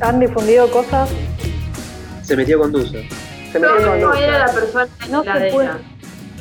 han 0.00 0.20
difundido 0.20 0.70
cosas. 0.70 1.10
Se 2.22 2.36
metió 2.36 2.58
con 2.58 2.72
Dusa. 2.72 2.98
Se 3.52 3.58
metió 3.58 3.80
no, 3.80 3.90
con 3.90 4.00
no 4.00 4.14
era 4.14 4.46
la 4.46 4.52
persona 4.52 4.86
no 5.10 5.22
se, 5.22 5.50
puede, 5.52 5.70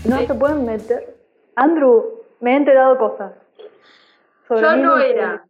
no 0.06 0.18
se 0.20 0.34
pueden 0.34 0.66
meter. 0.66 1.16
Andrew, 1.56 2.24
me 2.40 2.54
he 2.54 2.58
enterado 2.58 2.98
cosas. 2.98 3.34
Yo 4.50 4.78
no 4.78 4.98
era. 4.98 5.44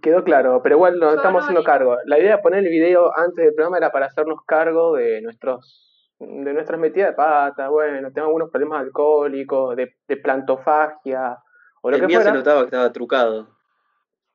Quedó 0.00 0.24
claro, 0.24 0.62
pero 0.62 0.76
igual 0.76 0.98
nos 0.98 1.16
estamos 1.16 1.42
haciendo 1.42 1.62
cargo. 1.62 1.96
La 2.06 2.18
idea 2.18 2.36
de 2.36 2.42
poner 2.42 2.64
el 2.64 2.70
video 2.70 3.12
antes 3.16 3.44
del 3.44 3.54
programa 3.54 3.78
era 3.78 3.90
para 3.90 4.06
hacernos 4.06 4.38
cargo 4.46 4.94
de 4.94 5.20
nuestros 5.20 5.84
de 6.20 6.52
nuestras 6.52 6.80
metidas 6.80 7.10
de 7.10 7.14
pata, 7.14 7.68
bueno, 7.68 8.10
tengo 8.10 8.26
algunos 8.26 8.50
problemas 8.50 8.80
alcohólicos, 8.80 9.76
de, 9.76 9.94
de 10.08 10.16
plantofagia, 10.16 11.38
o 11.80 11.90
lo 11.90 11.96
el 11.96 12.00
que 12.00 12.08
mío 12.08 12.20
se 12.20 12.32
notaba 12.32 12.60
que 12.62 12.64
estaba 12.66 12.92
trucado. 12.92 13.48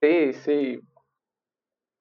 Sí, 0.01 0.31
sí. 0.31 0.79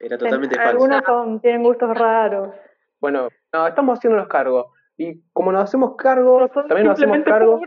Era 0.03 0.19
totalmente 0.19 0.57
falso. 0.57 0.71
Algunos 0.71 1.41
tienen 1.41 1.63
gustos 1.63 1.97
raros. 1.97 2.55
Bueno, 3.01 3.29
no, 3.53 3.67
estamos 3.69 3.99
haciéndonos 3.99 4.29
cargo. 4.29 4.73
Y 4.97 5.23
como 5.33 5.53
nos 5.53 5.63
hacemos 5.63 5.95
cargo, 5.97 6.49
también 6.49 6.87
nos 6.89 6.99
hacemos 6.99 7.19
cargo. 7.25 7.61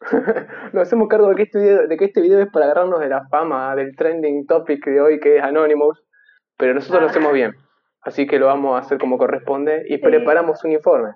nos 0.72 0.82
hacemos 0.82 1.08
cargo 1.08 1.28
de 1.28 1.34
que, 1.36 1.42
este 1.42 1.58
video, 1.58 1.86
de 1.86 1.96
que 1.96 2.04
este 2.04 2.20
video 2.20 2.40
es 2.40 2.50
para 2.52 2.66
agarrarnos 2.66 3.00
de 3.00 3.08
la 3.08 3.26
fama 3.28 3.74
del 3.76 3.96
trending 3.96 4.46
topic 4.46 4.84
de 4.86 5.00
hoy 5.00 5.20
que 5.20 5.38
es 5.38 5.42
Anonymous, 5.42 6.04
pero 6.56 6.74
nosotros 6.74 7.00
lo 7.00 7.06
ah. 7.08 7.10
hacemos 7.10 7.32
bien. 7.32 7.54
Así 8.02 8.26
que 8.26 8.38
lo 8.38 8.46
vamos 8.46 8.76
a 8.76 8.78
hacer 8.78 8.98
como 8.98 9.18
corresponde 9.18 9.84
y 9.88 9.98
preparamos 9.98 10.64
un 10.64 10.72
informe. 10.72 11.10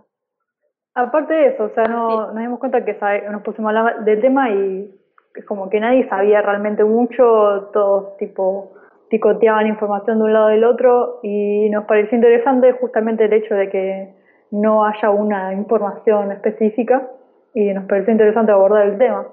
Aparte 0.95 1.33
de 1.33 1.47
eso, 1.49 1.65
o 1.65 1.71
sea, 1.71 1.85
no, 1.85 2.33
nos 2.33 2.39
dimos 2.39 2.59
cuenta 2.59 2.85
que 2.85 2.99
nos 3.31 3.43
pusimos 3.43 3.73
a 3.73 3.79
hablar 3.79 4.05
del 4.05 4.21
tema 4.21 4.51
y 4.51 4.95
es 5.35 5.45
como 5.47 5.71
que 5.71 5.81
nadie 5.81 6.09
sabía 6.09 6.43
realmente 6.43 6.85
mucho, 6.85 7.71
todos 7.73 8.17
tipo 8.19 8.75
picoteaban 9.13 9.67
información 9.67 10.17
de 10.19 10.25
un 10.25 10.33
lado 10.33 10.49
del 10.49 10.65
otro 10.65 11.21
y 11.23 11.69
nos 11.69 11.85
pareció 11.85 12.17
interesante 12.17 12.73
justamente 12.73 13.27
el 13.27 13.33
hecho 13.35 13.55
de 13.55 13.69
que 13.69 14.15
no 14.51 14.87
haya 14.87 15.11
una 15.11 15.53
información 15.53 16.33
específica 16.33 17.11
y 17.53 17.75
nos 17.75 17.85
pareció 17.85 18.13
interesante 18.13 18.53
abordar 18.53 18.87
el 18.87 18.97
tema. 18.97 19.29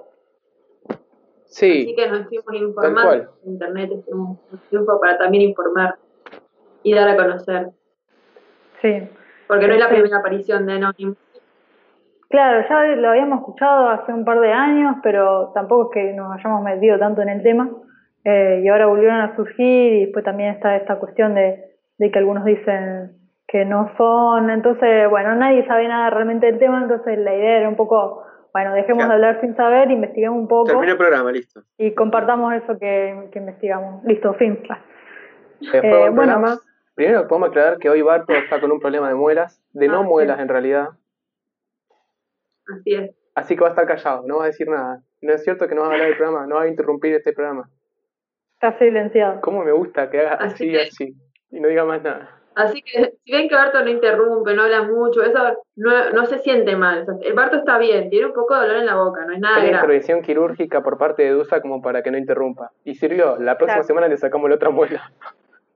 Sí. 1.45 1.83
Así 1.83 1.95
que 1.95 2.09
nos 2.09 2.27
fuimos 2.27 2.53
informando. 2.55 3.29
Internet 3.45 3.91
es 3.93 4.13
un 4.13 4.37
tiempo 4.69 4.99
para 4.99 5.17
también 5.17 5.43
informar 5.43 5.95
y 6.83 6.93
dar 6.93 7.07
a 7.07 7.15
conocer. 7.15 7.69
Sí. 8.81 9.07
Porque 9.47 9.65
no 9.65 9.73
es 9.75 9.79
la 9.79 9.85
este 9.85 9.95
primera 9.95 10.17
aparición 10.17 10.65
de 10.65 10.73
Anonymous 10.73 11.17
Claro, 12.29 12.67
ya 12.67 12.83
lo 12.97 13.09
habíamos 13.11 13.39
escuchado 13.39 13.87
hace 13.87 14.11
un 14.11 14.25
par 14.25 14.41
de 14.41 14.51
años, 14.51 14.97
pero 15.01 15.51
tampoco 15.55 15.89
es 15.89 15.93
que 15.93 16.13
nos 16.13 16.37
hayamos 16.37 16.63
metido 16.63 16.99
tanto 16.99 17.21
en 17.21 17.29
el 17.29 17.41
tema. 17.41 17.71
Eh, 18.25 18.61
y 18.63 18.67
ahora 18.67 18.87
volvieron 18.87 19.21
a 19.21 19.35
surgir 19.35 19.93
y 19.93 20.05
después 20.05 20.25
también 20.25 20.53
está 20.53 20.75
esta 20.75 20.99
cuestión 20.99 21.35
de, 21.35 21.75
que 21.97 22.19
algunos 22.19 22.45
dicen 22.45 23.13
que 23.47 23.65
no 23.65 23.91
son. 23.97 24.49
Entonces, 24.49 25.09
bueno, 25.09 25.35
nadie 25.35 25.65
sabe 25.67 25.87
nada 25.87 26.09
realmente 26.09 26.47
del 26.47 26.59
tema, 26.59 26.81
entonces 26.83 27.17
la 27.17 27.35
idea 27.35 27.59
era 27.59 27.69
un 27.69 27.75
poco, 27.75 28.23
bueno, 28.53 28.73
dejemos 28.73 29.07
de 29.07 29.13
hablar 29.13 29.39
sin 29.41 29.55
saber, 29.55 29.89
investigamos 29.89 30.39
un 30.39 30.47
poco. 30.47 30.67
Termina 30.67 30.91
el 30.91 30.97
programa, 30.97 31.31
listo. 31.31 31.61
Y 31.77 31.93
compartamos 31.93 32.53
eso 32.53 32.77
que, 32.77 33.29
investigamos. 33.33 34.03
Listo, 34.03 34.33
fin. 34.35 34.59
Eh, 35.73 36.09
bueno, 36.13 36.41
primero 36.95 37.27
podemos 37.27 37.49
aclarar 37.49 37.77
que 37.79 37.89
hoy 37.89 38.01
Barto 38.01 38.33
está 38.33 38.59
con 38.59 38.71
un 38.71 38.79
problema 38.79 39.09
de 39.09 39.15
muelas, 39.15 39.61
de 39.73 39.87
no 39.87 39.99
ah, 39.99 40.03
muelas 40.03 40.39
en 40.39 40.47
realidad. 40.47 40.89
Así 42.67 42.93
es. 42.93 43.15
Así 43.35 43.55
que 43.55 43.61
va 43.61 43.67
a 43.67 43.69
estar 43.71 43.87
callado, 43.87 44.23
no 44.25 44.37
va 44.37 44.43
a 44.43 44.47
decir 44.47 44.67
nada. 44.67 45.01
No 45.21 45.33
es 45.33 45.43
cierto 45.43 45.67
que 45.67 45.75
no 45.75 45.81
va 45.81 45.87
a 45.87 45.91
hablar 45.91 46.07
del 46.07 46.17
programa, 46.17 46.45
no 46.45 46.55
va 46.55 46.63
a 46.63 46.67
interrumpir 46.67 47.13
este 47.13 47.33
programa. 47.33 47.69
Está 48.61 48.77
silenciado. 48.77 49.39
¿Cómo 49.39 49.63
me 49.63 49.71
gusta 49.71 50.09
que 50.09 50.19
haga 50.19 50.33
así, 50.33 50.75
así, 50.75 51.15
y 51.49 51.61
no 51.61 51.69
diga 51.69 51.85
más 51.85 52.03
nada? 52.03 52.41
Así 52.55 52.81
que 52.81 53.13
si 53.23 53.31
ven 53.31 53.47
que 53.47 53.55
Barto 53.55 53.81
no 53.81 53.89
interrumpe, 53.89 54.53
no 54.53 54.63
habla 54.63 54.83
mucho, 54.83 55.23
eso 55.23 55.39
no, 55.77 56.09
no 56.11 56.25
se 56.25 56.39
siente 56.39 56.75
mal. 56.75 57.05
el 57.21 57.33
Barto 57.35 57.55
está 57.55 57.77
bien, 57.77 58.09
tiene 58.09 58.25
un 58.25 58.33
poco 58.33 58.55
de 58.55 58.61
dolor 58.63 58.77
en 58.79 58.85
la 58.85 58.95
boca, 58.97 59.23
no 59.25 59.31
es 59.31 59.39
nada 59.39 59.61
Hay 59.61 59.69
intervención 59.69 60.21
quirúrgica 60.21 60.83
por 60.83 60.97
parte 60.97 61.23
de 61.23 61.29
Dusa 61.29 61.61
como 61.61 61.81
para 61.81 62.03
que 62.03 62.11
no 62.11 62.17
interrumpa. 62.17 62.73
Y 62.83 62.95
sirvió, 62.95 63.37
la 63.37 63.57
próxima 63.57 63.83
semana 63.83 64.09
le 64.09 64.17
sacamos 64.17 64.49
la 64.49 64.57
otra 64.57 64.71
muela. 64.71 65.09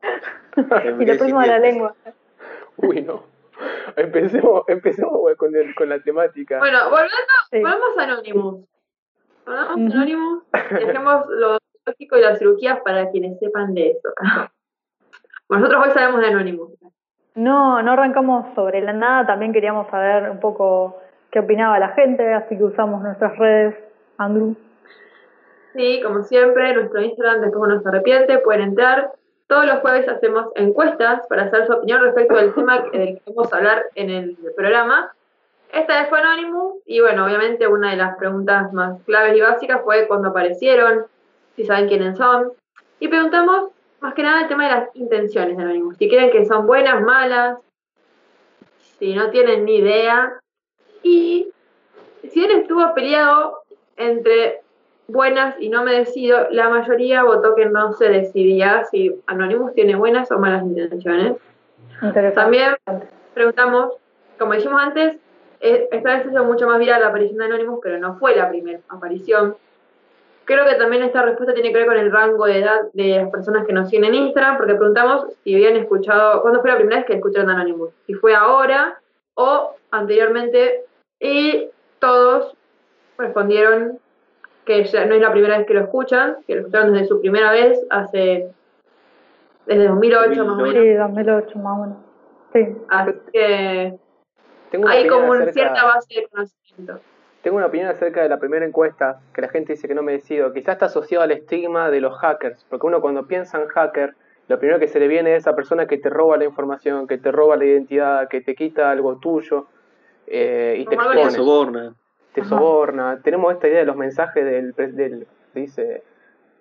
y 1.00 1.06
la 1.06 1.16
próxima 1.16 1.48
la 1.48 1.60
lengua. 1.60 1.96
Uy, 2.76 3.02
no. 3.02 3.24
Empecemos, 3.96 4.64
empecemos 4.68 5.22
con, 5.38 5.56
el, 5.56 5.74
con 5.74 5.88
la 5.88 6.00
temática. 6.00 6.60
Bueno, 6.60 6.90
volviendo, 6.90 7.70
volvamos 7.70 7.98
a 7.98 8.04
Anonymous. 8.04 8.66
Volvamos 9.46 9.70
a 9.70 9.96
Anonymous, 9.96 10.44
dejemos 10.70 11.26
lo 11.30 11.62
y 11.86 12.22
las 12.22 12.40
cirugías 12.40 12.80
para 12.82 13.10
quienes 13.12 13.40
sepan 13.40 13.74
de 13.74 13.92
eso. 13.92 14.10
Nosotros 15.50 15.86
hoy 15.86 15.92
sabemos 15.94 16.22
de 16.22 16.28
Anonymous. 16.28 16.72
No, 17.36 17.82
no 17.82 17.92
arrancamos 17.92 18.54
sobre 18.56 18.82
la 18.82 18.94
nada, 18.94 19.26
también 19.26 19.54
queríamos 19.54 19.88
saber 19.90 20.30
un 20.30 20.40
poco 20.40 21.00
qué 21.32 21.40
opinaba 21.40 21.80
la 21.80 21.90
gente, 21.90 22.34
así 22.34 22.58
que 22.58 22.64
usamos 22.64 23.02
nuestras 23.02 23.38
redes, 23.38 23.76
Andrew. 24.18 24.56
Sí, 25.74 26.00
como 26.04 26.22
siempre, 26.24 26.74
nuestro 26.76 27.02
Instagram, 27.02 27.42
después 27.42 27.70
no 27.70 27.82
se 27.82 27.90
arrepiente, 27.90 28.38
pueden 28.40 28.62
entrar, 28.62 29.12
todos 29.48 29.66
los 29.66 29.80
jueves 29.80 30.08
hacemos 30.08 30.48
encuestas 30.56 31.26
para 31.28 31.44
hacer 31.44 31.66
su 31.66 31.74
opinión 31.74 32.02
respecto 32.02 32.36
del 32.36 32.54
tema 32.54 32.80
del 32.92 33.16
que 33.16 33.22
vamos 33.28 33.52
a 33.52 33.58
hablar 33.58 33.86
en 33.96 34.10
el 34.10 34.38
programa. 34.56 35.12
Esta 35.72 36.02
vez 36.02 36.10
fue 36.10 36.20
Anonymous 36.20 36.82
y 36.86 37.02
bueno, 37.02 37.26
obviamente 37.26 37.68
una 37.68 37.92
de 37.92 37.98
las 37.98 38.16
preguntas 38.18 38.72
más 38.74 39.02
claves 39.04 39.36
y 39.36 39.42
básicas 39.42 39.82
fue 39.84 40.08
cuándo 40.08 40.30
aparecieron, 40.30 41.06
si 41.56 41.66
saben 41.66 41.88
quiénes 41.88 42.18
son. 42.18 42.52
Y 43.00 43.08
preguntamos 43.08 43.69
más 44.00 44.14
que 44.14 44.24
nada 44.24 44.41
el 44.41 44.47
tema 44.47 44.66
de 44.66 44.72
las 44.72 44.96
intenciones 44.96 45.58
de 45.58 45.64
Anonymous. 45.64 45.97
Si 45.97 46.09
creen 46.09 46.31
que 46.31 46.46
son 46.46 46.68
buenas, 46.68 47.02
malas, 47.02 47.58
si 49.00 49.16
no 49.16 49.30
tienen 49.30 49.66
ni 49.66 49.78
idea. 49.78 50.40
Y 51.03 51.50
si 52.30 52.44
él 52.44 52.52
estuvo 52.52 52.94
peleado 52.94 53.59
entre 53.97 54.62
buenas 55.08 55.56
y 55.59 55.69
no 55.69 55.84
me 55.84 55.94
decido, 55.94 56.47
la 56.52 56.69
mayoría 56.69 57.24
votó 57.24 57.56
que 57.56 57.66
no 57.66 57.94
se 57.94 58.09
decidía 58.09 58.84
si 58.85 59.14
Anonymous 59.28 59.74
tiene 59.74 59.96
buenas 59.96 60.31
o 60.31 60.40
malas 60.40 60.64
intenciones. 60.64 61.38
También 62.34 62.75
preguntamos, 63.34 63.94
como 64.38 64.53
dijimos 64.53 64.81
antes, 64.81 65.18
eh, 65.62 65.88
esta 65.91 66.16
vez 66.16 66.24
se 66.24 66.30
hizo 66.30 66.44
mucho 66.44 66.68
más 66.68 66.80
viral 66.80 67.02
la 67.02 67.08
aparición 67.08 67.38
de 67.38 67.46
Anonymous, 67.46 67.80
pero 67.81 67.97
no 68.00 68.18
fue 68.18 68.35
la 68.35 68.50
primera 68.50 68.80
aparición. 68.90 69.56
Creo 70.46 70.66
que 70.66 70.76
también 70.76 71.04
esta 71.04 71.22
respuesta 71.22 71.54
tiene 71.54 71.72
que 71.72 71.78
ver 71.78 71.88
con 71.88 71.98
el 71.98 72.12
rango 72.12 72.46
de 72.46 72.59
edad 72.59 72.81
de 72.94 73.18
las 73.18 73.30
personas 73.30 73.66
que 73.66 73.74
nos 73.74 73.90
siguen 73.90 74.06
en 74.06 74.16
Instagram, 74.16 74.58
porque 74.58 74.76
preguntamos 74.76 75.28
si 75.44 75.56
habían 75.56 75.78
escuchado, 75.78 76.42
¿cuándo 76.42 76.62
fue 76.62 76.72
la 76.72 76.78
primera 76.78 76.98
vez 76.98 77.06
que 77.06 77.14
escucharon 77.14 77.50
Anonymous? 77.50 77.92
Si 78.06 78.14
fue 78.14 78.36
ahora 78.36 79.00
o 79.36 79.76
anteriormente, 79.92 80.84
y 81.20 81.70
todos 82.00 82.56
respondieron 83.18 84.00
que 84.66 84.84
ya 84.84 85.06
no 85.06 85.16
es 85.16 85.22
la 85.22 85.32
primera 85.32 85.58
vez 85.58 85.68
que 85.68 85.74
lo 85.74 85.82
escuchan, 85.82 86.38
que 86.46 86.56
lo 86.56 86.62
escucharon 86.62 86.94
desde 86.94 87.08
su 87.08 87.22
primera 87.22 87.52
vez, 87.52 87.80
hace 87.90 88.50
desde 89.66 89.88
2008 89.88 90.46
más 90.46 90.59
o 90.59 90.62
menos. 90.62 90.84
Sí, 90.84 90.94
2008 90.94 91.59
más 91.59 91.78
o 91.78 91.82
menos. 91.82 91.98
Sí. 92.53 92.78
Así 92.90 93.12
que 93.32 94.00
hay 94.88 95.08
como 95.08 95.32
una 95.32 95.52
cierta 95.52 95.85
base 95.85 96.14
de 96.14 96.28
conocimiento. 96.28 97.00
Tengo 97.43 97.57
una 97.57 97.67
opinión 97.67 97.90
acerca 97.90 98.23
de 98.23 98.29
la 98.29 98.40
primera 98.40 98.66
encuesta, 98.66 99.19
que 99.34 99.41
la 99.41 99.49
gente 99.49 99.73
dice 99.73 99.87
que 99.87 99.93
no 99.93 100.01
me 100.01 100.13
decido. 100.13 100.53
Quizás 100.53 100.73
está 100.73 100.85
asociado 100.85 101.23
al 101.23 101.31
estigma 101.31 101.91
de 101.91 101.99
los 101.99 102.17
hackers, 102.17 102.66
porque 102.69 102.87
uno 102.87 103.01
cuando 103.01 103.28
piensa 103.28 103.61
en 103.61 103.67
hacker, 103.67 104.16
lo 104.47 104.59
primero 104.59 104.79
que 104.79 104.87
se 104.87 104.99
le 104.99 105.07
viene 105.07 105.35
es 105.35 105.43
esa 105.43 105.55
persona 105.55 105.85
que 105.85 105.97
te 105.97 106.09
roba 106.09 106.37
la 106.37 106.45
información, 106.45 107.05
que 107.05 107.17
te 107.17 107.31
roba 107.31 107.57
la 107.57 107.66
identidad, 107.66 108.29
que 108.29 108.41
te 108.41 108.55
quita 108.55 108.90
algo 108.90 109.17
tuyo 109.17 109.67
eh, 110.25 110.78
y 110.79 110.85
te 110.85 110.95
expone 110.95 111.91
te 112.34 112.43
soborna. 112.43 113.19
Tenemos 113.23 113.53
esta 113.53 113.67
idea 113.67 113.79
de 113.79 113.85
los 113.85 113.95
mensajes 113.95 114.43
del, 114.43 114.73
del, 114.73 115.28
dice, 115.53 116.03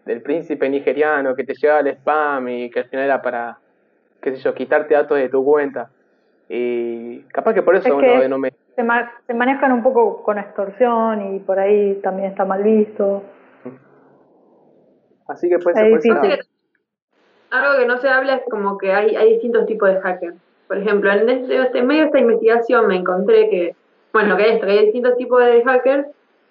del 0.04 0.20
príncipe 0.20 0.68
nigeriano 0.68 1.34
que 1.34 1.44
te 1.44 1.54
llega 1.54 1.80
el 1.80 1.88
spam 1.88 2.48
y 2.48 2.70
que 2.70 2.80
al 2.80 2.86
final 2.86 3.06
era 3.06 3.22
para, 3.22 3.58
qué 4.20 4.36
sé 4.36 4.42
yo, 4.42 4.54
quitarte 4.54 4.94
datos 4.94 5.16
de 5.16 5.28
tu 5.28 5.44
cuenta. 5.44 5.90
Y 6.48 7.20
capaz 7.32 7.54
que 7.54 7.62
por 7.62 7.76
eso 7.76 7.88
no 8.28 8.38
me... 8.38 8.52
Se, 8.74 8.82
se, 9.26 9.34
manejan 9.34 9.72
un 9.72 9.82
poco 9.82 10.22
con 10.22 10.38
extorsión 10.38 11.34
y 11.34 11.40
por 11.40 11.58
ahí 11.58 12.00
también 12.02 12.30
está 12.30 12.44
mal 12.44 12.62
visto. 12.62 13.22
Así 15.28 15.48
que 15.48 15.58
puede 15.58 16.00
ser 16.00 16.40
Algo 17.50 17.78
que 17.78 17.86
no 17.86 17.98
se 17.98 18.08
habla 18.08 18.36
es 18.36 18.42
como 18.50 18.78
que 18.78 18.92
hay, 18.92 19.14
hay 19.14 19.34
distintos 19.34 19.66
tipos 19.66 19.88
de 19.88 20.00
hackers. 20.00 20.36
Por 20.68 20.78
ejemplo, 20.78 21.12
en, 21.12 21.28
este, 21.28 21.78
en 21.78 21.86
medio 21.86 22.02
de 22.02 22.06
esta 22.06 22.18
investigación 22.18 22.86
me 22.86 22.96
encontré 22.96 23.50
que 23.50 23.76
bueno, 24.12 24.36
que 24.36 24.54
esto, 24.54 24.66
que 24.66 24.72
hay 24.72 24.84
distintos 24.84 25.16
tipos 25.16 25.44
de 25.44 25.64
hackers, 25.64 26.06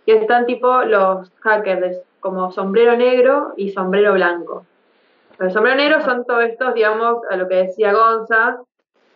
que 0.06 0.18
están 0.18 0.46
tipo 0.46 0.84
los 0.84 1.32
hackers 1.42 2.02
como 2.20 2.52
sombrero 2.52 2.96
negro 2.96 3.54
y 3.56 3.72
sombrero 3.72 4.14
blanco. 4.14 4.66
Los 5.38 5.54
sombrero 5.54 5.78
negro 5.78 6.02
son 6.02 6.26
todos 6.26 6.44
estos, 6.44 6.74
digamos, 6.74 7.24
a 7.30 7.36
lo 7.36 7.48
que 7.48 7.56
decía 7.56 7.94
Gonza, 7.94 8.62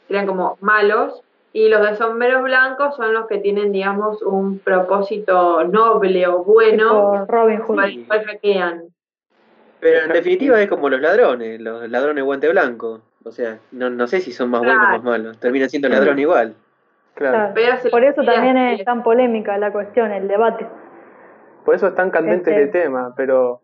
serían 0.08 0.28
como 0.28 0.58
malos, 0.62 1.24
y 1.56 1.70
los 1.70 1.82
de 1.90 1.96
sombreros 1.96 2.44
blancos 2.44 2.98
son 2.98 3.14
los 3.14 3.28
que 3.28 3.38
tienen, 3.38 3.72
digamos, 3.72 4.22
un 4.22 4.60
propósito 4.60 5.64
noble 5.64 6.28
o 6.28 6.44
bueno, 6.44 7.26
Robin 7.28 7.62
Hood. 7.62 7.80
Pero 9.80 10.06
en 10.06 10.12
definitiva 10.12 10.62
es 10.62 10.68
como 10.68 10.90
los 10.90 11.00
ladrones, 11.00 11.62
los 11.62 11.90
ladrones 11.90 12.26
guante 12.26 12.50
blanco. 12.50 13.00
O 13.24 13.32
sea, 13.32 13.60
no, 13.72 13.90
no 13.90 14.06
sé 14.06 14.20
si 14.20 14.34
son 14.34 14.50
más 14.50 14.60
buenos 14.60 14.84
o 14.84 14.90
más 14.90 15.04
malos. 15.04 15.40
Terminan 15.40 15.70
siendo 15.70 15.88
ladrón 15.88 16.20
igual. 16.20 16.56
Claro. 17.14 17.54
Claro. 17.54 17.90
Por 17.90 18.04
eso 18.04 18.22
también 18.24 18.58
es 18.58 18.84
tan 18.84 19.02
polémica 19.02 19.58
la 19.58 19.72
cuestión, 19.72 20.12
el 20.12 20.28
debate. 20.28 20.68
Por 21.64 21.76
eso 21.76 21.88
es 21.88 21.96
tan 21.96 22.12
candente 22.12 22.50
Este- 22.50 22.64
este 22.66 22.82
tema, 22.82 23.14
pero 23.16 23.62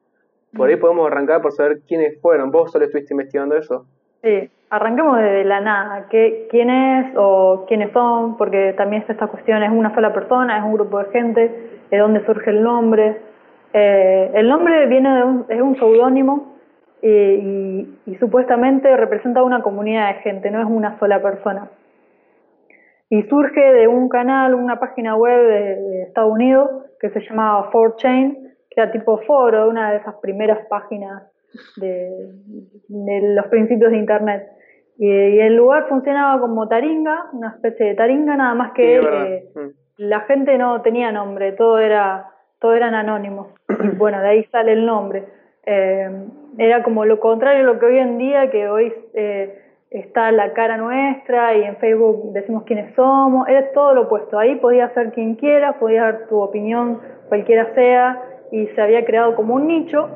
por 0.56 0.70
ahí 0.70 0.78
podemos 0.78 1.08
arrancar 1.08 1.42
por 1.42 1.52
saber 1.52 1.82
quiénes 1.86 2.22
fueron. 2.22 2.52
¿Vos 2.52 2.72
solo 2.72 2.86
estuviste 2.86 3.14
investigando 3.14 3.58
eso? 3.58 3.86
Sí, 4.22 4.50
arranquemos 4.70 5.18
desde 5.18 5.44
la 5.46 5.62
nada. 5.62 6.08
¿Qué, 6.10 6.48
¿Quién 6.50 6.70
es 6.70 7.14
o 7.18 7.66
quiénes 7.68 7.92
son? 7.92 8.38
Porque 8.38 8.74
también 8.78 9.02
está 9.02 9.14
esta 9.14 9.28
cuestión, 9.28 9.64
¿es 9.64 9.72
una 9.72 9.94
sola 9.94 10.14
persona? 10.14 10.58
¿Es 10.58 10.64
un 10.64 10.74
grupo 10.74 11.00
de 11.00 11.12
gente? 11.12 11.82
¿De 11.90 11.98
dónde 11.98 12.26
surge 12.26 12.52
el 12.52 12.62
nombre? 12.62 13.18
Eh, 13.74 14.32
el 14.34 14.48
nombre 14.48 14.86
viene 14.88 15.16
de 15.16 15.24
un, 15.24 15.46
es 15.50 15.62
un 15.62 15.76
seudónimo 15.78 16.52
y, 17.02 18.18
supuestamente 18.20 18.96
representa 18.96 19.42
una 19.42 19.64
comunidad 19.64 20.10
de 20.10 20.22
gente, 20.22 20.52
no 20.52 20.60
es 20.60 20.68
una 20.68 21.00
sola 21.00 21.22
persona. 21.22 21.70
Y 23.10 23.24
surge 23.24 23.60
de 23.60 23.88
un 23.88 24.08
canal, 24.10 24.54
una 24.54 24.80
página 24.80 25.16
web 25.16 25.48
de, 25.48 26.04
Estados 26.04 26.32
Unidos 26.32 26.70
que 27.00 27.10
se 27.10 27.22
llamaba 27.22 27.72
4chan, 27.72 28.36
que 28.70 28.82
era 28.82 28.92
tipo 28.92 29.18
foro, 29.26 29.68
una 29.70 29.92
de 29.92 29.98
esas 29.98 30.16
primeras 30.16 30.68
páginas 30.68 31.24
de, 31.77 32.31
de 32.88 33.33
los 33.36 33.48
principios 33.48 33.92
de 33.92 33.98
Internet. 33.98 34.48
Y, 34.98 35.07
y 35.09 35.39
el 35.39 35.56
lugar 35.56 35.88
funcionaba 35.89 36.39
como 36.39 36.68
taringa, 36.68 37.25
una 37.33 37.50
especie 37.56 37.88
de 37.88 37.95
taringa, 37.95 38.36
nada 38.36 38.53
más 38.53 38.71
que 38.74 39.00
Sí, 39.00 39.07
eh, 39.07 39.45
Mm. 39.56 39.69
la 39.98 40.19
gente 40.21 40.57
no 40.57 40.81
tenía 40.81 41.12
nombre, 41.12 41.53
todo 41.53 41.80
era, 41.80 42.27
todo 42.59 42.74
eran 42.74 42.94
anónimos. 42.95 43.48
Y 43.69 43.95
bueno, 43.98 44.21
de 44.21 44.27
ahí 44.27 44.44
sale 44.51 44.74
el 44.74 44.86
nombre. 44.86 45.25
Eh, 45.65 46.09
era 46.57 46.83
como 46.83 47.06
lo 47.06 47.19
contrario 47.19 47.62
a 47.62 47.74
lo 47.74 47.80
que 47.80 47.86
hoy 47.86 47.98
en 47.98 48.18
día, 48.18 48.50
que 48.50 48.68
hoy 48.68 48.94
eh, 49.13 49.57
está 49.89 50.31
la 50.31 50.53
cara 50.53 50.77
nuestra 50.77 51.56
y 51.56 51.63
en 51.63 51.75
Facebook 51.77 52.33
decimos 52.33 52.63
quiénes 52.63 52.94
somos, 52.95 53.48
era 53.48 53.71
todo 53.74 53.94
lo 53.94 54.01
opuesto. 54.03 54.38
Ahí 54.39 54.56
podía 54.56 54.89
ser 54.94 55.12
quien 55.12 55.36
quiera, 55.36 55.80
podía 55.80 56.03
dar 56.03 56.27
tu 56.27 56.39
opinión, 56.39 57.00
cualquiera 57.30 57.74
sea, 57.75 58.21
y 58.51 58.68
se 58.68 58.81
había 58.81 59.03
creado 59.06 59.36
como 59.36 59.56
un 59.56 59.68
nicho. 59.68 60.09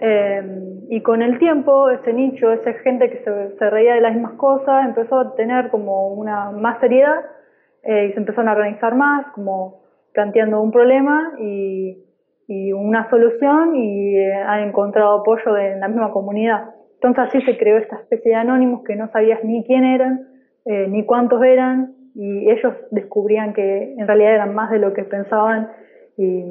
Eh, 0.00 0.42
y 0.90 1.02
con 1.02 1.22
el 1.22 1.38
tiempo, 1.38 1.90
ese 1.90 2.12
nicho, 2.12 2.50
esa 2.52 2.72
gente 2.74 3.10
que 3.10 3.22
se, 3.58 3.70
reía 3.70 3.94
de 3.94 4.00
las 4.00 4.14
mismas 4.14 4.34
cosas, 4.34 4.86
empezó 4.86 5.20
a 5.20 5.34
tener 5.34 5.70
como 5.70 6.08
una 6.14 6.50
más 6.50 6.80
seriedad 6.80 7.24
eh, 7.82 8.06
y 8.06 8.12
se 8.12 8.18
empezaron 8.18 8.48
a 8.48 8.52
organizar 8.52 8.94
más, 8.94 9.26
como 9.34 9.82
planteando 10.12 10.60
un 10.60 10.72
problema 10.72 11.32
y, 11.38 12.04
una 12.74 13.10
solución 13.10 13.76
y 13.76 14.16
eh, 14.16 14.32
han 14.32 14.68
encontrado 14.68 15.20
apoyo 15.20 15.52
de 15.52 15.76
la 15.76 15.86
misma 15.86 16.10
comunidad. 16.10 16.70
Entonces 16.94 17.24
así 17.26 17.42
se 17.42 17.58
creó 17.58 17.76
esta 17.76 17.96
especie 17.96 18.30
de 18.30 18.36
anónimos 18.36 18.82
que 18.84 18.96
no 18.96 19.10
sabías 19.12 19.44
ni 19.44 19.62
quién 19.64 19.84
eran, 19.84 20.26
eh, 20.64 20.86
ni 20.88 21.04
cuántos 21.04 21.42
eran, 21.42 21.92
y 22.14 22.50
ellos 22.50 22.72
descubrían 22.90 23.52
que 23.52 23.92
en 23.98 24.06
realidad 24.06 24.32
eran 24.32 24.54
más 24.54 24.70
de 24.70 24.78
lo 24.78 24.94
que 24.94 25.04
pensaban 25.04 25.68
y, 26.16 26.42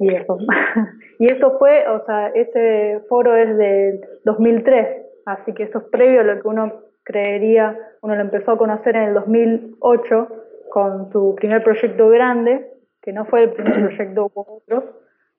y 0.00 0.14
eso. 0.14 0.38
y 1.18 1.28
eso 1.28 1.58
fue, 1.58 1.86
o 1.86 2.04
sea, 2.06 2.28
ese 2.28 3.00
foro 3.08 3.36
es 3.36 3.56
del 3.56 4.00
2003, 4.24 5.06
así 5.26 5.52
que 5.52 5.64
eso 5.64 5.78
es 5.78 5.84
previo 5.84 6.22
a 6.22 6.24
lo 6.24 6.40
que 6.40 6.48
uno 6.48 6.72
creería, 7.04 7.78
uno 8.00 8.14
lo 8.14 8.20
empezó 8.20 8.52
a 8.52 8.58
conocer 8.58 8.96
en 8.96 9.02
el 9.04 9.14
2008 9.14 10.28
con 10.70 11.12
su 11.12 11.34
primer 11.36 11.62
proyecto 11.62 12.08
grande, 12.08 12.66
que 13.02 13.12
no 13.12 13.26
fue 13.26 13.44
el 13.44 13.52
primer 13.52 13.74
proyecto, 13.96 14.26
hubo 14.26 14.62
otros. 14.62 14.84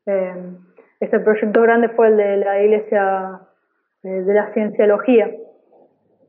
Eh, 0.05 0.33
este 0.99 1.19
proyecto 1.19 1.61
grande 1.61 1.89
fue 1.89 2.09
el 2.09 2.17
de 2.17 2.37
la 2.37 2.61
iglesia 2.61 3.41
eh, 4.03 4.07
de 4.07 4.33
la 4.33 4.53
cienciología, 4.53 5.31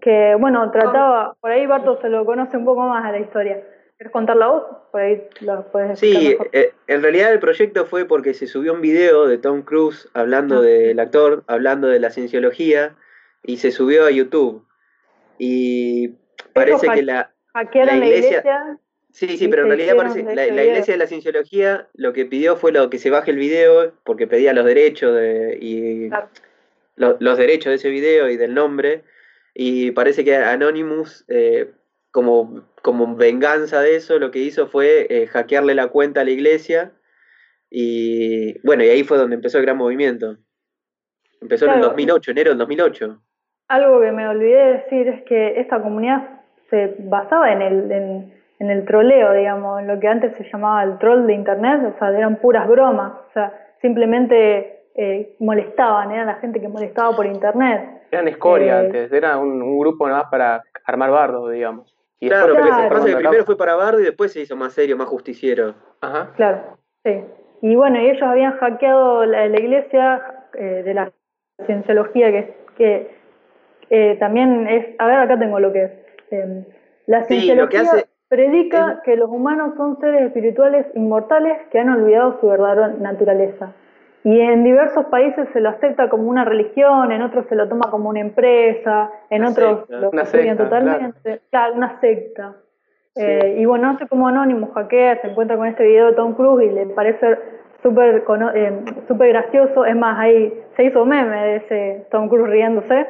que 0.01 0.35
bueno, 0.41 0.71
trataba, 0.71 1.37
por 1.41 1.51
ahí 1.51 1.67
Barto 1.67 2.01
se 2.01 2.09
lo 2.09 2.25
conoce 2.25 2.57
un 2.57 2.65
poco 2.65 2.83
más 2.83 3.05
a 3.05 3.13
la 3.13 3.21
historia. 3.21 3.63
¿Quieres 4.03 4.13
contarla 4.15 4.49
vos? 4.49 4.65
Por 4.91 5.01
ahí 5.01 5.23
lo 5.43 5.63
puedes 5.71 6.01
Sí, 6.01 6.31
mejor. 6.31 6.49
eh, 6.53 6.73
en 6.89 7.03
realidad 7.05 7.33
el 7.33 7.39
proyecto 7.39 7.87
fue 7.87 8.05
porque 8.05 8.35
se 8.35 8.49
subió 8.49 8.73
un 8.73 8.81
video 8.81 9.29
de 9.29 9.39
Tom 9.39 9.63
Cruise 9.63 10.09
hablando 10.13 10.59
Ah. 10.59 10.63
del 10.63 10.99
actor, 10.99 11.45
hablando 11.47 11.87
de 11.87 12.01
la 12.01 12.11
cienciología, 12.11 12.97
y 13.45 13.59
se 13.59 13.71
subió 13.71 14.05
a 14.05 14.11
YouTube. 14.11 14.67
Y 15.39 16.09
parece 16.53 16.89
que 16.89 17.03
la... 17.03 17.31
La 17.55 17.85
la 17.85 17.97
iglesia- 17.97 18.79
Sí, 19.13 19.37
sí, 19.37 19.47
pero 19.47 19.63
en 19.63 19.69
realidad 19.69 19.95
parece 19.95 20.25
la, 20.25 20.47
la 20.47 20.65
iglesia 20.65 20.95
de 20.95 20.99
la 20.99 21.07
cienciología 21.07 21.87
lo 21.95 22.13
que 22.13 22.25
pidió 22.27 22.57
fue 22.57 22.73
lo 22.73 22.91
que 22.91 22.99
se 22.99 23.09
baje 23.11 23.31
el 23.31 23.37
video 23.37 23.93
porque 24.03 24.27
pedía 24.27 24.53
los 24.53 24.65
derechos 24.65 25.15
de, 25.15 25.59
y 25.61 26.09
Claro. 26.09 26.29
lo- 26.97 27.17
los 27.21 27.39
derechos 27.39 27.71
de 27.71 27.77
ese 27.77 27.89
video 27.91 28.29
y 28.31 28.37
del 28.37 28.53
nombre. 28.55 29.05
Y 29.55 29.93
parece 29.93 30.25
que 30.25 30.35
Anonymous, 30.35 31.25
eh, 31.29 31.71
como, 32.13 32.63
como 32.83 33.17
venganza 33.17 33.81
de 33.81 33.97
eso, 33.97 34.19
lo 34.19 34.31
que 34.31 34.39
hizo 34.39 34.69
fue 34.69 35.07
eh, 35.11 35.27
hackearle 35.27 35.75
la 35.75 35.89
cuenta 35.89 36.21
a 36.21 36.25
la 36.25 36.31
iglesia. 36.31 36.93
Y 37.71 38.59
bueno, 38.67 38.85
y 38.85 38.89
ahí 38.91 39.03
fue 39.03 39.19
donde 39.19 39.37
empezó 39.37 39.59
el 39.59 39.65
gran 39.65 39.79
movimiento. 39.79 40.37
Empezó 41.41 41.65
en 41.65 41.73
el 41.73 41.77
Claro. 41.79 41.89
2008, 41.91 42.31
enero 42.31 42.51
del 42.51 42.59
2008. 42.59 43.19
Algo 43.69 44.01
que 44.01 44.13
me 44.13 44.29
olvidé 44.29 44.57
de 44.57 44.73
decir 44.75 45.09
es 45.09 45.23
que 45.25 45.59
esta 45.61 45.81
comunidad 45.83 46.41
se 46.71 46.95
basaba 47.01 47.53
en 47.53 47.63
el, 47.63 47.91
en, 47.91 48.35
en 48.59 48.71
el 48.71 48.85
troleo, 48.85 49.33
digamos, 49.33 49.81
en 49.81 49.89
lo 49.89 49.99
que 49.99 50.09
antes 50.09 50.37
se 50.37 50.45
llamaba 50.53 50.85
el 50.85 50.99
troll 50.99 51.27
de 51.27 51.35
internet, 51.35 51.81
o 51.95 51.99
sea, 51.99 52.11
eran 52.17 52.37
puras 52.37 52.69
bromas, 52.69 53.13
o 53.31 53.33
sea, 53.33 53.53
simplemente 53.81 54.85
eh, 54.95 55.35
molestaban, 55.41 56.11
era 56.11 56.25
la 56.27 56.35
gente 56.37 56.61
que 56.61 56.69
molestaba 56.69 57.17
por 57.17 57.27
internet. 57.27 58.03
Eran 58.11 58.29
escoria 58.29 58.83
Eh, 58.83 58.87
antes, 58.87 59.13
era 59.13 59.39
un, 59.39 59.63
un 59.63 59.79
grupo 59.79 60.07
nada 60.07 60.21
más 60.23 60.31
para 60.31 60.63
armar 60.85 61.11
bardos, 61.11 61.51
digamos. 61.51 61.97
Y 62.23 62.29
Claro, 62.29 62.55
porque 62.55 62.69
lo 62.69 62.77
se 62.77 62.89
pasa 62.89 63.07
que 63.07 63.17
primero 63.17 63.45
fue 63.45 63.57
para 63.57 63.75
Bardo 63.75 63.99
y 64.01 64.05
después 64.05 64.33
se 64.33 64.41
hizo 64.41 64.55
más 64.55 64.73
serio, 64.75 64.97
más 64.97 65.09
justiciero. 65.09 65.75
Ajá. 66.01 66.31
Claro, 66.37 66.79
sí. 67.05 67.21
Y 67.63 67.75
bueno, 67.75 68.01
y 68.01 68.11
ellos 68.11 68.23
habían 68.23 68.57
hackeado 68.59 69.25
la, 69.27 69.49
la 69.49 69.59
iglesia 69.61 70.23
eh, 70.55 70.83
de 70.85 70.95
la 70.95 71.11
cienciología, 71.67 72.31
que, 72.31 72.55
que 72.77 73.11
eh, 73.91 74.17
también 74.21 74.69
es, 74.69 74.95
a 75.01 75.07
ver, 75.09 75.17
acá 75.19 75.37
tengo 75.37 75.59
lo 75.59 75.73
que 75.73 75.83
es. 75.83 75.91
Eh, 76.31 76.65
la 77.07 77.25
Sí, 77.25 77.41
cienciología 77.41 77.65
lo 77.65 77.69
que 77.69 77.79
hace 77.99 78.07
predica 78.29 78.93
es- 78.93 79.01
que 79.01 79.17
los 79.17 79.29
humanos 79.29 79.75
son 79.77 79.99
seres 79.99 80.23
espirituales 80.23 80.87
inmortales 80.95 81.59
que 81.73 81.81
han 81.81 81.89
olvidado 81.91 82.39
su 82.41 82.47
verdadera 82.49 82.87
naturaleza. 83.01 83.73
Y 84.25 84.41
en 84.41 84.63
diversos 84.63 85.07
países 85.07 85.49
se 85.53 85.61
lo 85.61 85.71
acepta 85.71 86.09
como 86.09 86.29
una 86.29 86.45
religión, 86.45 87.11
en 87.11 87.23
otros 87.23 87.45
se 87.49 87.57
lo 87.57 87.69
toma 87.69 87.91
como 87.91 88.09
una 88.09 88.21
empresa, 88.21 89.11
en 89.31 89.43
Una 89.43 89.51
otros 89.51 89.79
secta. 89.81 89.97
lo 89.99 90.11
Una 90.11 90.23
estudian 90.23 90.57
secta, 90.57 90.65
totalmente. 90.65 91.41
Claro, 91.51 91.75
una 91.75 92.01
secta. 92.01 92.55
Sí. 93.15 93.23
Eh, 93.25 93.57
y 93.59 93.65
bueno, 93.67 93.93
no 93.93 93.99
sé 93.99 94.07
cómo 94.09 94.29
Anonymous 94.29 94.73
hackea, 94.75 95.21
se 95.21 95.27
encuentra 95.29 95.57
con 95.57 95.67
este 95.67 95.85
video 95.85 96.07
de 96.07 96.13
Tom 96.15 96.35
Cruise 96.35 96.71
y 96.71 96.73
le 96.73 96.87
parece 96.87 97.37
súper 97.83 98.23
eh, 98.55 98.85
súper 99.09 99.29
gracioso. 99.29 99.85
Es 99.85 99.97
más, 99.97 100.19
ahí 100.19 100.55
se 100.77 100.85
hizo 100.85 101.05
meme 101.05 101.37
de 101.45 101.57
ese 101.57 102.07
Tom 102.11 102.29
Cruise 102.29 102.49
riéndose. 102.49 103.07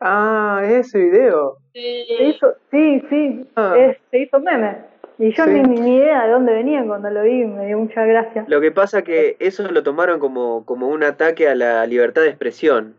Ah, 0.00 0.60
es 0.64 0.86
ese 0.88 0.98
video. 0.98 1.56
Se 1.72 2.24
hizo, 2.24 2.54
sí, 2.70 3.02
sí, 3.10 3.50
Ah. 3.56 3.74
es- 3.76 3.98
se 4.10 4.18
hizo 4.20 4.40
meme. 4.40 4.78
Y 5.18 5.32
yo 5.32 5.44
Sí. 5.44 5.50
ni, 5.50 5.62
ni 5.80 5.96
idea 5.96 6.26
de 6.26 6.32
dónde 6.32 6.52
venían 6.52 6.86
cuando 6.88 7.08
lo 7.10 7.22
vi, 7.22 7.44
me 7.44 7.66
dio 7.66 7.78
mucha 7.78 8.04
gracia. 8.04 8.44
Lo 8.48 8.60
que 8.60 8.70
pasa 8.70 9.02
que 9.02 9.36
eso 9.40 9.70
lo 9.70 9.82
tomaron 9.82 10.18
como, 10.20 10.64
como 10.66 10.88
un 10.88 11.02
ataque 11.04 11.48
a 11.48 11.54
la 11.54 11.86
libertad 11.86 12.22
de 12.22 12.28
expresión. 12.28 12.96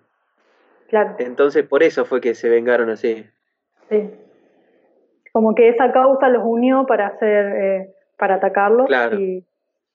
Claro, 0.89 1.15
Entonces 1.19 1.63
por 1.67 1.83
eso 1.83 2.05
fue 2.05 2.21
que 2.21 2.33
se 2.33 2.49
vengaron 2.49 2.89
así. 2.89 3.25
sí. 3.89 4.09
Como 5.33 5.53
que 5.53 5.69
esa 5.69 5.91
causa 5.91 6.29
los 6.29 6.41
unió 6.43 6.85
para 6.87 7.07
hacer, 7.07 7.45
eh, 7.55 7.89
para 8.17 8.35
atacarlos 8.35 8.87
Claro. 8.87 9.19
y, 9.19 9.45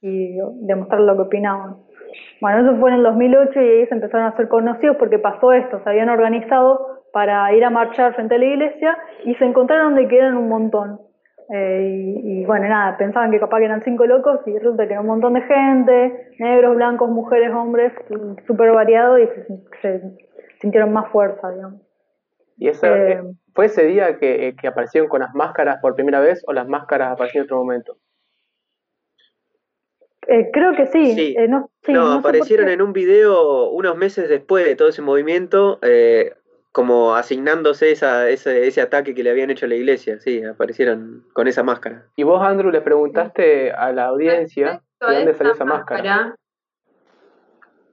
y 0.00 0.36
demostrar 0.60 1.00
lo 1.00 1.16
que 1.16 1.22
opinaban. 1.22 1.78
Bueno, 2.40 2.60
eso 2.70 2.78
fue 2.78 2.90
en 2.90 2.96
el 2.98 3.02
2008 3.02 3.60
y 3.60 3.64
ahí 3.68 3.86
se 3.86 3.94
empezaron 3.94 4.26
a 4.26 4.30
hacer 4.30 4.46
conocidos 4.48 4.96
porque 4.98 5.18
pasó 5.18 5.52
esto, 5.52 5.80
se 5.82 5.88
habían 5.90 6.10
organizado 6.10 7.02
para 7.12 7.52
ir 7.54 7.64
a 7.64 7.70
marchar 7.70 8.14
frente 8.14 8.36
a 8.36 8.38
la 8.38 8.44
iglesia 8.44 8.96
y 9.24 9.34
se 9.34 9.44
encontraron 9.44 9.96
de 9.96 10.06
que 10.06 10.18
eran 10.18 10.36
un 10.36 10.48
montón. 10.48 11.00
Eh, 11.54 12.14
y, 12.24 12.40
y 12.40 12.44
bueno, 12.46 12.66
nada, 12.66 12.96
pensaban 12.96 13.30
que 13.30 13.38
capaz 13.38 13.58
que 13.58 13.66
eran 13.66 13.82
cinco 13.82 14.06
locos 14.06 14.40
y 14.46 14.56
resulta 14.56 14.86
que 14.86 14.92
era 14.94 15.02
un 15.02 15.06
montón 15.06 15.34
de 15.34 15.42
gente, 15.42 16.30
negros, 16.38 16.76
blancos, 16.76 17.10
mujeres, 17.10 17.52
hombres, 17.52 17.92
súper 18.46 18.72
variado 18.72 19.18
y 19.18 19.26
se, 19.26 19.46
se 19.82 20.02
sintieron 20.60 20.94
más 20.94 21.10
fuerza, 21.10 21.50
digamos. 21.50 21.82
¿Y 22.56 22.68
ese, 22.68 22.86
Eh, 22.86 23.12
eh, 23.12 23.22
fue 23.54 23.66
ese 23.66 23.84
día 23.84 24.18
que, 24.18 24.54
que 24.58 24.68
aparecieron 24.68 25.10
con 25.10 25.20
las 25.20 25.34
máscaras 25.34 25.78
por 25.82 25.94
primera 25.94 26.20
vez 26.20 26.42
o 26.46 26.54
las 26.54 26.66
máscaras 26.66 27.12
aparecieron 27.12 27.44
en 27.44 27.46
otro 27.48 27.58
momento? 27.58 27.96
Eh, 30.28 30.50
creo 30.52 30.74
que 30.74 30.86
sí. 30.86 31.14
Sí. 31.14 31.34
eh, 31.36 31.48
no, 31.48 31.70
sí, 31.82 31.92
no, 31.92 32.12
aparecieron 32.12 32.68
en 32.68 32.80
un 32.80 32.92
video 32.92 33.70
unos 33.70 33.96
meses 33.96 34.28
después 34.28 34.64
de 34.64 34.76
todo 34.76 34.88
ese 34.88 35.02
movimiento, 35.02 35.78
eh, 35.82 36.32
como 36.72 37.14
asignándose 37.14 37.92
esa, 37.92 38.28
ese, 38.30 38.66
ese 38.66 38.80
ataque 38.80 39.14
que 39.14 39.22
le 39.22 39.30
habían 39.30 39.50
hecho 39.50 39.66
a 39.66 39.68
la 39.68 39.74
iglesia. 39.74 40.18
Sí, 40.20 40.42
aparecieron 40.42 41.26
con 41.34 41.46
esa 41.46 41.62
máscara. 41.62 42.06
Y 42.16 42.22
vos, 42.22 42.42
Andrew, 42.42 42.70
le 42.70 42.80
preguntaste 42.80 43.70
a 43.70 43.92
la 43.92 44.06
audiencia 44.06 44.82
Respecto 44.98 45.06
de 45.06 45.16
dónde 45.16 45.34
salió 45.34 45.52
esa 45.52 45.64
máscara. 45.66 46.34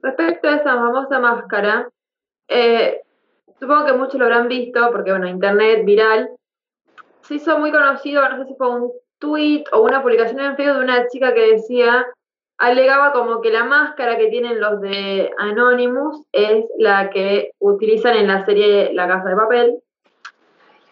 Respecto 0.02 0.48
a 0.48 0.54
esa 0.54 0.74
famosa 0.74 1.18
máscara, 1.18 1.88
eh, 2.48 3.02
supongo 3.58 3.84
que 3.84 3.92
muchos 3.92 4.14
lo 4.14 4.24
habrán 4.24 4.48
visto, 4.48 4.90
porque 4.90 5.10
bueno, 5.10 5.28
internet 5.28 5.84
viral, 5.84 6.30
se 7.20 7.34
hizo 7.34 7.58
muy 7.58 7.70
conocido, 7.70 8.26
no 8.30 8.38
sé 8.38 8.46
si 8.46 8.54
fue 8.56 8.70
un 8.70 8.92
tweet 9.18 9.64
o 9.72 9.82
una 9.82 10.02
publicación 10.02 10.40
en 10.40 10.56
Facebook 10.56 10.78
de 10.78 10.84
una 10.84 11.06
chica 11.08 11.34
que 11.34 11.52
decía, 11.52 12.06
alegaba 12.60 13.12
como 13.12 13.40
que 13.40 13.50
la 13.50 13.64
máscara 13.64 14.18
que 14.18 14.28
tienen 14.28 14.60
los 14.60 14.80
de 14.82 15.30
Anonymous 15.38 16.22
es 16.30 16.66
la 16.78 17.08
que 17.08 17.52
utilizan 17.58 18.16
en 18.16 18.28
la 18.28 18.44
serie 18.44 18.92
La 18.92 19.08
Casa 19.08 19.30
de 19.30 19.36
Papel. 19.36 19.82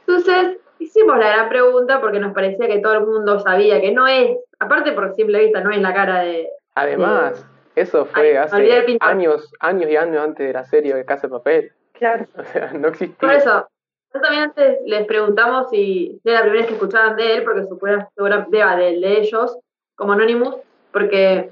Entonces, 0.06 0.56
hicimos 0.78 1.18
la 1.18 1.28
gran 1.28 1.48
pregunta 1.50 2.00
porque 2.00 2.20
nos 2.20 2.32
parecía 2.32 2.66
que 2.66 2.80
todo 2.80 2.94
el 2.94 3.06
mundo 3.06 3.38
sabía 3.40 3.82
que 3.82 3.92
no 3.92 4.06
es, 4.06 4.38
aparte 4.58 4.92
por 4.92 5.14
simple 5.14 5.44
vista, 5.44 5.60
no 5.60 5.70
es 5.70 5.82
la 5.82 5.92
cara 5.92 6.20
de... 6.20 6.48
Además, 6.74 7.46
eso 7.76 8.06
fue 8.06 8.38
hace 8.38 8.86
años, 9.00 9.52
años 9.60 9.90
y 9.90 9.96
años 9.96 10.24
antes 10.24 10.46
de 10.46 10.52
la 10.54 10.64
serie 10.64 10.94
de 10.94 11.04
Casa 11.04 11.26
de 11.26 11.32
Papel. 11.32 11.72
Claro. 11.92 12.26
O 12.38 12.44
sea, 12.44 12.72
no 12.72 12.88
existía. 12.88 13.18
Por 13.18 13.32
eso, 13.32 13.50
nosotros 13.50 14.22
también 14.22 14.44
antes 14.44 14.78
les 14.86 15.06
preguntamos 15.06 15.68
si 15.68 16.18
era 16.24 16.36
la 16.36 16.42
primera 16.44 16.62
vez 16.62 16.68
que 16.68 16.74
escuchaban 16.76 17.16
de 17.16 17.36
él, 17.36 17.44
porque 17.44 17.66
seguramente 18.14 18.56
de, 18.56 19.00
de 19.00 19.18
ellos, 19.20 19.58
como 19.96 20.12
Anonymous, 20.14 20.56
porque 20.92 21.50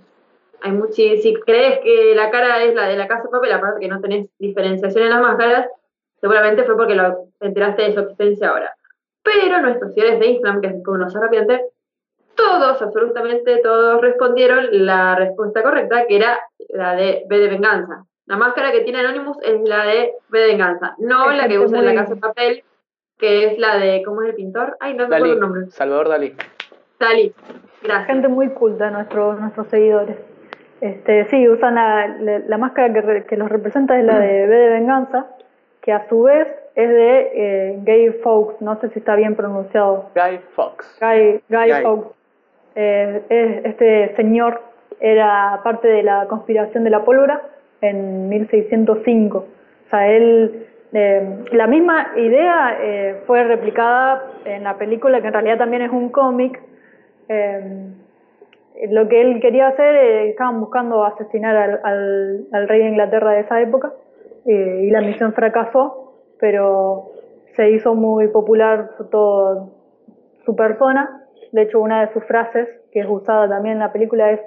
hay 0.62 0.72
mucho, 0.72 0.94
si 0.94 1.34
crees 1.44 1.80
que 1.80 2.14
la 2.14 2.30
cara 2.30 2.62
es 2.62 2.74
la 2.74 2.88
de 2.88 2.96
la 2.96 3.08
casa 3.08 3.24
de 3.24 3.30
papel, 3.30 3.52
aparte 3.52 3.80
que 3.80 3.88
no 3.88 4.00
tenés 4.00 4.28
diferenciación 4.38 5.04
en 5.04 5.10
las 5.10 5.20
máscaras, 5.20 5.68
seguramente 6.20 6.64
fue 6.64 6.76
porque 6.76 6.94
lo 6.94 7.28
enteraste 7.40 7.82
de 7.82 7.94
su 7.94 8.00
existencia 8.00 8.48
ahora. 8.48 8.74
Pero 9.22 9.60
nuestros 9.60 9.92
seguidores 9.92 10.20
de 10.20 10.26
Instagram, 10.26 10.60
que 10.60 10.68
es 10.68 10.84
como 10.84 10.98
nos 10.98 11.16
arrepiente, 11.16 11.66
todos, 12.34 12.80
absolutamente 12.82 13.58
todos 13.58 14.00
respondieron 14.00 14.68
la 14.70 15.16
respuesta 15.16 15.62
correcta, 15.62 16.06
que 16.06 16.16
era 16.16 16.38
la 16.68 16.94
de 16.94 17.24
B 17.28 17.38
de 17.38 17.48
venganza. 17.48 18.04
La 18.26 18.36
máscara 18.36 18.72
que 18.72 18.80
tiene 18.80 19.00
Anonymous 19.00 19.38
es 19.42 19.60
la 19.62 19.84
de 19.84 20.12
B 20.28 20.38
de 20.38 20.46
venganza, 20.48 20.94
no 20.98 21.30
la 21.30 21.48
que 21.48 21.58
usa 21.58 21.78
en 21.78 21.86
la 21.86 21.94
casa 21.94 22.14
de 22.14 22.20
papel, 22.20 22.64
que 23.18 23.46
es 23.46 23.58
la 23.58 23.78
de, 23.78 24.02
¿cómo 24.04 24.22
es 24.22 24.30
el 24.30 24.34
pintor? 24.34 24.76
Ay, 24.80 24.94
no 24.94 25.08
me 25.08 25.16
acuerdo 25.16 25.34
el 25.34 25.40
nombre. 25.40 25.70
Salvador 25.70 26.08
Dalí. 26.08 26.34
Dalí, 26.98 27.32
gracias. 27.82 28.06
Gente 28.06 28.28
muy 28.28 28.50
culta, 28.50 28.90
nuestros 28.90 29.38
nuestros 29.40 29.68
seguidores. 29.68 30.16
Este, 30.80 31.24
sí, 31.30 31.48
usan 31.48 31.74
la, 31.74 32.06
la, 32.46 32.58
máscara 32.58 32.92
que, 32.92 33.24
que, 33.24 33.36
los 33.36 33.48
representa 33.48 33.98
es 33.98 34.04
la 34.04 34.18
de 34.20 34.46
B 34.46 34.54
de 34.54 34.68
venganza, 34.68 35.26
que 35.80 35.92
a 35.92 36.06
su 36.08 36.22
vez 36.22 36.48
es 36.74 36.88
de 36.88 37.30
eh, 37.34 37.78
Gay 37.82 38.10
Fawkes, 38.22 38.60
no 38.60 38.78
sé 38.80 38.90
si 38.90 38.98
está 38.98 39.16
bien 39.16 39.36
pronunciado. 39.36 40.10
Guy 40.14 40.38
Fawkes. 40.54 40.98
Guy, 41.00 41.40
Guy, 41.48 41.82
Fawkes. 41.82 42.12
Eh, 42.74 43.62
este 43.64 44.14
señor 44.16 44.60
era 45.00 45.60
parte 45.64 45.88
de 45.88 46.02
la 46.02 46.26
conspiración 46.26 46.84
de 46.84 46.90
la 46.90 47.04
pólvora 47.04 47.40
en 47.80 48.28
1605. 48.28 49.38
O 49.38 49.90
sea, 49.90 50.08
él, 50.08 50.66
eh, 50.92 51.44
la 51.52 51.66
misma 51.66 52.12
idea 52.16 52.78
eh, 52.80 53.22
fue 53.26 53.44
replicada 53.44 54.24
en 54.44 54.64
la 54.64 54.76
película, 54.76 55.20
que 55.20 55.28
en 55.28 55.32
realidad 55.32 55.58
también 55.58 55.82
es 55.82 55.90
un 55.90 56.10
cómic. 56.10 56.60
Eh, 57.28 57.88
lo 58.90 59.08
que 59.08 59.20
él 59.20 59.40
quería 59.40 59.68
hacer, 59.68 59.94
estaban 60.28 60.60
buscando 60.60 61.04
asesinar 61.04 61.56
al, 61.56 61.80
al, 61.82 62.46
al, 62.52 62.68
rey 62.68 62.80
de 62.80 62.88
Inglaterra 62.88 63.32
de 63.32 63.40
esa 63.40 63.60
época 63.60 63.92
y 64.44 64.90
la 64.90 65.00
misión 65.00 65.32
fracasó, 65.32 66.14
pero 66.38 67.10
se 67.56 67.70
hizo 67.70 67.94
muy 67.94 68.28
popular 68.28 68.90
todo 69.10 69.70
su 70.44 70.54
persona. 70.54 71.24
De 71.52 71.62
hecho, 71.62 71.80
una 71.80 72.06
de 72.06 72.12
sus 72.12 72.24
frases, 72.24 72.68
que 72.92 73.00
es 73.00 73.06
usada 73.08 73.48
también 73.48 73.74
en 73.74 73.80
la 73.80 73.92
película, 73.92 74.30
es 74.30 74.40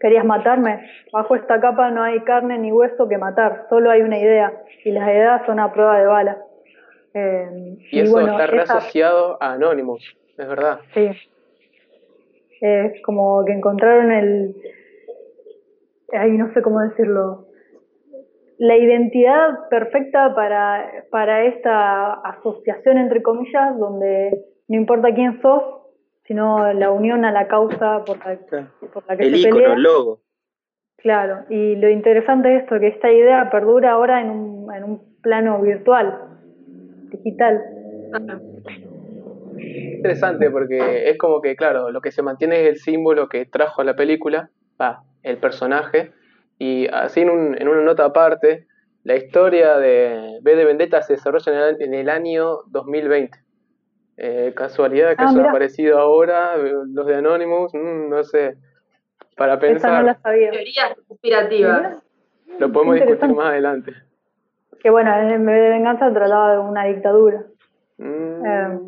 querías 0.00 0.24
matarme. 0.24 0.86
Bajo 1.12 1.34
esta 1.36 1.60
capa 1.60 1.90
no 1.90 2.02
hay 2.02 2.20
carne 2.20 2.58
ni 2.58 2.72
hueso 2.72 3.08
que 3.08 3.18
matar, 3.18 3.66
solo 3.68 3.90
hay 3.90 4.02
una 4.02 4.18
idea, 4.18 4.52
y 4.84 4.90
las 4.90 5.08
ideas 5.08 5.42
son 5.46 5.60
a 5.60 5.72
prueba 5.72 5.98
de 5.98 6.06
bala. 6.06 6.38
Eh, 7.14 7.76
y, 7.90 8.00
eso 8.00 8.20
está 8.20 8.46
reasociado 8.46 9.38
a 9.40 9.52
Anonymous, 9.52 10.04
es 10.36 10.48
verdad. 10.48 10.80
Sí. 10.92 11.10
Es 12.64 13.02
como 13.02 13.44
que 13.44 13.52
encontraron 13.52 14.10
el. 14.10 14.56
Ay, 16.12 16.30
no 16.32 16.50
sé 16.54 16.62
cómo 16.62 16.80
decirlo. 16.80 17.46
La 18.56 18.78
identidad 18.78 19.68
perfecta 19.68 20.34
para, 20.34 21.04
para 21.10 21.44
esta 21.44 22.14
asociación, 22.14 22.96
entre 22.96 23.20
comillas, 23.20 23.78
donde 23.78 24.46
no 24.68 24.76
importa 24.76 25.12
quién 25.14 25.42
sos, 25.42 25.62
sino 26.26 26.72
la 26.72 26.90
unión 26.90 27.26
a 27.26 27.32
la 27.32 27.48
causa 27.48 28.02
por 28.06 28.16
la, 28.24 28.38
por 28.94 29.04
la 29.06 29.16
que 29.16 29.24
el 29.24 29.42
se 29.42 29.50
pelea. 29.50 29.74
el 29.74 29.82
logo. 29.82 30.20
Claro, 30.96 31.44
y 31.50 31.76
lo 31.76 31.90
interesante 31.90 32.56
es 32.56 32.62
esto, 32.62 32.80
que 32.80 32.88
esta 32.88 33.12
idea 33.12 33.50
perdura 33.50 33.92
ahora 33.92 34.22
en 34.22 34.30
un, 34.30 34.72
en 34.72 34.84
un 34.84 35.20
plano 35.20 35.60
virtual, 35.60 36.18
digital. 37.10 37.62
Interesante 39.58 40.50
porque 40.50 41.08
es 41.08 41.16
como 41.18 41.40
que, 41.40 41.56
claro, 41.56 41.90
lo 41.90 42.00
que 42.00 42.10
se 42.12 42.22
mantiene 42.22 42.62
es 42.62 42.68
el 42.68 42.76
símbolo 42.78 43.28
que 43.28 43.46
trajo 43.46 43.80
a 43.82 43.84
la 43.84 43.94
película, 43.96 44.50
va, 44.80 45.02
el 45.22 45.38
personaje, 45.38 46.12
y 46.58 46.86
así 46.88 47.20
en, 47.22 47.30
un, 47.30 47.56
en 47.60 47.68
una 47.68 47.82
nota 47.82 48.04
aparte, 48.04 48.66
la 49.02 49.16
historia 49.16 49.76
de 49.78 50.38
B 50.42 50.56
de 50.56 50.64
Vendetta 50.64 51.02
se 51.02 51.14
desarrolla 51.14 51.52
en 51.52 51.58
el, 51.76 51.82
en 51.82 51.94
el 51.94 52.08
año 52.08 52.58
2020. 52.66 53.38
Eh, 54.16 54.52
casualidad 54.54 55.10
que 55.16 55.24
Ah, 55.24 55.26
eso 55.26 55.34
mira. 55.34 55.46
ha 55.46 55.50
aparecido 55.50 55.98
ahora, 55.98 56.54
eh, 56.56 56.72
los 56.92 57.06
de 57.06 57.16
Anonymous, 57.16 57.74
mm, 57.74 58.08
no 58.08 58.22
sé, 58.24 58.56
para 59.36 59.58
pensar, 59.58 60.00
no 60.00 60.06
la 60.06 60.14
sabía. 60.20 60.50
Teorías 60.50 60.94
conspirativas. 61.08 62.02
lo 62.58 62.70
podemos 62.72 62.94
discutir 62.94 63.34
más 63.34 63.46
adelante. 63.48 63.92
Que 64.80 64.90
bueno, 64.90 65.12
en 65.18 65.44
vez 65.46 65.60
de 65.62 65.68
venganza 65.70 66.12
trataba 66.12 66.52
de 66.52 66.58
una 66.60 66.84
dictadura. 66.84 67.42
Mm, 67.98 68.46
Eh, 68.46 68.78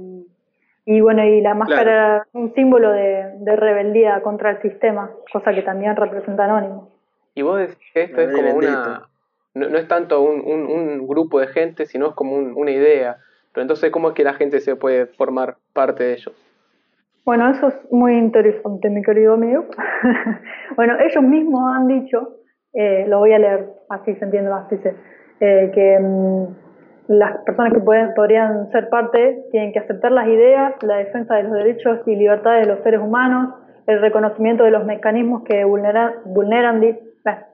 Y 0.86 1.00
bueno, 1.00 1.24
y 1.24 1.40
la 1.40 1.54
máscara 1.54 1.82
era 1.82 2.26
un 2.32 2.54
símbolo 2.54 2.92
de, 2.92 3.32
de 3.40 3.56
rebeldía 3.56 4.22
contra 4.22 4.50
el 4.52 4.62
sistema, 4.62 5.10
cosa 5.32 5.52
que 5.52 5.62
también 5.62 5.96
representa 5.96 6.44
Anónimo. 6.44 6.90
y 7.34 7.42
vos 7.42 7.58
decís 7.58 7.76
que 7.92 8.02
esto 8.04 8.20
es 8.20 8.32
como 8.32 8.54
una, 8.54 9.08
no, 9.54 9.68
no 9.68 9.78
es 9.78 9.88
tanto 9.88 10.22
un, 10.22 10.40
un, 10.40 10.66
un 10.66 11.06
grupo 11.08 11.40
de 11.40 11.48
gente, 11.48 11.86
sino 11.86 12.06
es 12.08 12.14
como 12.14 12.36
un- 12.36 12.54
una 12.56 12.70
idea. 12.70 13.16
Pero 13.52 13.62
entonces, 13.62 13.90
¿cómo 13.90 14.08
es 14.08 14.14
que 14.14 14.22
la 14.24 14.34
gente 14.34 14.60
se 14.60 14.76
puede 14.76 15.06
formar 15.06 15.56
parte 15.72 16.04
de 16.04 16.12
ellos? 16.14 16.34
Bueno, 17.24 17.50
eso 17.50 17.66
es 17.68 17.74
muy 17.90 18.16
interesante, 18.16 18.88
mi 18.88 19.02
querido 19.02 19.34
amigo. 19.34 19.64
bueno, 20.76 20.94
ellos 21.00 21.24
mismos 21.24 21.62
han 21.74 21.88
dicho, 21.88 22.36
eh, 22.74 23.04
lo 23.08 23.18
voy 23.18 23.32
a 23.32 23.38
leer 23.38 23.66
así 23.88 24.14
se 24.14 24.24
entiende 24.24 24.50
más, 24.50 24.68
dice, 24.70 24.94
eh, 25.40 25.70
que 25.74 25.98
mm, 26.00 26.46
las 27.08 27.38
personas 27.44 27.72
que 27.72 27.80
pueden, 27.80 28.14
podrían 28.14 28.70
ser 28.72 28.88
parte 28.88 29.44
tienen 29.50 29.72
que 29.72 29.78
aceptar 29.78 30.12
las 30.12 30.26
ideas, 30.26 30.74
la 30.82 30.96
defensa 30.96 31.36
de 31.36 31.44
los 31.44 31.52
derechos 31.52 32.00
y 32.06 32.16
libertades 32.16 32.66
de 32.66 32.72
los 32.72 32.82
seres 32.82 33.00
humanos, 33.00 33.54
el 33.86 34.00
reconocimiento 34.00 34.64
de 34.64 34.72
los 34.72 34.84
mecanismos 34.84 35.42
que 35.44 35.64
vulneran, 35.64 36.14
vulneran, 36.24 36.82
eh, 36.82 36.98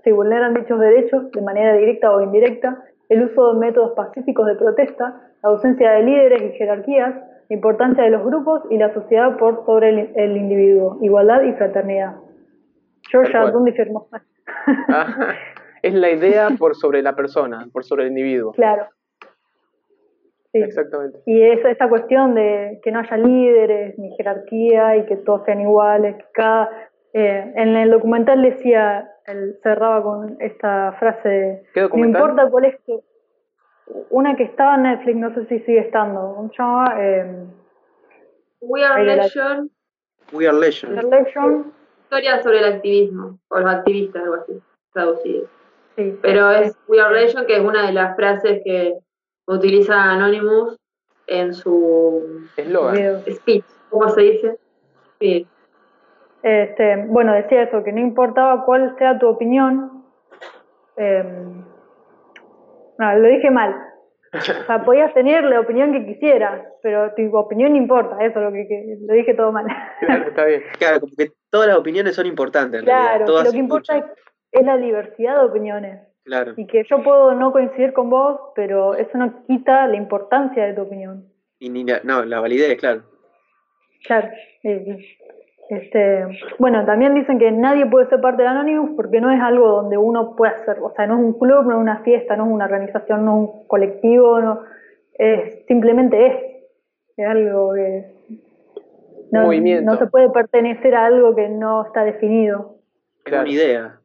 sí, 0.04 0.12
vulneran 0.12 0.54
dichos 0.54 0.80
derechos 0.80 1.30
de 1.32 1.42
manera 1.42 1.74
directa 1.74 2.10
o 2.10 2.22
indirecta, 2.22 2.82
el 3.08 3.24
uso 3.24 3.52
de 3.52 3.60
métodos 3.60 3.92
pacíficos 3.92 4.46
de 4.46 4.54
protesta, 4.54 5.20
la 5.42 5.50
ausencia 5.50 5.92
de 5.92 6.02
líderes 6.02 6.42
y 6.42 6.56
jerarquías, 6.56 7.14
la 7.48 7.54
importancia 7.54 8.04
de 8.04 8.10
los 8.10 8.24
grupos 8.24 8.62
y 8.70 8.78
la 8.78 8.94
sociedad 8.94 9.36
por 9.36 9.66
sobre 9.66 9.90
el, 9.90 10.12
el 10.14 10.36
individuo, 10.36 10.98
igualdad 11.02 11.42
y 11.42 11.52
fraternidad. 11.52 12.14
Cual. 13.10 13.36
Ardundi 13.36 13.72
firmó. 13.72 14.08
Ah, 14.88 15.34
es 15.82 15.92
la 15.92 16.10
idea 16.10 16.48
por 16.58 16.74
sobre 16.74 17.02
la 17.02 17.14
persona, 17.14 17.66
por 17.72 17.84
sobre 17.84 18.04
el 18.04 18.10
individuo. 18.10 18.52
claro. 18.52 18.86
Sí. 20.52 20.58
Exactamente. 20.58 21.18
Y 21.26 21.42
es 21.42 21.64
esa 21.64 21.88
cuestión 21.88 22.34
de 22.34 22.80
que 22.82 22.92
no 22.92 23.00
haya 23.00 23.16
líderes 23.16 23.98
ni 23.98 24.14
jerarquía 24.16 24.96
y 24.96 25.06
que 25.06 25.16
todos 25.16 25.44
sean 25.44 25.60
iguales, 25.60 26.16
que 26.16 26.24
cada... 26.32 26.70
eh, 27.14 27.52
en 27.56 27.76
el 27.76 27.90
documental 27.90 28.42
decía, 28.42 29.10
él 29.26 29.58
cerraba 29.62 30.02
con 30.02 30.36
esta 30.40 30.92
frase, 30.98 31.62
¿Qué 31.72 31.88
no 31.88 32.04
importa 32.04 32.50
cuál 32.50 32.66
es 32.66 32.82
tu... 32.84 33.02
Una 34.10 34.36
que 34.36 34.44
estaba 34.44 34.76
en 34.76 34.82
Netflix, 34.84 35.16
no 35.16 35.34
sé 35.34 35.46
si 35.46 35.58
sigue 35.60 35.80
estando, 35.80 36.34
¿cómo 36.36 36.48
se 36.50 36.56
llama? 36.56 36.94
Eh, 36.98 37.46
We 38.60 38.84
Are 38.84 39.04
Nation, 39.04 39.70
We 40.32 40.46
are 40.46 40.56
legend. 40.56 40.98
Historia 42.04 42.42
sobre 42.42 42.58
el 42.58 42.74
activismo, 42.74 43.38
o 43.48 43.58
los 43.58 43.74
activistas, 43.74 44.22
algo 44.22 44.34
así, 44.36 44.52
traducido. 44.92 45.46
Sí. 45.96 46.18
Pero 46.22 46.50
es 46.50 46.78
We 46.88 47.00
Are 47.00 47.20
Nation, 47.20 47.44
que 47.46 47.56
es 47.56 47.60
una 47.60 47.86
de 47.86 47.92
las 47.92 48.14
frases 48.16 48.60
que 48.64 48.94
utiliza 49.46 49.94
Anonymous 50.12 50.76
en 51.26 51.54
su 51.54 52.48
Eslogan. 52.56 52.94
video. 52.94 53.18
speech, 53.30 53.64
¿cómo 53.90 54.08
se 54.10 54.20
dice? 54.22 54.56
Sí. 55.20 55.46
Este, 56.42 57.04
bueno, 57.06 57.32
decía 57.34 57.62
eso, 57.62 57.84
que 57.84 57.92
no 57.92 58.00
importaba 58.00 58.64
cuál 58.64 58.94
sea 58.98 59.18
tu 59.18 59.28
opinión. 59.28 60.04
eh, 60.96 61.24
no, 62.98 63.14
lo 63.18 63.28
dije 63.28 63.50
mal. 63.50 63.74
O 64.34 64.40
sea, 64.40 64.82
podías 64.84 65.12
tener 65.14 65.44
la 65.44 65.60
opinión 65.60 65.92
que 65.92 66.06
quisieras, 66.06 66.66
pero 66.82 67.12
tu 67.14 67.36
opinión 67.36 67.72
no 67.72 67.78
importa, 67.78 68.16
eso 68.24 68.38
es 68.38 68.44
lo 68.44 68.52
que, 68.52 68.66
que- 68.66 68.96
lo 69.06 69.14
dije 69.14 69.34
todo 69.34 69.52
mal. 69.52 69.66
Claro, 70.00 70.24
está 70.28 70.44
bien. 70.46 70.62
Claro, 70.78 71.00
como 71.00 71.12
que 71.16 71.32
todas 71.50 71.68
las 71.68 71.76
opiniones 71.76 72.14
son 72.16 72.26
importantes 72.26 72.80
en 72.80 72.86
realidad. 72.86 73.10
Claro, 73.10 73.24
Todas 73.26 73.44
lo 73.46 73.52
que 73.52 73.58
importa 73.58 73.96
es 74.52 74.64
la 74.66 74.76
diversidad 74.78 75.38
de 75.40 75.44
opiniones. 75.46 76.00
Claro. 76.24 76.52
Y 76.56 76.66
que 76.66 76.84
yo 76.88 77.02
puedo 77.02 77.34
no 77.34 77.50
coincidir 77.52 77.92
con 77.92 78.08
vos, 78.10 78.38
pero 78.54 78.94
eso 78.94 79.18
no 79.18 79.44
quita 79.46 79.86
la 79.88 79.96
importancia 79.96 80.64
de 80.64 80.74
tu 80.74 80.82
opinión. 80.82 81.24
Y 81.58 81.68
ni 81.68 81.84
la, 81.84 82.00
no, 82.04 82.24
la 82.24 82.40
validez, 82.40 82.78
claro. 82.78 83.02
Claro. 84.06 84.28
Este, 85.68 86.26
bueno, 86.58 86.84
también 86.84 87.14
dicen 87.14 87.38
que 87.38 87.50
nadie 87.50 87.86
puede 87.86 88.06
ser 88.08 88.20
parte 88.20 88.42
de 88.42 88.48
Anonymous 88.48 88.90
porque 88.94 89.20
no 89.20 89.30
es 89.30 89.40
algo 89.40 89.68
donde 89.68 89.96
uno 89.96 90.36
pueda 90.36 90.62
ser, 90.64 90.78
o 90.80 90.92
sea, 90.94 91.06
no 91.06 91.14
es 91.14 91.20
un 91.24 91.38
club, 91.38 91.64
no 91.64 91.72
es 91.76 91.78
una 91.78 91.98
fiesta, 92.02 92.36
no 92.36 92.44
es 92.46 92.52
una 92.52 92.66
organización, 92.66 93.24
no 93.24 93.30
es 93.32 93.38
un 93.38 93.66
colectivo, 93.68 94.40
no, 94.40 94.60
es 95.14 95.64
simplemente 95.66 96.26
es, 96.26 96.34
es 97.16 97.26
algo 97.26 97.72
que 97.74 98.04
no, 99.30 99.42
Movimiento. 99.44 99.90
no 99.90 99.98
se 99.98 100.06
puede 100.08 100.28
pertenecer 100.30 100.94
a 100.94 101.06
algo 101.06 101.34
que 101.34 101.48
no 101.48 101.86
está 101.86 102.04
definido. 102.04 102.76
Es 103.18 103.22
Claro. 103.24 103.44
una 103.44 103.52
idea. 103.52 104.00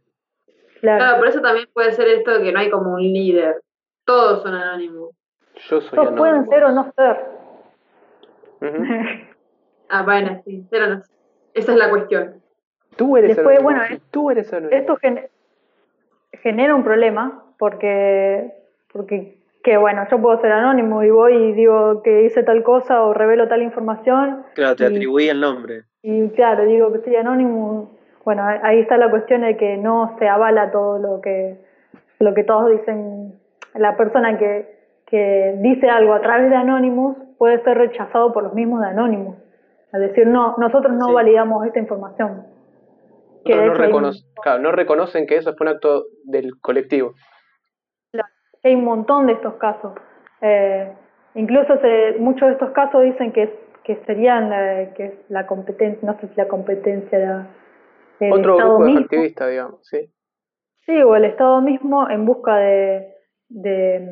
Claro, 0.81 0.99
Claro, 0.99 1.17
por 1.19 1.27
eso 1.27 1.41
también 1.41 1.67
puede 1.73 1.91
ser 1.93 2.07
esto 2.07 2.31
de 2.37 2.43
que 2.43 2.51
no 2.51 2.59
hay 2.59 2.69
como 2.69 2.93
un 2.93 3.01
líder. 3.01 3.61
Todos 4.05 4.43
son 4.43 4.53
anónimos. 4.53 5.11
Yo 5.69 5.81
soy 5.81 5.97
todos 5.97 6.13
pueden 6.15 6.47
ser 6.49 6.63
o 6.65 6.71
no 6.71 6.91
ser. 6.95 7.17
Ah, 9.89 10.03
bueno, 10.03 10.41
sí, 10.43 10.67
pero 10.69 10.87
no. 10.87 11.01
Esa 11.53 11.71
es 11.71 11.77
la 11.77 11.89
cuestión. 11.89 12.41
Tú 12.97 13.15
eres 13.15 13.37
Después, 13.37 13.57
anónimo. 13.59 13.63
bueno, 13.79 13.95
es- 13.95 14.01
Tú 14.11 14.29
eres 14.31 14.51
anónimo. 14.51 14.77
Esto 14.77 14.97
gen- 14.97 15.29
genera 16.43 16.75
un 16.75 16.83
problema 16.83 17.45
porque, 17.57 18.51
porque 18.91 19.37
que 19.63 19.77
bueno, 19.77 20.05
yo 20.11 20.21
puedo 20.21 20.41
ser 20.41 20.51
anónimo 20.51 21.03
y 21.03 21.09
voy 21.09 21.33
y 21.35 21.53
digo 21.53 22.01
que 22.03 22.23
hice 22.23 22.43
tal 22.43 22.63
cosa 22.63 23.01
o 23.03 23.13
revelo 23.13 23.47
tal 23.47 23.61
información 23.61 24.43
Claro, 24.55 24.75
te 24.75 24.83
Y- 24.83 24.87
atribuí 24.87 25.29
el 25.29 25.39
nombre. 25.39 25.83
y 26.01 26.29
claro, 26.31 26.65
digo 26.65 26.91
que 26.91 26.99
soy 26.99 27.15
anónimo. 27.15 27.96
Bueno, 28.27 28.43
ahí- 28.43 28.79
está 28.81 28.97
la 28.97 29.09
cuestión 29.09 29.39
de 29.39 29.55
que 29.55 29.77
no 29.77 30.17
se 30.19 30.27
avala 30.27 30.69
todo 30.69 30.97
lo 30.99 31.21
que, 31.21 31.61
lo 32.19 32.33
que 32.33 32.43
todos 32.43 32.69
dicen. 32.71 33.39
La 33.73 33.95
persona 33.95 34.37
que, 34.37 34.67
que 35.05 35.55
dice 35.59 35.89
algo 35.89 36.11
a 36.13 36.19
través 36.19 36.49
de 36.49 36.57
Anonymous 36.57 37.15
puede 37.37 37.63
ser 37.63 37.77
rechazado 37.77 38.33
por 38.33 38.43
los 38.43 38.53
mismos 38.53 38.81
de 38.81 38.87
Anonymous. 38.87 39.37
Es 39.93 40.01
decir, 40.01 40.27
no, 40.27 40.55
nosotros 40.57 40.91
no 40.97 41.05
Sí. 41.07 41.13
validamos 41.13 41.65
esta 41.67 41.79
información. 41.79 42.43
Que 43.45 43.55
no, 43.55 43.71
un- 43.71 43.77
reconoce- 43.77 44.25
claro, 44.43 44.61
no 44.61 44.73
reconocen 44.73 45.25
que 45.25 45.37
eso 45.37 45.53
fue 45.55 45.65
un 45.67 45.75
acto 45.75 46.03
del 46.25 46.51
colectivo. 46.59 47.13
hay 48.63 48.75
un 48.75 48.83
montón 48.83 49.27
de 49.27 49.33
estos 49.33 49.53
casos. 49.53 49.93
Eh, 50.41 50.91
incluso 51.35 51.77
se, 51.79 52.17
muchos 52.19 52.49
de 52.49 52.53
estos 52.55 52.71
casos 52.71 53.03
dicen 53.03 53.31
que, 53.31 53.57
que 53.85 53.95
serían 54.05 54.49
la, 54.49 54.93
que 54.95 55.05
es 55.05 55.13
la 55.29 55.47
competencia, 55.47 55.99
no 56.11 56.19
sé 56.19 56.27
si 56.27 56.35
la 56.35 56.49
competencia 56.49 57.47
el 58.19 58.33
Otro 58.33 58.53
Estado 58.53 58.69
grupo 58.69 58.83
de 58.83 58.89
mismo, 58.89 59.05
activistas, 59.05 59.49
digamos, 59.49 59.87
sí. 59.87 60.09
sí, 60.85 61.01
o 61.01 61.15
el 61.15 61.25
Estado 61.25 61.61
mismo 61.61 62.09
en 62.09 62.25
busca 62.25 62.57
de, 62.57 63.13
de 63.49 64.07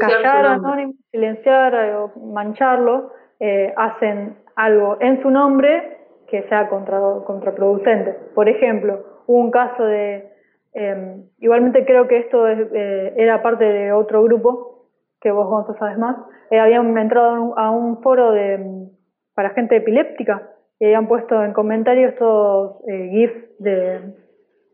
callar 0.00 0.46
a 0.46 0.56
nombre. 0.56 0.70
Anonymous, 0.70 0.96
silenciar 1.10 1.74
eh, 1.74 1.94
o 1.96 2.08
mancharlo, 2.20 3.12
eh, 3.38 3.72
hacen 3.76 4.36
algo 4.56 4.96
en 5.00 5.22
su 5.22 5.30
nombre 5.30 5.98
que 6.28 6.42
sea 6.48 6.68
contra, 6.68 7.00
contraproducente. 7.26 8.12
Por 8.34 8.48
ejemplo, 8.48 9.22
hubo 9.26 9.38
un 9.40 9.50
caso 9.50 9.84
de, 9.84 10.32
eh, 10.74 11.16
igualmente 11.38 11.84
creo 11.84 12.06
que 12.06 12.18
esto 12.18 12.46
es, 12.46 12.68
eh, 12.72 13.14
era 13.16 13.42
parte 13.42 13.64
de 13.64 13.92
otro 13.92 14.22
grupo, 14.22 14.86
que 15.20 15.30
vos 15.30 15.46
Gonzo 15.48 15.74
sabes 15.78 15.98
más, 15.98 16.16
eh, 16.50 16.58
habían 16.58 16.96
entrado 16.96 17.30
a 17.30 17.40
un, 17.40 17.52
a 17.58 17.70
un 17.70 18.02
foro 18.02 18.32
de, 18.32 18.88
para 19.34 19.50
gente 19.50 19.76
epiléptica 19.76 20.48
y 20.80 20.86
habían 20.86 21.06
puesto 21.06 21.42
en 21.44 21.52
comentarios 21.52 22.14
todos 22.16 22.78
eh, 22.88 23.08
GIFs 23.12 23.58
de 23.58 24.00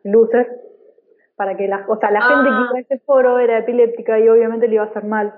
luces 0.04 0.46
para 1.36 1.56
que 1.56 1.68
la, 1.68 1.84
o 1.88 1.96
sea, 1.98 2.10
la 2.10 2.20
Ah. 2.20 2.28
gente 2.28 2.48
que 2.48 2.54
iba 2.62 2.70
a 2.76 2.80
ese 2.80 2.98
foro 3.00 3.38
era 3.38 3.58
epiléptica 3.58 4.18
y 4.18 4.28
obviamente 4.28 4.68
le 4.68 4.76
iba 4.76 4.84
a 4.84 4.86
hacer 4.86 5.04
mal. 5.04 5.34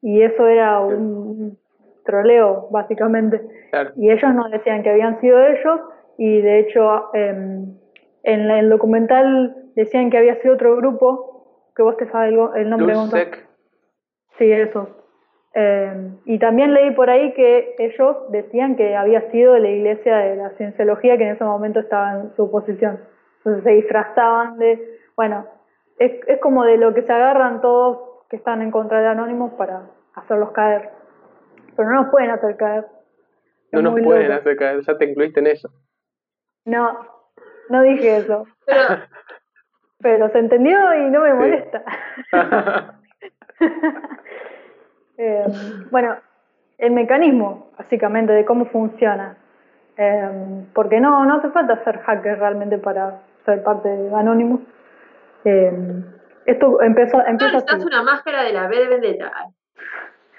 Y 0.00 0.22
eso 0.22 0.46
era 0.48 0.80
un, 0.80 1.58
troleo, 2.04 2.66
básicamente. 2.70 3.40
Claro. 3.70 3.90
Y 3.96 4.10
ellos 4.10 4.34
nos 4.34 4.50
decían 4.50 4.82
que 4.82 4.90
habían 4.90 5.20
sido 5.20 5.38
ellos 5.44 5.80
y 6.18 6.40
de 6.40 6.58
hecho 6.60 7.14
em, 7.14 7.76
en 8.24 8.48
la- 8.48 8.58
el 8.58 8.68
documental 8.70 9.54
decían 9.76 10.10
que 10.10 10.18
había 10.18 10.40
sido 10.42 10.54
otro 10.54 10.76
grupo, 10.76 11.70
que 11.76 11.82
vos 11.82 11.96
te 11.96 12.08
sabes 12.10 12.32
el, 12.32 12.60
el 12.62 12.70
nombre, 12.70 12.94
Sí, 14.38 14.50
eso. 14.50 14.88
Eh, 15.54 16.10
y 16.24 16.38
también 16.38 16.72
leí 16.72 16.92
por 16.92 17.10
ahí 17.10 17.34
que 17.34 17.74
ellos 17.78 18.16
decían 18.30 18.76
que 18.76 18.96
había 18.96 19.30
sido 19.30 19.52
de 19.54 19.60
la 19.60 19.68
iglesia 19.68 20.16
de 20.16 20.36
la 20.36 20.50
cienciología 20.50 21.18
que 21.18 21.24
en 21.24 21.34
ese 21.34 21.44
momento 21.44 21.80
estaba 21.80 22.12
en 22.12 22.34
su 22.36 22.50
posición. 22.50 23.00
Entonces 23.38 23.64
se 23.64 23.70
disfrazaban 23.70 24.58
de... 24.58 24.98
Bueno, 25.16 25.46
es, 25.98 26.12
es 26.26 26.40
como 26.40 26.64
de 26.64 26.78
lo 26.78 26.94
que 26.94 27.02
se 27.02 27.12
agarran 27.12 27.60
todos 27.60 27.98
que 28.30 28.36
están 28.36 28.62
en 28.62 28.70
contra 28.70 29.00
de 29.00 29.08
Anónimos 29.08 29.52
para 29.54 29.82
hacerlos 30.14 30.52
caer. 30.52 30.90
Pero 31.76 31.88
no 31.90 32.02
nos 32.02 32.10
pueden 32.10 32.30
hacer 32.30 32.56
caer. 32.56 32.86
no 33.72 33.82
nos 33.82 33.92
pueden 34.00 34.28
loco. 34.28 34.40
hacer 34.40 34.56
caer, 34.56 34.80
ya 34.80 34.96
te 34.96 35.04
incluiste 35.04 35.40
en 35.40 35.48
eso. 35.48 35.68
No, 36.64 36.98
no 37.68 37.82
dije 37.82 38.16
eso. 38.18 38.46
Pero, 38.66 38.78
Pero 40.00 40.28
se 40.30 40.38
entendió 40.38 40.76
y 40.94 41.10
no 41.10 41.20
me 41.20 41.34
molesta. 41.34 41.84
Eh, 45.24 45.44
bueno, 45.92 46.16
el 46.78 46.90
mecanismo, 46.90 47.70
básicamente, 47.78 48.32
de 48.32 48.44
cómo 48.44 48.66
funciona. 48.66 49.36
Eh, 49.96 50.64
porque 50.74 51.00
no, 51.00 51.24
no 51.24 51.36
hace 51.36 51.50
falta 51.50 51.82
ser 51.84 52.00
hacker 52.00 52.40
realmente 52.40 52.78
para 52.78 53.20
ser 53.44 53.62
parte 53.62 53.88
de 53.88 54.12
Anonymous. 54.12 54.60
Eh, 55.44 56.02
esto 56.46 56.82
empezó, 56.82 57.18
no 57.18 57.26
empieza 57.26 57.52
necesitas 57.52 57.84
una 57.84 58.02
máscara 58.02 58.42
de 58.42 58.52
la 58.52 58.66
B 58.66 58.76
de 58.76 58.88
Vendetta. 58.88 59.32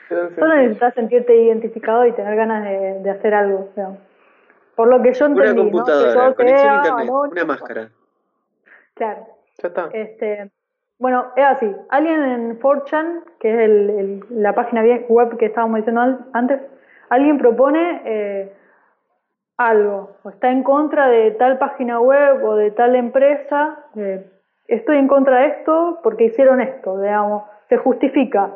Solo 0.10 0.56
necesitas 0.56 0.94
sentirte 0.96 1.34
identificado 1.34 2.06
y 2.06 2.12
tener 2.12 2.36
ganas 2.36 2.66
de, 2.66 3.00
de 3.00 3.10
hacer 3.10 3.34
algo. 3.34 3.70
Por 4.76 4.88
lo 4.90 5.02
que 5.02 5.14
yo 5.14 5.26
Una 5.28 5.46
entendí, 5.46 5.72
¿no? 5.72 5.72
Que 5.72 5.72
computadora, 5.72 6.30
yo 6.30 6.36
conexión 6.36 6.60
sea 6.60 6.74
a 6.74 6.78
internet, 6.78 7.10
anónimo, 7.10 7.22
una 7.22 7.46
máscara. 7.46 7.90
Claro. 8.96 9.28
Ya 9.62 9.68
está. 9.68 9.90
Este, 9.94 10.52
bueno, 11.04 11.26
es 11.36 11.44
así. 11.44 11.76
Alguien 11.90 12.24
en 12.24 12.60
4chan, 12.62 13.24
que 13.38 13.54
es 13.54 13.60
el, 13.60 14.24
la 14.30 14.56
página 14.56 14.82
web 15.10 15.36
que 15.38 15.48
estábamos 15.48 15.80
diciendo 15.80 16.02
antes, 16.32 16.62
alguien 17.10 17.38
propone 17.40 18.02
eh, 18.06 18.54
algo, 19.58 20.12
o 20.24 20.30
está 20.30 20.50
en 20.50 20.64
contra 20.64 21.10
de 21.10 21.32
tal 21.32 21.58
página 21.58 22.00
web 22.00 22.42
o 22.46 22.56
de 22.56 22.72
tal 22.72 22.96
empresa. 22.96 23.80
eh, 23.98 24.26
estoy 24.70 24.98
en 24.98 25.10
contra 25.10 25.40
de 25.40 25.48
esto 25.48 26.00
porque 26.04 26.24
hicieron 26.24 26.62
esto, 26.62 26.98
digamos, 27.02 27.44
se 27.68 27.76
justifica. 27.76 28.52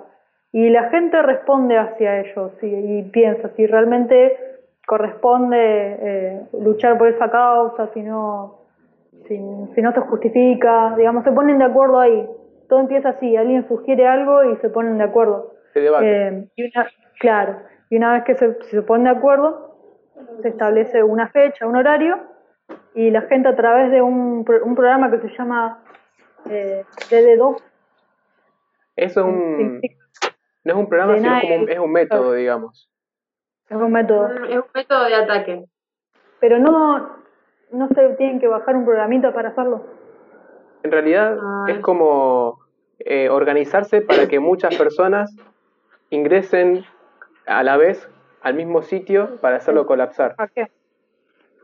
Y 0.53 0.69
la 0.69 0.83
gente 0.89 1.21
responde 1.21 1.77
hacia 1.77 2.21
ellos 2.21 2.53
y, 2.61 2.67
y 2.67 3.03
piensa 3.11 3.49
si 3.57 3.67
realmente 3.67 4.37
corresponde 4.85 5.57
eh, 5.59 6.41
luchar 6.61 6.97
por 6.97 7.09
esa 7.09 7.29
causa, 7.29 7.89
si 7.93 8.01
no, 8.03 8.67
si, 9.27 9.37
si 9.75 9.81
no 9.81 9.91
se 9.91 9.99
justifica, 9.99 10.95
digamos, 10.95 11.25
se 11.25 11.31
ponen 11.33 11.57
de 11.57 11.65
acuerdo 11.65 11.99
ahí. 11.99 12.25
Todo 12.69 12.79
empieza 12.81 13.09
así, 13.09 13.35
alguien 13.37 13.67
sugiere 13.67 14.07
algo 14.07 14.43
y 14.51 14.57
se 14.57 14.69
ponen 14.69 14.97
de 14.97 15.03
acuerdo. 15.05 15.53
Se 15.73 15.79
debate. 15.79 16.27
Eh, 16.27 16.47
y 16.55 16.63
una, 16.65 16.87
claro, 17.19 17.59
y 17.89 17.97
una 17.97 18.13
vez 18.13 18.23
que 18.25 18.35
se, 18.35 18.61
se 18.63 18.81
ponen 18.81 19.05
de 19.05 19.11
acuerdo, 19.11 19.75
se 20.41 20.49
establece 20.49 21.03
una 21.03 21.29
fecha, 21.29 21.65
un 21.67 21.75
horario, 21.77 22.19
y 22.93 23.11
la 23.11 23.21
gente 23.21 23.47
a 23.47 23.55
través 23.55 23.91
de 23.91 24.01
un, 24.01 24.43
pro- 24.43 24.63
un 24.65 24.75
programa 24.75 25.09
que 25.11 25.19
se 25.19 25.29
llama 25.37 25.83
eh, 26.49 26.83
DD2, 27.09 27.57
Eso 28.95 29.19
es 29.21 29.25
un, 29.25 29.81
no 30.63 30.73
es 30.73 30.77
un 30.77 30.89
programa, 30.89 31.13
De 31.13 31.19
sino 31.19 31.39
como 31.41 31.55
un- 31.63 31.69
es 31.69 31.79
un 31.79 31.91
método, 31.91 32.33
digamos. 32.33 32.89
es 33.69 33.77
un 33.77 33.91
método, 33.91 34.27
Es 34.45 34.57
un 34.57 34.63
método 34.73 35.03
de 35.05 35.15
ataque. 35.15 35.65
pero 36.39 36.59
no, 36.59 37.15
no 37.71 37.87
se 37.89 38.09
tienen 38.15 38.39
que 38.39 38.47
bajar 38.47 38.75
un 38.75 38.83
programita 38.85 39.33
para 39.33 39.49
hacerlo. 39.49 39.85
En 40.83 40.91
realidad 40.91 41.37
Ah, 41.41 41.65
es 41.69 41.79
como 41.79 42.59
eh, 42.99 43.29
organizarse 43.29 44.01
para 44.01 44.27
que 44.27 44.39
muchas 44.39 44.75
personas 44.75 45.35
ingresen 46.09 46.85
a 47.45 47.63
la 47.63 47.77
vez 47.77 48.09
al 48.41 48.53
mismo 48.53 48.81
sitio 48.81 49.37
para 49.41 49.57
hacerlo 49.57 49.85
colapsar. 49.85 50.35
¿A 50.37 50.47
qué? 50.47 50.67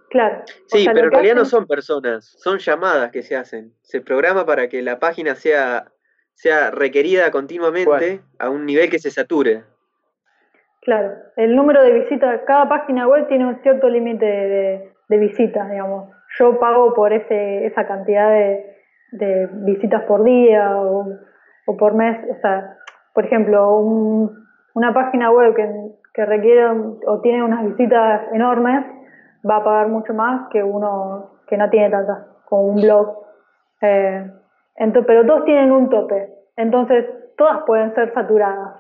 Claro. 0.10 0.42
o 0.42 0.44
Sí, 0.68 0.84
sea, 0.84 0.94
pero 0.94 1.08
en 1.08 1.12
realidad 1.12 1.36
no 1.36 1.46
son 1.46 1.66
personas, 1.66 2.26
son 2.38 2.60
llamadas 2.60 3.12
que 3.12 3.24
se 3.24 3.36
hacen. 3.36 3.74
Se 3.82 4.02
programa 4.02 4.46
para 4.46 4.68
que 4.70 4.82
la 4.82 5.00
página 5.00 5.34
sea, 5.36 5.92
sea 6.34 6.70
requerida 6.72 7.32
continuamente 7.32 7.88
Bueno. 7.90 8.24
a 8.40 8.50
un 8.50 8.66
nivel 8.66 8.90
que 8.90 9.00
se 9.00 9.10
sature. 9.10 9.64
Claro, 10.82 11.14
el 11.38 11.56
número 11.56 11.82
de 11.82 11.94
visitas, 11.94 12.42
cada 12.46 12.68
página 12.68 13.08
web 13.08 13.28
tiene 13.28 13.46
un 13.48 13.62
cierto 13.64 13.88
límite 13.90 14.26
de, 14.26 14.48
de- 14.50 14.94
de 15.10 15.18
visitas, 15.18 15.70
digamos. 15.70 16.10
Yo 16.40 16.60
pago 16.60 16.94
por 16.94 17.12
ese, 17.14 17.66
esa 17.66 17.86
cantidad 17.88 18.30
de, 18.30 18.78
de 19.18 19.48
visitas 19.66 20.04
por 20.04 20.24
día 20.24 20.78
o, 20.78 21.06
o 21.68 21.78
por 21.78 21.94
mes. 21.94 22.18
O 22.32 22.36
sea, 22.42 22.78
por 23.14 23.26
ejemplo, 23.26 23.78
un- 23.78 24.44
una 24.76 24.94
página 24.94 25.32
web 25.32 25.54
que, 25.56 25.70
que 26.14 26.26
requiere 26.26 26.66
o 27.08 27.22
tiene 27.22 27.44
unas 27.44 27.64
visitas 27.66 28.22
enormes 28.34 28.86
va 29.50 29.58
a 29.58 29.64
pagar 29.64 29.88
mucho 29.90 30.14
más 30.14 30.48
que 30.50 30.64
uno 30.64 31.32
que 31.48 31.58
no 31.58 31.70
tiene 31.70 31.90
tantas, 31.90 32.26
como 32.50 32.64
un 32.64 32.82
blog. 32.82 33.18
Eh, 33.82 34.32
Entonces, 34.78 35.06
pero 35.08 35.26
todos 35.26 35.46
tienen 35.46 35.72
un 35.72 35.90
tope. 35.90 36.30
Entonces, 36.56 37.06
todas 37.38 37.60
pueden 37.66 37.94
ser 37.94 38.14
saturadas. 38.14 38.78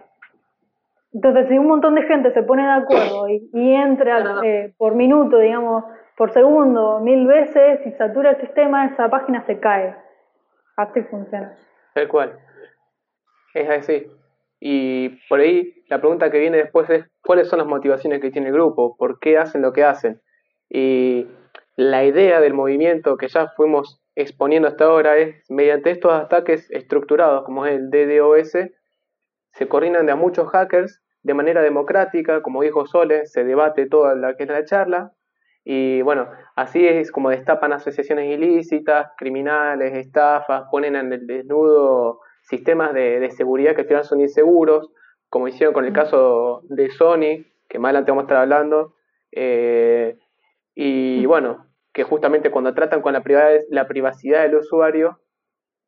Entonces, 1.14 1.48
si 1.48 1.58
un 1.60 1.68
montón 1.68 1.94
de 1.96 2.02
gente 2.04 2.32
se 2.34 2.42
pone 2.44 2.64
de 2.64 2.72
acuerdo 2.72 3.30
y, 3.30 3.48
y 3.54 3.74
entra 3.76 4.40
eh, 4.44 4.74
por 4.78 4.96
minuto, 4.96 5.38
digamos, 5.38 5.84
por 6.18 6.32
segundo, 6.32 7.00
mil 7.02 7.28
veces 7.28 7.86
y 7.86 7.92
satura 7.92 8.32
el 8.32 8.38
sistema, 8.38 8.86
esa 8.88 9.10
página 9.10 9.44
se 9.46 9.60
cae. 9.60 9.96
Funciona. 11.10 11.56
Tal 11.94 12.08
cual. 12.08 12.40
Es 13.54 13.70
así. 13.70 14.08
Y 14.60 15.10
por 15.28 15.40
ahí 15.40 15.84
la 15.90 16.00
pregunta 16.00 16.32
que 16.32 16.40
viene 16.40 16.58
después 16.58 16.90
es 16.90 17.06
cuáles 17.22 17.48
son 17.48 17.60
las 17.60 17.68
motivaciones 17.68 18.22
que 18.22 18.32
tiene 18.32 18.48
el 18.48 18.54
grupo, 18.54 18.96
por 18.98 19.20
qué 19.20 19.38
hacen 19.38 19.62
lo 19.62 19.74
que 19.74 19.84
hacen. 19.84 20.22
Y 20.70 21.28
la 21.76 22.04
idea 22.04 22.40
del 22.40 22.54
movimiento 22.54 23.18
que 23.18 23.28
ya 23.28 23.50
fuimos 23.50 24.02
exponiendo 24.16 24.68
hasta 24.68 24.86
ahora 24.86 25.18
es, 25.18 25.44
mediante 25.50 25.92
estos 25.92 26.14
ataques 26.14 26.70
estructurados, 26.72 27.44
como 27.44 27.66
es 27.66 27.74
el 27.74 27.90
DDoS, 27.90 28.70
se 29.52 29.68
coordinan 29.68 30.06
de 30.06 30.12
a 30.12 30.16
muchos 30.16 30.50
hackers 30.50 31.02
de 31.24 31.34
manera 31.34 31.62
democrática, 31.62 32.42
como 32.42 32.62
dijo 32.62 32.86
Sole, 32.86 33.26
se 33.26 33.44
debate 33.44 33.88
toda 33.88 34.16
la 34.16 34.36
que 34.36 34.44
es 34.44 34.50
la 34.50 34.66
charla, 34.66 35.14
y 35.66 36.02
bueno, 36.02 36.30
así 36.56 36.86
es 36.86 37.12
como 37.12 37.30
destapan 37.30 37.72
asociaciones 37.74 38.30
ilícitas, 38.30 39.12
criminales, 39.18 39.94
estafas, 39.96 40.66
ponen 40.70 40.96
en 40.96 41.14
el 41.14 41.26
desnudo 41.26 42.20
sistemas 42.42 42.94
de, 42.94 43.30
seguridad 43.32 43.74
que 43.74 43.82
al 43.82 43.88
final 43.88 44.04
son 44.04 44.20
inseguros, 44.20 44.90
como 45.30 45.48
hicieron 45.48 45.74
con 45.74 45.86
el 45.86 45.94
caso 45.94 46.62
de 46.64 46.90
Sony, 46.90 47.46
que 47.70 47.80
más 47.80 47.90
adelante 47.90 48.12
vamos 48.12 48.24
a 48.24 48.26
estar 48.26 48.38
hablando, 48.38 48.96
eh, 49.32 50.18
y 50.76 51.26
bueno, 51.26 51.68
que 51.94 52.04
justamente 52.04 52.52
cuando 52.52 52.74
tratan 52.74 53.02
con 53.02 53.14
la, 53.14 53.24
la 53.70 53.88
privacidad 53.88 54.42
del 54.42 54.56
usuario, 54.56 55.20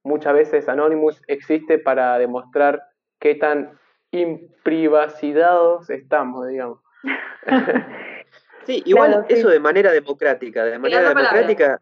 muchas 0.03 0.33
veces 0.33 0.69
Anonymous 0.69 1.21
existe 1.27 1.79
para 1.79 2.17
demostrar 2.17 2.81
qué 3.19 3.35
tan 3.35 3.77
imprivacidados 4.11 5.89
estamos, 5.89 6.47
digamos. 6.47 6.79
Sí, 8.65 8.82
igual 8.86 9.25
eso 9.30 9.49
de 9.49 9.60
manera 9.60 9.91
democrática, 9.91 10.63
de 10.65 10.80
manera 10.80 11.10
democrática 11.10 11.82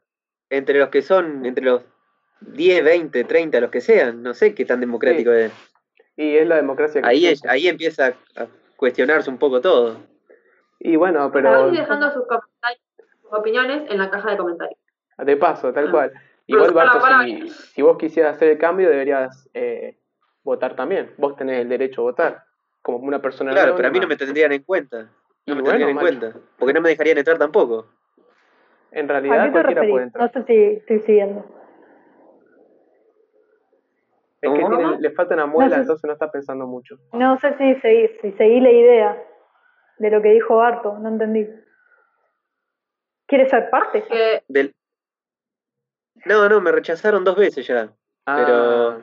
entre 0.49 0.79
los 0.79 0.89
que 0.89 1.01
son, 1.01 1.45
entre 1.45 1.63
los 1.63 1.81
10, 2.41 2.83
20, 2.83 3.23
30, 3.23 3.59
los 3.61 3.71
que 3.71 3.81
sean, 3.81 4.21
no 4.21 4.33
sé 4.33 4.53
qué 4.53 4.65
tan 4.65 4.79
democrático 4.79 5.31
es. 5.31 5.51
Y 6.15 6.35
es 6.35 6.47
la 6.47 6.57
democracia 6.57 7.01
que 7.01 7.07
ahí, 7.07 7.33
ahí 7.47 7.67
empieza 7.67 8.13
a 8.35 8.47
cuestionarse 8.75 9.29
un 9.29 9.37
poco 9.37 9.61
todo. 9.61 9.97
Y 10.79 10.95
bueno, 10.95 11.31
pero... 11.31 11.71
dejando 11.71 12.11
sus, 12.11 12.23
opiniones 13.31 13.89
en 13.89 13.97
la 13.97 14.09
caja 14.09 14.31
de 14.31 14.37
comentarios. 14.37 14.79
De 15.17 15.37
paso, 15.37 15.73
tal 15.73 15.87
ah. 15.87 15.91
cual. 15.91 16.11
Igual, 16.45 16.73
Barto, 16.73 16.99
si, 17.23 17.49
si, 17.49 17.81
vos 17.81 17.97
quisieras 17.97 18.35
hacer 18.35 18.49
el 18.49 18.57
cambio, 18.57 18.89
deberías 18.89 19.49
eh, 19.53 19.97
votar 20.43 20.75
también. 20.75 21.13
Vos 21.17 21.37
tenés 21.37 21.61
el 21.61 21.69
derecho 21.69 22.01
a 22.01 22.03
votar, 22.03 22.43
como 22.81 22.97
una 22.97 23.21
persona 23.21 23.53
Claro, 23.53 23.75
pero 23.75 23.87
a 23.87 23.91
mí 23.91 23.99
no 23.99 24.07
me 24.07 24.17
tendrían 24.17 24.51
en 24.51 24.63
cuenta. 24.63 25.09
No 25.45 25.55
me 25.55 25.63
tendrían 25.63 25.89
en 25.89 25.97
cuenta. 25.97 26.33
Porque 26.57 26.73
no 26.73 26.81
me 26.81 26.89
dejarían 26.89 27.17
entrar 27.17 27.37
tampoco. 27.37 27.87
En 28.91 29.07
realidad, 29.07 29.51
cualquiera 29.51 29.81
puede 29.87 30.03
entrar. 30.03 30.25
No 30.25 30.31
sé 30.31 30.45
si 30.45 30.63
estoy 30.77 30.99
siguiendo. 30.99 31.45
Es 34.41 34.51
que 34.51 34.97
le 34.99 35.11
falta 35.11 35.35
una 35.35 35.45
muela, 35.45 35.77
entonces 35.77 36.03
no 36.05 36.13
está 36.13 36.29
pensando 36.29 36.67
mucho. 36.67 36.97
No 37.13 37.39
sé 37.39 37.55
si 37.57 37.75
seguí, 37.75 38.09
si 38.21 38.31
seguí 38.33 38.59
la 38.59 38.71
idea 38.71 39.23
de 39.99 40.11
lo 40.11 40.21
que 40.21 40.33
dijo 40.33 40.57
Barto, 40.57 40.99
no 40.99 41.09
entendí. 41.09 41.47
¿Quieres 43.25 43.49
ser 43.49 43.69
parte? 43.69 44.03
Del... 44.49 44.75
No, 46.25 46.49
no, 46.49 46.59
me 46.59 46.71
rechazaron 46.71 47.23
dos 47.23 47.37
veces 47.37 47.65
ya. 47.65 47.89
Pero 48.25 48.89
ah. 48.89 49.01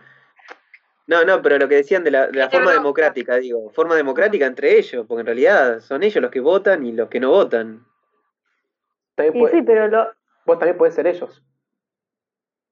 No, 1.10 1.24
no, 1.24 1.42
pero 1.42 1.58
lo 1.58 1.68
que 1.68 1.74
decían 1.74 2.04
de 2.04 2.12
la, 2.12 2.28
de 2.28 2.38
la 2.38 2.48
forma 2.48 2.72
democrática, 2.72 3.34
digo, 3.34 3.68
forma 3.70 3.96
democrática 3.96 4.46
entre 4.46 4.78
ellos, 4.78 5.04
porque 5.08 5.22
en 5.22 5.26
realidad 5.26 5.80
son 5.80 6.04
ellos 6.04 6.22
los 6.22 6.30
que 6.30 6.38
votan 6.38 6.86
y 6.86 6.92
los 6.92 7.08
que 7.08 7.18
no 7.18 7.30
votan. 7.30 7.84
sí, 9.18 9.62
pero 9.66 9.88
lo... 9.88 10.08
vos 10.46 10.58
también 10.60 10.78
podés 10.78 10.94
ser 10.94 11.08
ellos. 11.08 11.42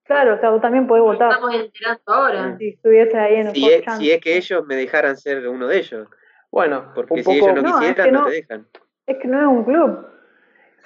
Claro, 0.04 0.36
o 0.36 0.38
sea, 0.38 0.50
vos 0.50 0.60
también 0.60 0.86
podés 0.86 1.02
votar. 1.02 1.32
Estamos 1.32 1.52
enterando 1.52 2.02
ahora. 2.06 2.56
Si 2.58 2.68
estuviese 2.68 3.18
ahí 3.18 3.34
en 3.34 3.52
si 3.52 3.72
es, 3.72 3.84
si 3.98 4.12
es 4.12 4.20
que 4.20 4.36
ellos 4.36 4.64
me 4.66 4.76
dejaran 4.76 5.16
ser 5.16 5.48
uno 5.48 5.66
de 5.66 5.78
ellos. 5.78 6.06
Bueno, 6.52 6.92
porque 6.94 7.24
si 7.24 7.38
ellos 7.38 7.54
no, 7.60 7.64
quisieran, 7.64 8.12
no, 8.12 8.24
te 8.26 8.30
dejan. 8.30 8.68
Es 9.04 9.18
que 9.18 9.26
no 9.26 9.40
es 9.40 9.46
un 9.48 9.64
club. 9.64 10.06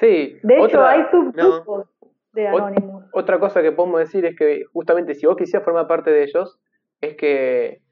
Sí. 0.00 0.38
De 0.42 0.58
hecho, 0.58 0.82
hay 0.82 1.04
subgrupos 1.10 1.86
de 2.32 2.48
Anonymous. 2.48 3.04
Otra 3.12 3.38
cosa 3.38 3.60
que 3.60 3.72
podemos 3.72 4.00
decir 4.00 4.24
es 4.24 4.34
que 4.38 4.64
justamente 4.72 5.14
si 5.14 5.26
vos 5.26 5.36
quisieras 5.36 5.66
formar 5.66 5.86
parte 5.86 6.10
de 6.10 6.22
ellos, 6.22 6.58
es 7.02 7.16
que 7.16 7.82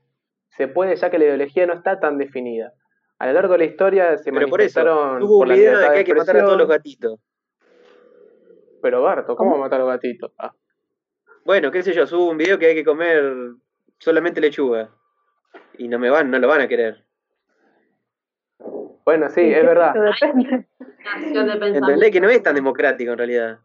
se 0.57 0.69
puede, 0.69 0.97
ya 0.97 1.11
que 1.11 1.19
la 1.19 1.25
ideología 1.25 1.67
no 1.67 1.75
está 1.75 2.01
tan 2.01 2.17
definida. 2.17 2.73
A 3.19 3.27
lo 3.27 3.35
largo 3.35 3.53
de 3.53 3.59
la 3.59 3.65
historia 3.65 4.17
se 4.17 4.33
Pero 4.33 4.49
manifestaron. 4.49 5.19
Por 5.19 5.23
eso, 5.23 5.27
hubo 5.27 5.39
un 5.41 5.49
video 5.49 5.79
de 5.79 5.89
que 5.91 5.99
hay 5.99 6.05
que 6.05 6.15
matar 6.15 6.37
a 6.39 6.45
todos 6.45 6.59
los 6.59 6.69
gatitos. 6.69 7.21
Pero 8.81 9.03
Barto, 9.03 9.37
¿cómo, 9.37 9.59
matar 9.59 9.81
a 9.81 9.85
los 9.85 9.93
gatitos? 9.93 10.33
Ah. 10.39 10.55
Bueno, 11.45 11.71
qué 11.71 11.83
sé 11.83 11.93
yo, 11.93 12.07
subo 12.07 12.31
un 12.31 12.39
video 12.39 12.59
que 12.59 12.67
hay 12.67 12.75
que 12.75 12.85
comer 12.85 13.53
solamente 13.99 14.41
lechuga. 14.41 14.91
Y 15.77 15.89
no 15.89 15.99
me 15.99 16.09
van, 16.09 16.31
no 16.31 16.39
lo 16.39 16.49
van 16.49 16.63
a 16.63 16.69
querer. 16.69 17.05
Bueno, 19.05 19.29
sí, 19.29 19.41
es 19.41 19.67
verdad. 19.67 19.95
Entendés 21.63 22.11
que 22.11 22.21
no 22.21 22.29
es 22.29 22.43
tan 22.43 22.55
democrático 22.55 23.13
en 23.13 23.19
realidad. 23.19 23.59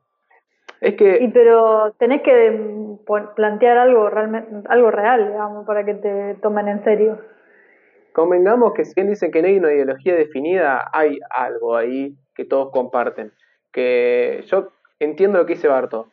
Es 0.81 0.95
que... 0.95 1.19
Y 1.21 1.29
pero 1.29 1.93
tenés 1.97 2.21
que 2.21 2.51
mm, 2.51 3.05
plantear 3.35 3.77
algo 3.77 4.09
realmente, 4.09 4.49
algo 4.67 4.91
real, 4.91 5.27
digamos, 5.27 5.65
para 5.65 5.85
que 5.85 5.93
te 5.95 6.35
tomen 6.41 6.67
en 6.67 6.83
serio. 6.83 7.19
Convengamos 8.13 8.73
que 8.73 8.85
si 8.85 8.93
bien 8.95 9.09
dicen 9.09 9.31
que 9.31 9.41
no 9.41 9.47
hay 9.47 9.57
una 9.57 9.73
ideología 9.73 10.15
definida, 10.15 10.89
hay 10.93 11.19
algo 11.29 11.75
ahí 11.75 12.15
que 12.33 12.45
todos 12.45 12.71
comparten. 12.71 13.31
Que 13.71 14.43
yo 14.47 14.71
entiendo 14.99 15.39
lo 15.39 15.45
que 15.45 15.55
dice 15.55 15.67
Barto. 15.67 16.07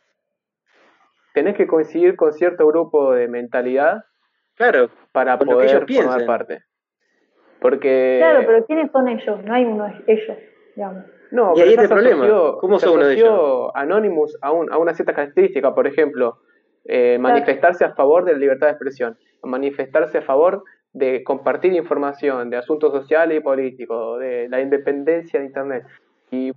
Tenés 1.33 1.55
que 1.55 1.65
coincidir 1.65 2.15
con 2.15 2.33
cierto 2.33 2.67
grupo 2.67 3.13
de 3.13 3.27
mentalidad 3.27 4.03
claro, 4.55 4.89
para 5.11 5.39
poder 5.39 5.85
formar 5.87 6.25
parte. 6.25 6.59
Porque... 7.59 8.17
Claro, 8.19 8.43
pero 8.45 8.65
¿quiénes 8.65 8.91
son 8.91 9.07
ellos? 9.07 9.43
No 9.43 9.53
hay 9.53 9.63
uno 9.63 9.87
ellos, 10.05 10.37
digamos. 10.75 11.05
No, 11.33 11.53
y 11.57 11.61
ahí 11.61 11.73
este 11.73 11.87
problema. 11.87 12.27
¿Cómo 12.59 12.77
son 12.77 12.97
uno 12.97 13.07
de 13.07 13.15
ellos? 13.15 13.71
Anonymous 13.73 14.37
a, 14.39 14.49
a 14.49 14.77
una 14.77 14.93
cierta 14.93 15.15
característica, 15.15 15.73
por 15.73 15.87
ejemplo, 15.87 16.37
eh, 16.85 17.17
manifestarse 17.19 17.83
a 17.83 17.95
favor 17.95 18.23
de 18.23 18.33
la 18.33 18.37
libertad 18.37 18.67
de 18.67 18.73
expresión, 18.73 19.17
manifestarse 19.41 20.19
a 20.19 20.21
favor 20.21 20.63
de 20.91 21.23
compartir 21.23 21.73
información 21.73 22.51
de 22.51 22.57
asuntos 22.57 22.91
sociales 22.91 23.39
y 23.39 23.41
políticos, 23.41 24.19
de 24.19 24.47
la 24.47 24.61
independencia 24.61 25.39
de 25.39 25.47
Internet. 25.47 25.87
Y 26.29 26.51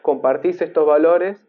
compartís 0.00 0.62
estos 0.62 0.86
valores, 0.86 1.46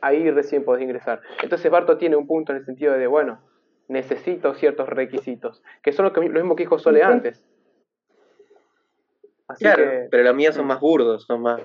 ahí 0.00 0.30
recién 0.30 0.64
podés 0.64 0.84
ingresar. 0.84 1.20
Entonces 1.42 1.68
Barto 1.68 1.98
tiene 1.98 2.14
un 2.14 2.28
punto 2.28 2.52
en 2.52 2.58
el 2.58 2.64
sentido 2.64 2.92
de, 2.92 3.08
bueno, 3.08 3.40
necesito 3.88 4.54
ciertos 4.54 4.88
requisitos, 4.88 5.64
que 5.82 5.90
son 5.90 6.04
lo, 6.04 6.12
que, 6.12 6.20
lo 6.20 6.40
mismo 6.40 6.54
que 6.54 6.62
dijo 6.62 6.78
Sole 6.78 7.02
antes. 7.02 7.44
claro, 9.58 9.82
pero 10.12 10.22
los 10.22 10.36
míos 10.36 10.54
son 10.54 10.68
más 10.68 10.78
burdos, 10.78 11.24
son 11.24 11.42
más 11.42 11.60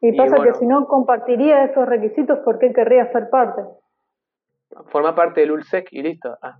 y 0.00 0.16
pasa 0.16 0.42
que 0.42 0.54
si 0.54 0.66
no 0.66 0.86
compartiría 0.86 1.64
esos 1.64 1.86
requisitos, 1.86 2.38
¿por 2.40 2.58
qué 2.58 2.72
querría 2.72 3.10
ser 3.12 3.30
parte? 3.30 3.62
Forma 4.86 5.14
parte 5.14 5.40
del 5.40 5.52
ULSEC 5.52 5.88
y 5.92 6.02
listo. 6.02 6.36
Ah. 6.42 6.58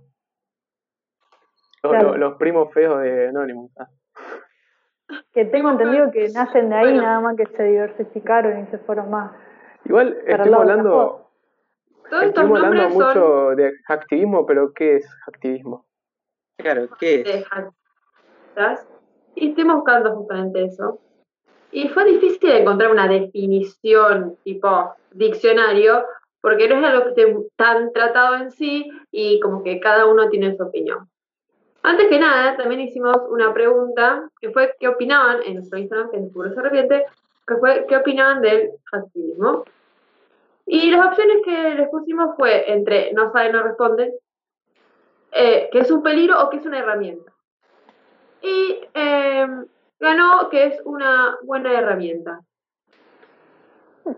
Los, 1.83 2.35
primos 2.37 2.73
feos 2.73 3.01
de 3.01 3.27
Anonymous. 3.27 3.71
Ah. 3.77 3.87
Que 5.33 5.45
tengo 5.45 5.69
entendido 5.69 6.11
que 6.11 6.27
nacen 6.29 6.69
de 6.69 6.75
ahí, 6.75 6.97
nada 6.97 7.19
más 7.21 7.37
que 7.37 7.45
se 7.55 7.63
diversificaron 7.63 8.63
y 8.63 8.67
se 8.67 8.79
fueron 8.79 9.09
más. 9.09 9.31
Igual 9.85 10.17
estamos 10.25 10.59
hablando, 10.59 11.31
estamos 12.23 12.59
hablando 12.59 12.89
mucho 12.89 13.55
de 13.55 13.71
activismo, 13.87 14.45
pero 14.45 14.73
¿qué 14.73 14.97
es 14.97 15.17
activismo? 15.27 15.85
Claro, 16.57 16.89
¿qué 16.99 17.21
es? 17.21 18.87
Y 19.35 19.49
estoy 19.49 19.63
buscando 19.65 20.15
justamente 20.15 20.65
eso. 20.65 20.99
Y 21.71 21.89
fue 21.89 22.05
difícil 22.05 22.51
encontrar 22.51 22.91
una 22.91 23.07
definición 23.07 24.37
tipo 24.43 24.95
diccionario, 25.11 26.05
porque 26.41 26.67
no 26.67 26.77
es 26.77 26.85
algo 26.85 27.03
que 27.03 27.09
esté 27.09 27.37
tan 27.55 27.91
tratado 27.91 28.35
en 28.35 28.51
sí 28.51 28.89
y 29.11 29.39
como 29.39 29.63
que 29.63 29.79
cada 29.79 30.05
uno 30.05 30.29
tiene 30.29 30.55
su 30.55 30.63
opinión. 30.63 31.09
Antes 31.83 32.07
que 32.07 32.19
nada, 32.19 32.57
también 32.57 32.81
hicimos 32.81 33.17
una 33.29 33.53
pregunta 33.53 34.29
que 34.41 34.51
fue 34.51 34.75
qué 34.79 34.87
opinaban 34.87 35.41
en 35.45 35.55
nuestro 35.55 35.79
Instagram, 35.79 36.11
que 36.11 36.17
es 36.17 36.33
Puro 36.33 36.51
Se 36.51 36.59
Arrepiente, 36.59 37.05
que 37.47 37.55
fue 37.55 37.85
qué 37.87 37.97
opinaban 37.97 38.41
del 38.41 38.71
activismo. 38.91 39.63
Y 40.65 40.91
las 40.91 41.07
opciones 41.07 41.37
que 41.45 41.75
les 41.75 41.87
pusimos 41.89 42.35
fue 42.35 42.69
entre 42.71 43.13
no 43.13 43.31
sabe, 43.31 43.53
no 43.53 43.63
responde, 43.63 44.13
eh, 45.31 45.69
que 45.71 45.79
es 45.79 45.89
un 45.89 46.03
peligro 46.03 46.43
o 46.43 46.49
que 46.49 46.57
es 46.57 46.65
una 46.65 46.79
herramienta. 46.79 47.31
Y 48.41 48.81
eh, 48.93 49.47
ganó 49.99 50.49
que 50.49 50.65
es 50.67 50.81
una 50.85 51.37
buena 51.43 51.73
herramienta. 51.73 52.41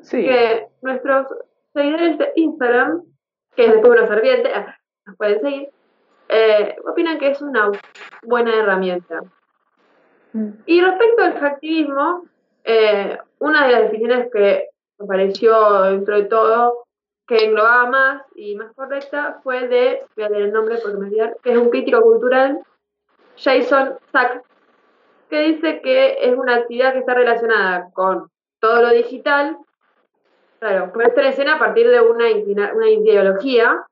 Sí. 0.01 0.23
Que 0.23 0.67
nuestros 0.81 1.27
seguidores 1.73 2.17
de 2.17 2.31
Instagram, 2.35 3.03
que 3.55 3.65
es 3.65 3.73
después 3.73 3.99
una 3.99 4.07
serviente, 4.07 4.51
nos 5.05 5.17
pueden 5.17 5.41
seguir, 5.41 5.69
eh, 6.29 6.75
opinan 6.87 7.17
que 7.17 7.31
es 7.31 7.41
una 7.41 7.71
buena 8.23 8.53
herramienta. 8.53 9.21
Mm. 10.33 10.49
Y 10.65 10.81
respecto 10.81 11.23
al 11.23 11.39
hacktivismo, 11.39 12.25
eh, 12.63 13.17
una 13.39 13.65
de 13.65 13.71
las 13.71 13.81
definiciones 13.83 14.29
que 14.31 14.69
me 14.99 15.07
pareció 15.07 15.81
dentro 15.83 16.15
de 16.17 16.25
todo 16.25 16.85
que 17.29 17.45
englobaba 17.45 17.85
más 17.89 18.21
y 18.35 18.55
más 18.55 18.73
correcta 18.73 19.39
fue 19.43 19.67
de, 19.67 20.03
voy 20.15 20.25
a 20.25 20.29
leer 20.29 20.43
el 20.45 20.51
nombre 20.51 20.79
porque 20.81 20.97
me 20.97 21.05
olvidar, 21.05 21.37
que 21.43 21.51
es 21.51 21.57
un 21.57 21.69
crítico 21.69 22.01
cultural, 22.01 22.59
Jason 23.37 23.97
Sack, 24.11 24.43
que 25.29 25.41
dice 25.41 25.81
que 25.81 26.17
es 26.21 26.37
una 26.37 26.55
actividad 26.55 26.93
que 26.93 26.99
está 26.99 27.13
relacionada 27.13 27.89
con 27.93 28.29
todo 28.59 28.81
lo 28.81 28.89
digital, 28.89 29.57
claro, 30.59 30.91
puesta 30.91 31.21
en 31.21 31.27
escena 31.27 31.55
a 31.55 31.59
partir 31.59 31.87
de 31.89 32.01
una, 32.01 32.25
una 32.73 32.89
ideología 32.89 33.85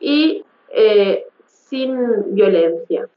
y 0.00 0.44
eh, 0.70 1.26
sin 1.44 2.34
violencia. 2.34 3.08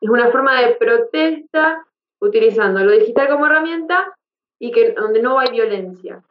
Es 0.00 0.10
una 0.10 0.28
forma 0.30 0.60
de 0.60 0.74
protesta 0.74 1.86
utilizando 2.20 2.80
lo 2.80 2.92
digital 2.92 3.28
como 3.28 3.46
herramienta 3.46 4.14
y 4.58 4.70
que 4.70 4.92
donde 4.92 5.22
no 5.22 5.38
hay 5.38 5.50
violencia. 5.50 6.22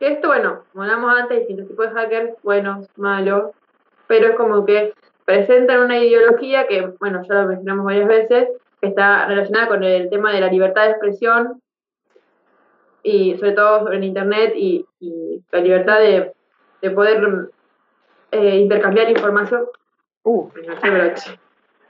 Esto, 0.00 0.28
bueno, 0.28 0.64
como 0.72 0.84
hablamos 0.84 1.12
antes, 1.14 1.38
distintos 1.40 1.68
tipos 1.68 1.86
de 1.86 1.92
hackers, 1.92 2.42
buenos, 2.42 2.86
malos, 2.96 3.50
pero 4.06 4.28
es 4.28 4.36
como 4.36 4.64
que 4.64 4.94
presentan 5.24 5.80
una 5.80 5.98
ideología 5.98 6.66
que, 6.66 6.94
bueno, 7.00 7.22
ya 7.28 7.34
lo 7.34 7.48
mencionamos 7.48 7.84
varias 7.84 8.08
veces, 8.08 8.48
que 8.80 8.88
está 8.88 9.26
relacionada 9.26 9.68
con 9.68 9.82
el 9.82 10.08
tema 10.10 10.32
de 10.32 10.40
la 10.40 10.48
libertad 10.48 10.84
de 10.84 10.90
expresión 10.90 11.60
y 13.02 13.36
sobre 13.36 13.52
todo 13.52 13.90
el 13.90 14.04
internet 14.04 14.52
y, 14.56 14.86
y 15.00 15.42
la 15.50 15.60
libertad 15.60 15.98
de, 16.00 16.32
de 16.82 16.90
poder 16.90 17.50
eh, 18.32 18.56
intercambiar 18.56 19.10
información. 19.10 19.66
Uh. 20.22 20.48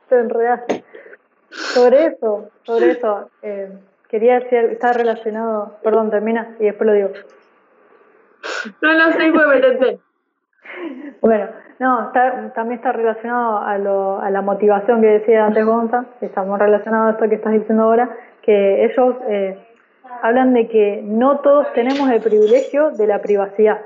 Te 0.09 0.18
enredaste. 0.18 0.85
Sobre 1.51 2.07
eso, 2.07 2.51
sobre 2.62 2.90
eso, 2.90 3.31
eh, 3.42 3.72
quería 4.09 4.40
decir, 4.40 4.59
está 4.70 4.92
relacionado, 4.92 5.79
perdón, 5.83 6.11
termina 6.11 6.57
y 6.61 6.64
después 6.64 6.87
lo 6.87 6.92
digo. 6.92 7.11
No, 8.83 8.94
no 8.94 9.12
sé, 9.12 9.31
fue 9.33 9.46
meterte. 9.46 9.98
Bueno, 11.21 11.47
no, 11.79 12.07
está- 12.07 12.53
también 12.55 12.79
está 12.79 12.93
relacionado 12.93 13.59
a, 13.59 13.79
lo, 13.79 14.21
a 14.21 14.31
la 14.31 14.43
motivación 14.43 15.01
que 15.01 15.07
decía 15.09 15.47
antes 15.47 15.65
Gonza, 15.65 16.05
está 16.21 16.43
muy 16.43 16.59
relacionado 16.59 17.09
a 17.09 17.11
esto 17.13 17.29
que 17.29 17.35
estás 17.37 17.53
diciendo 17.53 17.85
ahora, 17.85 18.11
que 18.43 18.85
ellos 18.85 19.17
eh, 19.29 19.59
hablan 20.23 20.55
de 20.55 20.69
que 20.69 21.03
no 21.05 21.39
todos 21.41 21.73
tenemos 21.75 22.11
el 22.11 22.21
privilegio 22.21 22.91
de 22.93 23.07
la 23.07 23.21
privacidad. 23.21 23.79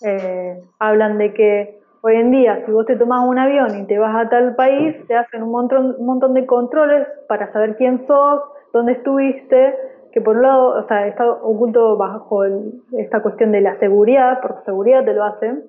Eh, 0.00 0.60
hablan 0.78 1.18
de 1.18 1.32
que 1.32 1.78
hoy 2.02 2.16
en 2.16 2.30
día, 2.32 2.62
si 2.66 2.72
vos 2.72 2.86
te 2.86 2.96
tomas 2.96 3.24
un 3.26 3.38
avión 3.38 3.78
y 3.80 3.86
te 3.86 3.98
vas 3.98 4.14
a 4.16 4.28
tal 4.28 4.54
país, 4.56 4.96
te 5.06 5.14
hacen 5.14 5.42
un 5.42 5.50
montón, 5.52 5.94
un 5.98 6.06
montón 6.06 6.34
de 6.34 6.46
controles 6.46 7.06
para 7.28 7.52
saber 7.52 7.76
quién 7.76 8.04
sos, 8.06 8.42
dónde 8.72 8.92
estuviste, 8.92 9.76
que 10.12 10.20
por 10.20 10.36
un 10.36 10.42
lado, 10.42 10.78
o 10.78 10.86
sea, 10.86 11.06
está 11.06 11.30
oculto 11.30 11.96
bajo 11.96 12.44
el- 12.44 12.72
esta 12.98 13.20
cuestión 13.22 13.52
de 13.52 13.60
la 13.60 13.78
seguridad, 13.78 14.40
por 14.40 14.62
seguridad 14.64 15.04
te 15.04 15.14
lo 15.14 15.24
hacen, 15.24 15.62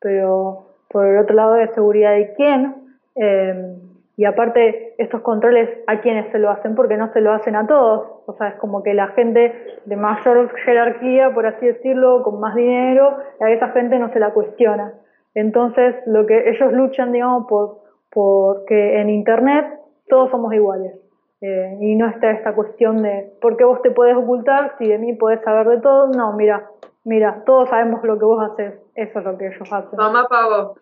pero 0.00 0.66
por 0.90 1.06
el 1.06 1.18
otro 1.18 1.34
lado 1.34 1.54
de 1.54 1.68
seguridad 1.74 2.12
de 2.12 2.34
quién, 2.34 2.74
eh, 3.16 3.76
y 4.18 4.24
aparte 4.24 4.94
estos 4.98 5.20
controles 5.20 5.68
a 5.86 6.00
quienes 6.00 6.30
se 6.32 6.38
lo 6.38 6.50
hacen, 6.50 6.74
porque 6.74 6.96
no 6.96 7.12
se 7.12 7.20
lo 7.20 7.32
hacen 7.32 7.54
a 7.56 7.66
todos, 7.66 8.06
o 8.26 8.32
sea, 8.34 8.48
es 8.48 8.54
como 8.56 8.82
que 8.82 8.94
la 8.94 9.08
gente 9.08 9.52
de 9.84 9.96
mayor 9.96 10.50
jerarquía, 10.64 11.34
por 11.34 11.46
así 11.46 11.66
decirlo, 11.66 12.22
con 12.22 12.40
más 12.40 12.54
dinero, 12.54 13.16
a 13.40 13.50
esa 13.50 13.68
gente 13.68 13.98
no 13.98 14.10
se 14.12 14.20
la 14.20 14.30
cuestiona. 14.30 14.92
Entonces, 15.34 15.94
lo 16.06 16.24
que 16.24 16.48
ellos 16.48 16.72
luchan, 16.72 17.12
digamos, 17.12 17.46
por 17.46 17.86
porque 18.10 18.98
en 18.98 19.10
Internet 19.10 19.66
todos 20.08 20.30
somos 20.30 20.54
iguales. 20.54 20.94
Eh, 21.40 21.76
y 21.80 21.94
no 21.96 22.08
está 22.08 22.30
esta 22.30 22.54
cuestión 22.54 23.02
de 23.02 23.30
por 23.40 23.56
qué 23.56 23.64
vos 23.64 23.82
te 23.82 23.90
puedes 23.90 24.16
ocultar 24.16 24.74
si 24.78 24.88
de 24.88 24.98
mí 24.98 25.12
podés 25.14 25.42
saber 25.42 25.68
de 25.68 25.80
todo. 25.80 26.08
No, 26.08 26.32
mira, 26.32 26.70
mira, 27.04 27.42
todos 27.44 27.68
sabemos 27.68 28.02
lo 28.04 28.18
que 28.18 28.24
vos 28.24 28.50
haces. 28.50 28.74
Eso 28.94 29.18
es 29.18 29.24
lo 29.24 29.36
que 29.36 29.48
ellos 29.48 29.72
hacen. 29.72 29.96
Mamá 29.96 30.26
pavo. 30.28 30.76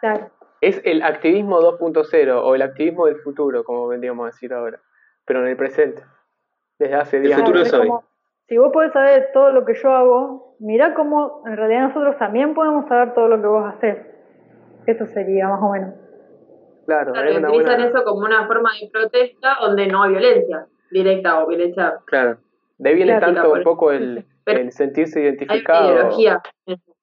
Claro. 0.00 0.30
es 0.60 0.80
el 0.84 1.02
activismo 1.02 1.60
2.0 1.60 2.40
o 2.42 2.54
el 2.56 2.62
activismo 2.62 3.06
del 3.06 3.16
futuro, 3.16 3.62
como 3.62 3.86
vendríamos 3.86 4.24
a 4.24 4.26
decir 4.26 4.52
ahora, 4.52 4.80
pero 5.24 5.42
en 5.42 5.48
el 5.48 5.56
presente, 5.56 6.02
desde 6.78 6.94
hace 6.94 7.20
10 7.20 7.36
futuro 7.36 7.58
años. 7.58 7.68
es 7.68 7.74
hoy. 7.74 7.86
como, 7.86 8.04
si 8.48 8.58
vos 8.58 8.72
podés 8.72 8.92
saber 8.92 9.30
todo 9.32 9.52
lo 9.52 9.64
que 9.64 9.74
yo 9.74 9.92
hago, 9.92 10.56
mira 10.58 10.94
cómo 10.94 11.42
en 11.46 11.56
realidad 11.56 11.88
nosotros 11.88 12.18
también 12.18 12.54
podemos 12.54 12.88
saber 12.88 13.14
todo 13.14 13.28
lo 13.28 13.40
que 13.40 13.46
vos 13.46 13.64
haces. 13.64 13.98
Eso 14.86 15.06
sería 15.06 15.48
más 15.48 15.62
o 15.62 15.70
menos. 15.70 15.94
Claro, 16.86 17.12
Claro, 17.12 17.28
es 17.30 17.36
una 17.38 17.48
utilizan 17.48 17.76
buena... 17.76 17.88
eso 17.90 18.04
como 18.04 18.20
una 18.26 18.46
forma 18.46 18.70
de 18.80 18.88
protesta 18.90 19.56
donde 19.60 19.86
no 19.86 20.02
hay 20.02 20.10
violencia 20.10 20.66
directa 20.90 21.42
o 21.42 21.46
violencia. 21.46 21.94
Claro. 22.06 22.36
De 22.78 22.90
ahí 22.90 22.96
viene 22.96 23.18
tanto 23.20 23.42
por 23.44 23.58
un 23.58 23.64
poco 23.64 23.92
el, 23.92 24.24
sentirse 24.70 25.20
Hay 25.20 25.24
identificado. 25.26 25.92
ideología. 25.92 26.42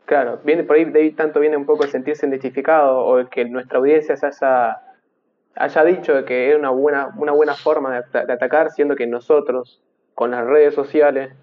Claro, 0.05 0.39
viene 0.43 0.63
por 0.63 0.75
ahí, 0.75 0.85
de 0.85 0.99
ahí 0.99 1.11
tanto 1.11 1.39
viene 1.39 1.55
un 1.55 1.65
poco 1.65 1.83
el 1.83 1.89
sentirse 1.89 2.27
identificado 2.27 2.99
o 3.05 3.19
el 3.19 3.29
que 3.29 3.45
nuestra 3.45 3.77
audiencia 3.79 4.17
se 4.17 4.25
haya, 4.25 4.81
haya 5.55 5.83
dicho 5.85 6.13
de 6.15 6.25
que 6.25 6.49
era 6.49 6.57
una 6.57 6.71
buena, 6.71 7.09
una 7.17 7.31
buena 7.31 7.53
forma 7.53 7.91
de, 7.91 7.97
ata- 7.99 8.25
de 8.25 8.33
atacar, 8.33 8.71
siendo 8.71 8.95
que 8.95 9.07
nosotros, 9.07 9.81
con 10.15 10.31
las 10.31 10.45
redes 10.45 10.73
sociales, 10.73 11.33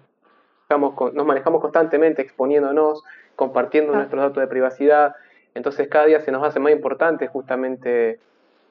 estamos 0.63 0.93
con- 0.95 1.15
nos 1.15 1.25
manejamos 1.25 1.61
constantemente 1.61 2.21
exponiéndonos, 2.21 3.03
compartiendo 3.35 3.93
Ah. 3.93 3.97
nuestros 3.97 4.21
datos 4.21 4.41
de 4.41 4.47
privacidad, 4.47 5.15
entonces 5.57 5.87
cada 5.87 6.05
día 6.05 6.21
se 6.21 6.31
nos 6.31 6.43
hace 6.43 6.59
más 6.59 6.71
importante 6.71 7.27
justamente 7.27 8.19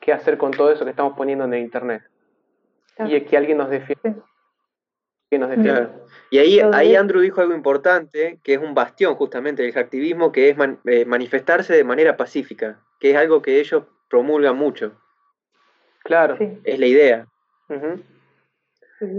qué 0.01 0.13
hacer 0.13 0.39
con 0.39 0.53
todo 0.53 0.71
eso 0.73 0.85
que 0.85 0.91
estamos 0.91 1.17
poniendo 1.17 1.45
en 1.45 1.55
el 1.55 1.61
Internet. 1.61 2.03
Claro. 2.97 3.11
Y 3.11 3.17
es 3.17 3.25
que 3.25 3.37
alguien 3.37 3.59
nos 3.59 3.69
defienda. 3.71 4.03
Sí. 4.03 4.15
Que 5.31 5.39
nos 5.39 5.51
defienda. 5.51 5.89
Claro. 5.89 6.07
Y 6.31 6.39
ahí, 6.39 6.95
Andrew 6.97 7.21
dijo 7.21 7.41
algo 7.41 7.55
importante, 7.55 8.39
que 8.43 8.55
es 8.55 8.61
un 8.61 8.75
bastión 8.75 9.15
justamente 9.17 9.63
del 9.63 9.73
hacktivismo, 9.73 10.33
que 10.33 10.49
es 10.51 10.57
man- 10.57 10.79
eh, 10.85 11.05
manifestarse 11.05 11.75
de 11.75 11.85
manera 11.85 12.17
pacífica, 12.17 12.79
que 13.01 13.11
es 13.11 13.17
algo 13.17 13.43
que 13.43 13.59
ellos 13.61 13.85
promulgan 14.09 14.57
mucho. 14.57 14.93
Claro. 16.05 16.37
Sí. 16.39 16.59
Es 16.65 16.79
la 16.79 16.87
idea. 16.87 17.27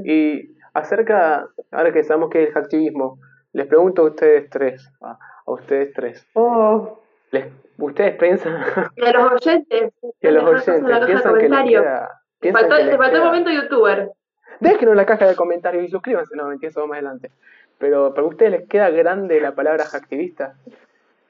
Y 0.06 0.56
acerca, 0.74 1.48
ahora 1.72 1.92
que 1.92 2.04
sabemos 2.04 2.30
que 2.30 2.44
es 2.44 2.50
el 2.50 2.58
activismo, 2.58 3.20
les 3.54 3.68
pregunto 3.68 4.04
a 4.04 4.06
ustedes 4.06 4.50
tres, 4.50 4.90
a, 5.02 5.12
a 5.46 5.52
ustedes 5.52 5.94
tres, 5.94 6.26
Oh, 6.34 7.04
les, 7.32 7.46
¿ustedes 7.78 8.16
piensan 8.18 8.64
Y 8.96 9.06
a 9.06 9.12
los 9.14 9.32
oyentes. 9.34 9.94
que 10.22 10.32
los 10.32 10.44
en 10.44 10.46
la 10.90 10.98
oyentes 10.98 11.06
piensan 11.06 11.34
que 11.34 11.40
les 11.40 11.50
comentarios. 11.50 11.82
queda... 11.84 12.22
Te 12.40 12.40
piensan 12.40 12.62
faltó, 12.62 12.76
que 12.78 12.82
te 12.84 12.88
les 12.90 12.98
faltó 12.98 13.18
el 13.18 13.24
momento 13.24 13.50
youtuber. 13.52 14.12
Déjenos 14.60 14.92
en 14.94 14.98
la 14.98 15.06
caja 15.06 15.28
de 15.28 15.36
comentarios 15.36 15.84
y 15.84 15.88
suscríbanse, 15.90 16.36
no, 16.36 16.48
mentira, 16.48 16.70
eso 16.70 16.82
va 16.82 16.88
más 16.88 16.96
adelante. 16.98 17.32
Pero 17.78 18.14
¿para 18.14 18.26
ustedes 18.28 18.52
les 18.52 18.68
queda 18.68 18.90
grande 18.90 19.40
la 19.40 19.54
palabra 19.54 19.86
hacktivista? 19.86 20.56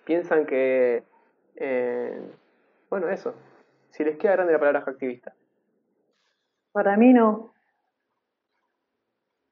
¿Piensan 0.06 0.46
que... 0.46 1.04
eh, 1.58 2.22
bueno, 2.90 3.10
eso, 3.10 3.36
si 3.92 4.04
les 4.06 4.18
queda 4.18 4.34
grande 4.34 4.54
la 4.54 4.60
palabra 4.60 4.84
hacktivista. 4.86 5.34
para 6.72 6.96
mí 6.96 7.12
no. 7.12 7.54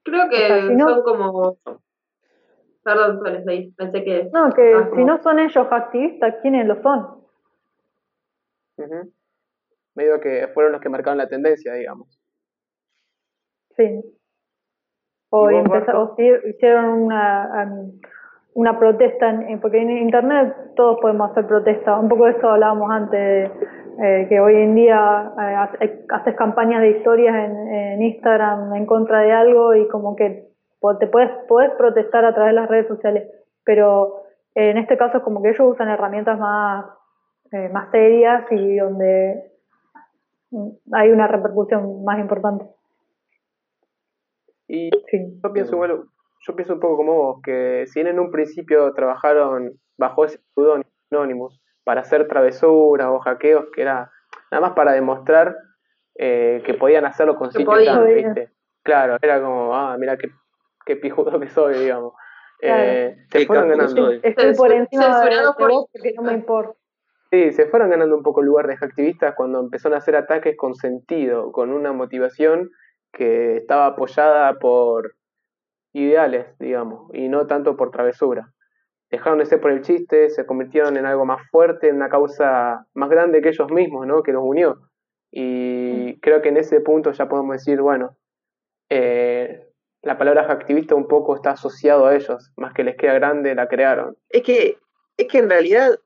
Creo 0.04 0.30
que 0.30 0.36
O 0.36 0.48
sea, 0.48 0.62
si 0.68 0.76
no- 0.76 0.90
son 0.90 1.02
como. 1.04 1.58
Perdón, 2.86 3.18
Soles, 3.20 3.48
ahí. 3.48 3.72
Pensé 3.72 4.04
que. 4.04 4.30
No, 4.32 4.54
que 4.54 4.74
Ah, 4.76 4.90
si 4.96 5.04
no 5.04 5.22
son 5.24 5.40
ellos 5.40 5.68
activistas, 5.72 6.36
¿quiénes 6.44 6.68
lo 6.68 6.82
son? 6.84 7.26
Ujú. 8.78 9.12
Medio 9.96 10.20
que 10.20 10.48
fueron 10.54 10.72
los 10.74 10.82
que 10.82 10.90
marcaron 10.90 11.18
la 11.18 11.28
tendencia, 11.28 11.74
digamos. 11.74 12.20
Sí. 13.76 14.02
O, 15.32 15.50
hicieron 16.46 16.86
una, 17.04 17.90
una 18.54 18.78
protesta, 18.80 19.30
en, 19.32 19.60
porque 19.60 19.82
en 19.82 19.90
Internet 19.90 20.56
todos 20.76 21.00
podemos 21.02 21.32
hacer 21.32 21.48
protesta. 21.48 22.00
Un 22.00 22.08
poco 22.08 22.26
de 22.26 22.32
eso 22.34 22.50
hablábamos 22.50 22.90
antes, 22.92 23.52
eh, 24.02 24.28
que 24.30 24.40
hoy 24.40 24.56
en 24.56 24.76
día 24.76 25.32
eh, 25.38 25.56
hace- 25.56 26.06
haces 26.10 26.36
campañas 26.36 26.82
de 26.82 26.92
historias 26.92 27.36
en, 27.36 27.68
en 27.68 28.02
Instagram 28.04 28.76
en 28.76 28.86
contra 28.86 29.22
de 29.22 29.32
algo 29.32 29.74
y 29.74 29.88
como 29.88 30.16
que 30.16 30.48
te 30.98 31.08
puedes, 31.08 31.30
puedes 31.48 31.72
protestar 31.72 32.26
a 32.26 32.34
través 32.34 32.54
de 32.54 32.62
las 32.62 32.70
redes 32.70 32.88
sociales. 32.88 33.30
Pero 33.64 34.24
en 34.54 34.78
este 34.78 34.98
caso 34.98 35.18
es 35.18 35.24
como 35.24 35.42
que 35.42 35.50
ellos 35.50 35.74
usan 35.74 35.90
herramientas 35.90 36.40
más, 36.40 36.86
eh, 37.52 37.70
más 37.70 37.92
serias 37.92 38.46
y 38.52 38.78
donde 38.78 39.52
hay 40.94 41.12
una 41.12 41.28
repercusión 41.28 42.04
más 42.04 42.20
importante. 42.20 42.66
Y 44.68 44.90
Sí. 45.08 45.40
Yo 45.44 45.54
pienso 45.54 45.76
igual, 45.76 46.04
yo 46.40 46.56
pienso 46.56 46.74
un 46.74 46.80
poco 46.80 46.98
como 46.98 47.14
vos, 47.14 47.42
que 47.44 47.86
si 47.88 48.00
bien 48.00 48.14
en 48.14 48.20
un 48.20 48.32
principio 48.32 48.94
trabajaron 48.94 49.74
bajo 49.98 50.26
ese 50.26 50.40
pseudónimo 50.54 50.90
Anonymous 51.12 51.62
para 51.84 52.02
hacer 52.02 52.28
travesuras 52.28 53.08
o 53.08 53.20
hackeos, 53.20 53.66
que 53.74 53.82
era 53.82 54.12
nada 54.52 54.68
más 54.68 54.74
para 54.74 54.94
demostrar 54.94 55.56
eh, 56.18 56.64
que 56.66 56.74
podían 56.74 57.06
hacerlo 57.06 57.36
con 57.36 57.52
sitios 57.52 57.84
grandes, 57.84 58.16
¿viste? 58.16 58.50
Claro, 58.84 59.18
era 59.22 59.42
como, 59.42 59.76
ah, 59.76 59.96
mira 60.00 60.18
qué, 60.18 60.30
qué 60.86 60.96
pijudo 60.96 61.40
que 61.40 61.50
soy, 61.50 61.80
digamos. 61.80 62.14
Eh, 62.62 63.16
se 63.32 63.40
Qué 63.40 63.46
fueron 63.46 63.70
ganando. 63.70 63.96
soy. 64.06 64.20
Estoy 64.24 64.54
por 64.56 64.72
encima 64.72 65.08
de, 65.08 65.14
censurado 65.14 65.52
de 65.52 65.58
por- 65.58 65.72
vos 65.72 65.86
porque 65.92 66.14
no 66.14 66.22
me 66.24 66.34
importa. 66.34 66.74
Sí, 67.32 67.52
se 67.52 67.66
fueron 67.66 67.90
ganando 67.90 68.16
un 68.16 68.24
poco 68.24 68.42
el 68.42 68.48
lugar 68.48 68.68
de 68.68 68.74
activistas 68.80 69.34
cuando 69.36 69.60
empezaron 69.60 69.96
a 69.96 69.98
hacer 69.98 70.16
ataques 70.16 70.56
con 70.56 70.76
sentido, 70.76 71.52
con 71.52 71.72
una 71.72 71.92
motivación 71.92 72.70
que 73.12 73.58
estaba 73.58 73.88
apoyada 73.88 74.54
por 74.60 75.16
ideales, 75.94 76.46
digamos, 76.60 77.10
y 77.14 77.28
no 77.28 77.48
tanto 77.48 77.76
por 77.76 77.92
travesura. 77.92 78.52
Dejaron 79.10 79.40
de 79.40 79.46
ser 79.46 79.60
por 79.62 79.72
el 79.72 79.82
chiste, 79.82 80.30
se 80.30 80.46
convirtieron 80.46 80.98
en 80.98 81.06
algo 81.06 81.26
más 81.26 81.42
fuerte, 81.50 81.90
en 81.90 81.96
una 81.98 82.10
causa 82.10 82.86
más 82.94 83.10
grande 83.10 83.42
que 83.42 83.50
ellos 83.50 83.72
mismos, 83.72 84.06
¿no? 84.08 84.24
Que 84.24 84.32
los 84.34 84.44
unió. 84.44 84.78
Y 85.32 86.20
creo 86.22 86.42
que 86.42 86.50
en 86.50 86.58
ese 86.58 86.80
punto 86.82 87.12
ya 87.12 87.28
podemos 87.28 87.54
decir, 87.54 87.82
bueno, 87.82 88.16
eh, 88.90 89.65
la 90.06 90.18
palabra 90.18 90.44
activista 90.50 90.96
un 90.96 91.08
poco 91.08 91.36
está 91.36 91.52
asociado 91.52 92.06
a 92.06 92.16
ellos, 92.16 92.52
más 92.58 92.74
que 92.74 92.84
les 92.84 92.96
queda 92.96 93.14
grande, 93.16 93.56
la 93.56 93.68
crearon. 93.68 94.16
Es 94.30 94.44
que, 94.44 94.78
es 95.18 95.28
que 95.28 95.40
en 95.40 95.50
realidad 95.50 96.00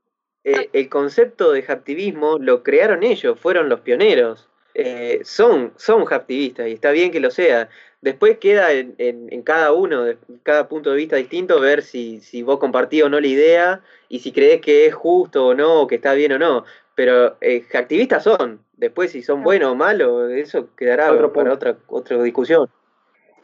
eh, 0.45 0.69
el 0.73 0.89
concepto 0.89 1.51
de 1.51 1.61
hacktivismo 1.63 2.37
lo 2.39 2.63
crearon 2.63 3.03
ellos, 3.03 3.39
fueron 3.39 3.69
los 3.69 3.81
pioneros. 3.81 4.47
Eh, 4.73 5.19
son, 5.23 5.73
son 5.75 6.05
hacktivistas 6.05 6.67
y 6.69 6.73
está 6.73 6.91
bien 6.91 7.11
que 7.11 7.19
lo 7.19 7.29
sea. 7.29 7.67
Después 8.01 8.37
queda 8.37 8.71
en, 8.71 8.95
en- 8.97 9.27
en 9.33 9.41
cada 9.41 9.73
uno, 9.73 10.03
de 10.05 10.17
cada 10.43 10.69
punto 10.69 10.91
de 10.91 10.95
vista 10.95 11.17
distinto, 11.17 11.59
ver 11.59 11.81
si, 11.81 12.21
si 12.21 12.41
vos 12.43 12.57
compartís 12.59 13.03
o 13.03 13.09
no 13.09 13.19
la 13.19 13.27
idea 13.27 13.81
y 14.07 14.19
si 14.19 14.31
crees 14.31 14.61
que 14.61 14.85
es 14.85 14.95
justo 14.95 15.47
o 15.47 15.53
no, 15.53 15.81
o 15.81 15.87
que 15.87 15.95
está 15.95 16.13
bien 16.13 16.31
o 16.31 16.39
no. 16.39 16.63
Pero 16.95 17.35
eh, 17.41 17.65
hacktivistas 17.73 18.23
son. 18.23 18.61
Después 18.77 19.11
si 19.11 19.21
son 19.21 19.43
buenos 19.43 19.71
o 19.73 19.75
malos, 19.75 20.31
eso 20.31 20.69
quedará 20.77 21.11
Otro 21.11 21.33
para 21.33 21.51
otra, 21.51 21.75
otra 21.87 22.23
discusión. 22.23 22.69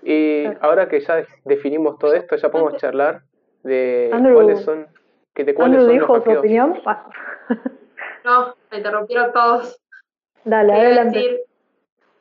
Y 0.07 0.45
ahora 0.61 0.87
que 0.87 0.99
ya 1.01 1.25
definimos 1.45 1.97
todo 1.97 2.13
esto, 2.13 2.35
ya 2.35 2.49
podemos 2.51 2.77
charlar 2.77 3.23
de 3.63 4.11
Andrew- 4.13 4.35
cuáles 4.35 4.61
son, 4.61 4.87
que 5.33 5.43
de 5.43 5.55
cuáles 5.55 5.79
Andrew 5.79 5.87
son 5.87 5.95
los 5.97 6.01
dijo 6.01 6.15
su 6.15 6.21
hackeos. 6.21 6.39
opinión. 6.39 6.79
No, 8.23 8.55
me 8.71 8.77
interrumpieron 8.77 9.31
todos. 9.33 9.79
Dale, 10.43 10.73
Quería 10.73 10.85
adelante. 10.87 11.17
decir, 11.17 11.39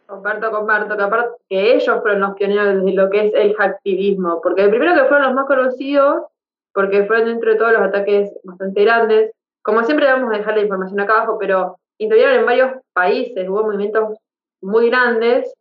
comparto, 0.06 0.50
comparto, 0.50 0.96
que 0.96 1.02
aparte 1.02 1.28
que 1.48 1.74
ellos 1.74 2.00
fueron 2.00 2.20
los 2.20 2.34
pioneros 2.34 2.84
de 2.84 2.92
lo 2.92 3.10
que 3.10 3.26
es 3.26 3.34
el 3.34 3.54
hacktivismo, 3.54 4.40
porque 4.42 4.68
primero 4.68 4.94
que 4.94 5.04
fueron 5.04 5.22
los 5.26 5.34
más 5.34 5.46
conocidos, 5.46 6.24
porque 6.72 7.04
fueron 7.04 7.26
dentro 7.26 7.50
de 7.52 7.56
todos 7.56 7.72
los 7.72 7.82
ataques 7.82 8.32
bastante 8.44 8.82
grandes. 8.84 9.30
Como 9.62 9.82
siempre 9.84 10.06
vamos 10.06 10.32
a 10.34 10.38
dejar 10.38 10.56
la 10.56 10.62
información 10.62 11.00
acá 11.00 11.14
abajo, 11.18 11.38
pero 11.38 11.76
intervinieron 11.98 12.40
en 12.40 12.46
varios 12.46 12.70
países, 12.92 13.48
hubo 13.48 13.62
movimientos 13.62 14.18
muy 14.62 14.88
grandes 14.90 15.54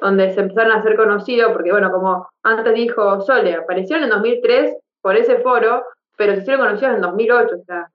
donde 0.00 0.32
se 0.32 0.40
empezaron 0.40 0.72
a 0.72 0.76
hacer 0.80 0.96
conocidos, 0.96 1.52
porque 1.52 1.70
bueno, 1.72 1.90
como 1.92 2.28
antes 2.42 2.74
dijo 2.74 3.20
Sole, 3.20 3.54
aparecieron 3.54 4.04
en 4.04 4.10
2003 4.10 4.76
por 5.02 5.16
ese 5.16 5.38
foro, 5.38 5.84
pero 6.16 6.34
se 6.34 6.40
hicieron 6.40 6.66
conocidos 6.66 6.94
en 6.96 7.00
2008, 7.02 7.56
o 7.60 7.64
sea, 7.64 7.90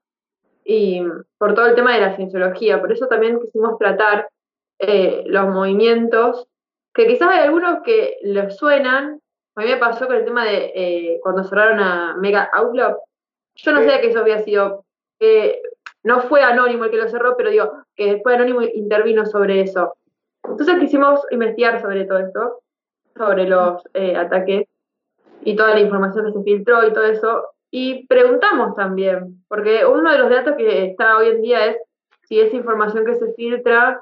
y 0.64 1.04
por 1.38 1.54
todo 1.54 1.68
el 1.68 1.76
tema 1.76 1.94
de 1.94 2.02
la 2.02 2.16
cienciología. 2.16 2.80
Por 2.82 2.92
eso 2.92 3.08
también 3.08 3.40
quisimos 3.40 3.78
tratar 3.78 4.28
eh, 4.80 5.24
los 5.28 5.48
movimientos, 5.48 6.48
que 6.94 7.08
quizás 7.08 7.30
hay 7.30 7.40
algunos 7.40 7.84
que 7.84 8.18
les 8.24 8.56
suenan. 8.58 9.20
A 9.56 9.62
mí 9.62 9.68
me 9.68 9.78
pasó 9.78 10.08
con 10.08 10.16
el 10.16 10.26
tema 10.26 10.44
de 10.46 10.72
eh, 10.76 11.20
cuando 11.22 11.44
cerraron 11.44 11.80
a 11.80 12.16
Mega 12.18 12.50
Outlook. 12.54 12.98
Yo 13.56 13.72
no 13.72 13.80
Sí. 13.80 13.86
sabía 13.86 14.02
que 14.02 14.08
eso 14.08 14.20
había 14.20 14.40
sido, 14.44 14.86
eh, 15.20 15.62
no 16.04 16.22
fue 16.22 16.42
Anónimo 16.44 16.86
el 16.86 16.92
que 16.92 16.98
lo 16.98 17.08
cerró, 17.10 17.38
pero 17.38 17.52
digo, 17.52 17.72
que 17.96 18.14
después 18.14 18.36
Anónimo 18.36 18.62
intervino 18.64 19.26
sobre 19.26 19.62
eso. 19.62 19.96
Entonces 20.50 20.80
quisimos 20.80 21.22
investigar 21.32 21.82
sobre 21.82 22.06
todo 22.06 22.20
esto, 22.20 22.60
sobre 23.16 23.48
los 23.48 23.82
eh, 23.94 24.16
ataques 24.16 24.68
y 25.42 25.56
toda 25.56 25.74
la 25.74 25.82
información 25.82 26.26
que 26.26 26.34
se 26.34 26.44
filtró 26.44 26.86
y 26.86 26.94
todo 26.94 27.06
eso. 27.06 27.46
Y 27.72 28.08
preguntamos 28.08 28.76
también, 28.76 29.44
porque 29.48 29.86
uno 29.86 30.12
de 30.12 30.18
los 30.18 30.30
datos 30.30 30.56
que 30.56 30.86
está 30.86 31.18
hoy 31.18 31.30
en 31.30 31.42
día 31.42 31.66
es 31.66 31.78
si 32.24 32.40
esa 32.40 32.56
información 32.56 33.06
que 33.06 33.16
se 33.16 33.34
filtra 33.34 34.02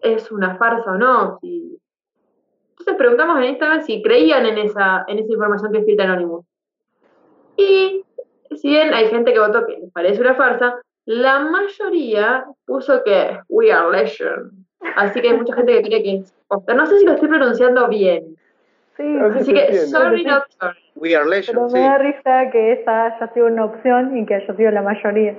es 0.00 0.30
una 0.32 0.56
farsa 0.56 0.92
o 0.92 0.98
no. 0.98 1.38
Si... 1.40 1.78
Entonces 2.70 2.96
preguntamos 2.96 3.38
en 3.38 3.44
Instagram 3.44 3.82
si 3.82 4.02
creían 4.02 4.46
en 4.46 4.58
esa, 4.58 5.04
en 5.06 5.18
esa 5.18 5.32
información 5.32 5.72
que 5.72 5.82
filtra 5.82 6.06
Anonymous. 6.06 6.46
Y 7.56 8.04
si 8.56 8.68
bien 8.68 8.94
hay 8.94 9.08
gente 9.08 9.32
que 9.32 9.38
votó 9.38 9.66
que 9.66 9.78
les 9.78 9.92
parece 9.92 10.20
una 10.20 10.34
farsa, 10.34 10.80
la 11.04 11.40
mayoría 11.40 12.46
puso 12.64 13.02
que 13.04 13.38
we 13.48 13.70
are 13.70 13.90
legend. 13.90 14.59
Así 14.96 15.20
que 15.20 15.28
hay 15.28 15.36
mucha 15.36 15.54
gente 15.54 15.72
que 15.74 15.82
cree 15.82 16.02
que 16.02 16.14
es 16.16 16.32
posta. 16.48 16.74
No 16.74 16.86
sé 16.86 16.98
si 16.98 17.06
lo 17.06 17.12
estoy 17.12 17.28
pronunciando 17.28 17.88
bien. 17.88 18.36
Sí, 18.96 19.02
Pero 19.18 19.34
Así 19.34 19.52
que 19.52 19.72
sorry, 19.86 20.24
not 20.24 20.44
sorry. 20.58 20.78
We 20.94 21.14
are 21.16 21.24
pero 21.24 21.30
legend, 21.30 21.60
me 21.60 21.68
sí. 21.70 21.78
da 21.80 21.98
risa 21.98 22.50
que 22.50 22.72
esa 22.72 23.04
haya 23.06 23.32
sido 23.32 23.46
una 23.46 23.64
opción 23.64 24.16
y 24.16 24.26
que 24.26 24.34
haya 24.34 24.54
sido 24.56 24.70
la 24.70 24.82
mayoría. 24.82 25.36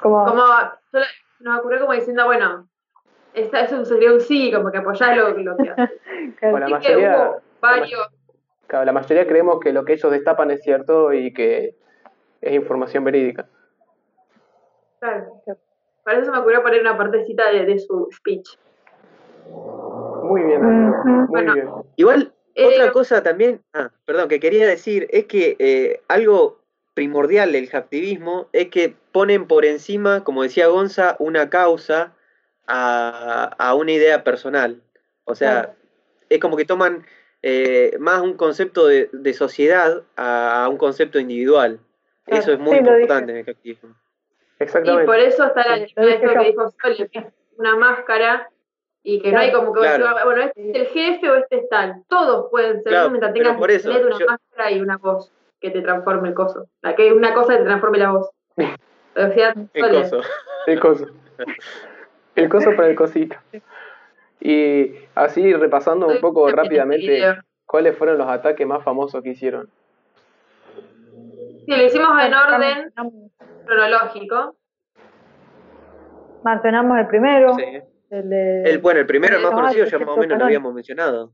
Como, 0.00 0.24
Como, 0.24 0.44
nos 1.40 1.58
ocurrió 1.58 1.80
como 1.80 1.92
diciendo, 1.94 2.24
bueno, 2.26 2.68
esta, 3.34 3.60
eso 3.60 3.84
sería 3.84 4.12
un 4.12 4.20
sí, 4.20 4.52
como 4.52 4.70
que 4.70 4.78
apoyás 4.78 5.16
lo, 5.16 5.30
lo 5.30 5.56
que 5.56 5.64
que- 6.38 6.50
Bueno, 6.50 6.68
La 6.68 6.76
Así 6.76 6.86
que 6.86 6.92
mayoría- 6.96 7.16
hubo 7.30 7.42
varios, 7.60 8.08
Claro, 8.66 8.84
la 8.84 8.92
mayoría 8.92 9.26
creemos 9.26 9.60
que 9.60 9.72
lo 9.72 9.84
que 9.84 9.92
ellos 9.94 10.10
destapan 10.10 10.50
es 10.50 10.60
cierto 10.62 11.12
y 11.12 11.32
que 11.32 11.76
es 12.40 12.52
información 12.52 13.04
verídica. 13.04 13.46
claro. 15.00 15.40
Para 16.06 16.18
eso 16.18 16.26
se 16.26 16.30
me 16.30 16.38
ocurrió 16.38 16.62
poner 16.62 16.80
una 16.82 16.96
partecita 16.96 17.50
de, 17.50 17.64
de 17.66 17.78
su 17.80 18.08
speech. 18.14 18.48
Muy 20.22 20.42
bien, 20.44 20.62
muy 20.62 21.26
Bueno. 21.28 21.54
bien. 21.54 21.68
Igual, 21.96 22.32
Eh, 22.54 22.64
otra 22.64 22.92
cosa 22.92 23.22
también, 23.24 23.60
ah, 23.74 23.90
perdón, 24.04 24.28
que 24.28 24.38
quería 24.40 24.66
decir 24.68 25.08
es 25.10 25.26
que 25.26 25.56
eh, 25.58 26.00
algo 26.08 26.60
primordial 26.94 27.50
del 27.52 27.68
hacktivismo 27.68 28.48
es 28.52 28.68
que 28.68 28.94
ponen 29.12 29.46
por 29.48 29.64
encima, 29.66 30.22
como 30.22 30.44
decía 30.44 30.68
Gonza, 30.68 31.16
una 31.18 31.50
causa 31.50 32.12
a, 32.68 33.50
a 33.58 33.74
una 33.74 33.90
idea 33.92 34.22
personal. 34.22 34.80
O 35.24 35.34
sea, 35.34 35.74
es 36.30 36.38
como 36.38 36.56
que 36.56 36.64
toman 36.64 37.04
eh, 37.42 37.96
más 37.98 38.22
un 38.22 38.34
concepto 38.34 38.86
de, 38.86 39.10
de 39.12 39.34
sociedad 39.34 40.02
a, 40.16 40.64
a 40.64 40.68
un 40.68 40.78
concepto 40.78 41.18
individual. 41.18 41.80
Claro, 42.24 42.42
Eso 42.42 42.52
es 42.52 42.58
muy 42.60 42.74
sí, 42.74 42.78
importante 42.78 43.32
en 43.32 43.38
el 43.38 43.44
hacktivismo. 43.44 43.94
Y 44.58 44.62
Exactamente. 44.64 45.04
por 45.06 45.18
eso 45.18 45.44
está 45.46 45.68
la 45.68 45.76
Sí, 45.86 45.94
esto 45.96 46.28
que 46.32 46.44
dijo 46.44 46.70
Sole, 46.82 47.08
que 47.08 47.18
es 47.18 47.24
una 47.58 47.76
máscara 47.76 48.48
y 49.02 49.20
que 49.20 49.30
no 49.32 49.38
hay 49.38 49.52
como 49.52 49.72
que 49.72 49.80
Claro. 49.80 50.06
bueno, 50.24 50.42
este 50.42 50.70
es 50.70 50.76
el 50.76 50.86
jefe 50.88 51.30
o 51.30 51.34
este 51.36 51.56
es 51.58 51.68
tal. 51.68 52.02
Todos 52.08 52.50
pueden 52.50 52.82
ser 52.82 52.92
Claro, 52.92 53.10
mientras 53.10 53.32
tengas 53.34 53.56
por 53.56 53.70
eso, 53.70 53.90
una 53.90 54.18
yo- 54.18 54.26
máscara 54.26 54.70
y 54.72 54.80
una 54.80 54.96
voz 54.96 55.32
que 55.60 55.70
te 55.70 55.80
transforme 55.82 56.28
el 56.28 56.34
coso. 56.34 56.66
La 56.82 56.94
que 56.96 57.12
una 57.12 57.32
cosa 57.34 57.52
que 57.54 57.58
te 57.60 57.64
transforme 57.64 57.98
la 57.98 58.10
voz. 58.12 58.30
O 59.18 59.32
sea, 59.32 59.54
El 59.72 59.90
coso. 59.90 60.20
El 60.66 60.78
coso. 60.80 61.06
El 62.34 62.48
coso 62.50 62.76
para 62.76 62.88
el 62.88 62.94
cosito. 62.96 63.34
Y 64.40 64.92
así 65.14 65.54
repasando 65.54 66.06
un 66.06 66.20
poco 66.20 66.46
rápidamente 66.50 67.22
cuáles 67.64 67.96
fueron 67.96 68.18
los 68.18 68.28
ataques 68.28 68.66
más 68.66 68.84
famosos 68.84 69.22
que 69.22 69.30
hicieron. 69.30 69.70
Sí, 71.66 71.76
lo 71.76 71.84
hicimos 71.84 72.08
en 72.24 72.34
orden 72.34 72.92
cronológico. 73.66 74.56
Mencionamos 76.44 76.98
el 76.98 77.06
primero, 77.08 77.54
Sí. 77.56 77.64
el 78.10 78.30
de... 78.30 78.62
El, 78.62 78.78
bueno, 78.78 79.00
el 79.00 79.06
primero, 79.06 79.36
el 79.36 79.42
más 79.42 79.52
conocido, 79.52 79.84
ya 79.86 79.98
más 79.98 80.08
o 80.08 80.16
menos 80.16 80.38
lo 80.38 80.44
habíamos 80.44 80.72
mencionado. 80.72 81.32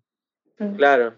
Mm. 0.59 0.77
Claro. 0.77 1.15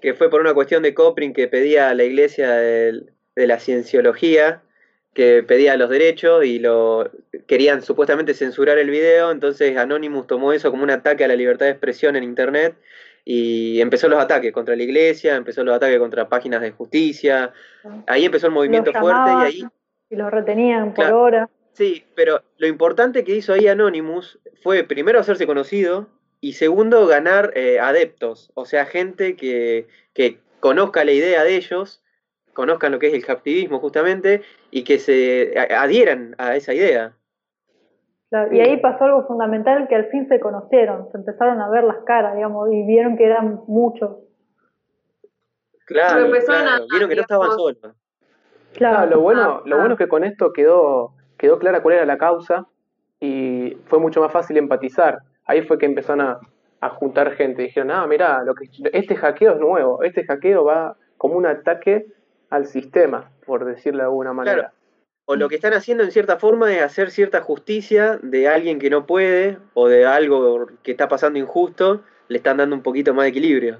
Que 0.00 0.12
fue 0.14 0.28
por 0.28 0.40
una 0.40 0.52
cuestión 0.52 0.82
de 0.82 0.92
Copring 0.94 1.32
que 1.32 1.48
pedía 1.48 1.88
a 1.88 1.94
la 1.94 2.04
iglesia 2.04 2.50
del- 2.52 3.12
de 3.34 3.46
la 3.46 3.58
cienciología, 3.58 4.62
que 5.14 5.42
pedía 5.42 5.76
los 5.78 5.88
derechos 5.88 6.44
y 6.44 6.58
lo 6.58 7.10
querían 7.46 7.80
supuestamente 7.80 8.34
censurar 8.34 8.76
el 8.78 8.90
video, 8.90 9.30
entonces 9.30 9.76
Anonymous 9.78 10.26
tomó 10.26 10.52
eso 10.52 10.70
como 10.70 10.82
un 10.82 10.90
ataque 10.90 11.24
a 11.24 11.28
la 11.28 11.36
libertad 11.36 11.64
de 11.66 11.72
expresión 11.72 12.16
en 12.16 12.24
internet 12.24 12.74
y 13.28 13.80
empezó 13.80 14.08
los 14.08 14.20
ataques 14.20 14.52
contra 14.52 14.76
la 14.76 14.84
iglesia, 14.84 15.34
empezó 15.34 15.64
los 15.64 15.74
ataques 15.74 15.98
contra 15.98 16.28
páginas 16.28 16.62
de 16.62 16.70
justicia. 16.70 17.52
Ahí 18.06 18.24
empezó 18.24 18.46
el 18.46 18.52
movimiento 18.52 18.92
fuerte 18.92 19.30
y 19.32 19.44
ahí 19.44 19.68
Y 20.08 20.14
los 20.14 20.30
retenían 20.30 20.94
por 20.94 21.04
Claro. 21.04 21.22
hora. 21.22 21.50
Sí, 21.72 22.04
pero 22.14 22.44
lo 22.58 22.68
importante 22.68 23.24
que 23.24 23.34
hizo 23.34 23.52
ahí 23.52 23.66
Anonymous 23.66 24.38
fue 24.62 24.84
primero 24.84 25.18
hacerse 25.18 25.44
conocido 25.44 26.08
y 26.40 26.52
segundo 26.52 27.04
ganar 27.08 27.52
eh, 27.56 27.80
adeptos, 27.80 28.52
o 28.54 28.64
sea, 28.64 28.86
gente 28.86 29.34
que, 29.34 29.88
que 30.14 30.38
conozca 30.60 31.04
la 31.04 31.10
idea 31.10 31.42
de 31.42 31.56
ellos, 31.56 32.04
conozcan 32.52 32.92
lo 32.92 33.00
que 33.00 33.08
es 33.08 33.14
el 33.14 33.26
captivismo 33.26 33.80
justamente 33.80 34.42
y 34.70 34.84
que 34.84 35.00
se 35.00 35.52
adhieran 35.58 36.36
a 36.38 36.54
esa 36.54 36.72
idea. 36.74 37.16
Claro. 38.30 38.52
Y 38.52 38.60
ahí 38.60 38.76
pasó 38.78 39.04
algo 39.04 39.26
fundamental 39.26 39.86
que 39.88 39.94
al 39.94 40.06
fin 40.06 40.26
se 40.28 40.40
conocieron, 40.40 41.08
se 41.12 41.18
empezaron 41.18 41.60
a 41.60 41.68
ver 41.68 41.84
las 41.84 41.98
caras, 41.98 42.34
digamos, 42.34 42.68
y 42.72 42.82
vieron 42.84 43.16
que 43.16 43.24
eran 43.24 43.60
muchos. 43.66 44.16
Claro, 45.86 46.26
vieron 46.90 47.08
que 47.08 47.14
no 47.14 47.22
estaban 47.22 47.50
solos. 47.52 47.78
Claro, 48.74 48.98
Ah, 48.98 49.06
lo 49.06 49.20
bueno, 49.20 49.42
Ah, 49.42 49.62
lo 49.64 49.76
ah. 49.76 49.78
bueno 49.78 49.94
es 49.94 49.98
que 49.98 50.08
con 50.08 50.24
esto 50.24 50.52
quedó, 50.52 51.12
quedó 51.38 51.58
clara 51.58 51.80
cuál 51.82 51.94
era 51.94 52.04
la 52.06 52.18
causa 52.18 52.66
y 53.20 53.76
fue 53.86 53.98
mucho 54.00 54.20
más 54.20 54.32
fácil 54.32 54.56
empatizar. 54.56 55.18
Ahí 55.44 55.62
fue 55.62 55.78
que 55.78 55.86
empezaron 55.86 56.20
a, 56.26 56.40
a 56.80 56.90
juntar 56.90 57.30
gente. 57.32 57.62
Dijeron, 57.62 57.90
ah, 57.92 58.06
mira, 58.06 58.42
lo 58.42 58.54
que, 58.54 58.68
este 58.92 59.14
hackeo 59.14 59.52
es 59.52 59.60
nuevo, 59.60 60.02
este 60.02 60.24
hackeo 60.24 60.64
va 60.64 60.96
como 61.16 61.36
un 61.36 61.46
ataque 61.46 62.06
al 62.50 62.66
sistema, 62.66 63.30
por 63.46 63.64
decirlo 63.64 63.98
de 64.00 64.04
alguna 64.04 64.32
manera. 64.32 64.72
O 65.26 65.34
lo 65.34 65.48
que 65.48 65.56
están 65.56 65.74
haciendo 65.74 66.04
en 66.04 66.12
cierta 66.12 66.38
forma 66.38 66.72
es 66.72 66.82
hacer 66.82 67.10
cierta 67.10 67.40
justicia 67.40 68.18
de 68.22 68.48
alguien 68.48 68.78
que 68.78 68.90
no 68.90 69.06
puede 69.06 69.58
o 69.74 69.88
de 69.88 70.06
algo 70.06 70.66
que 70.84 70.92
está 70.92 71.08
pasando 71.08 71.38
injusto, 71.38 72.02
le 72.28 72.38
están 72.38 72.58
dando 72.58 72.76
un 72.76 72.82
poquito 72.82 73.12
más 73.12 73.24
de 73.24 73.30
equilibrio. 73.30 73.78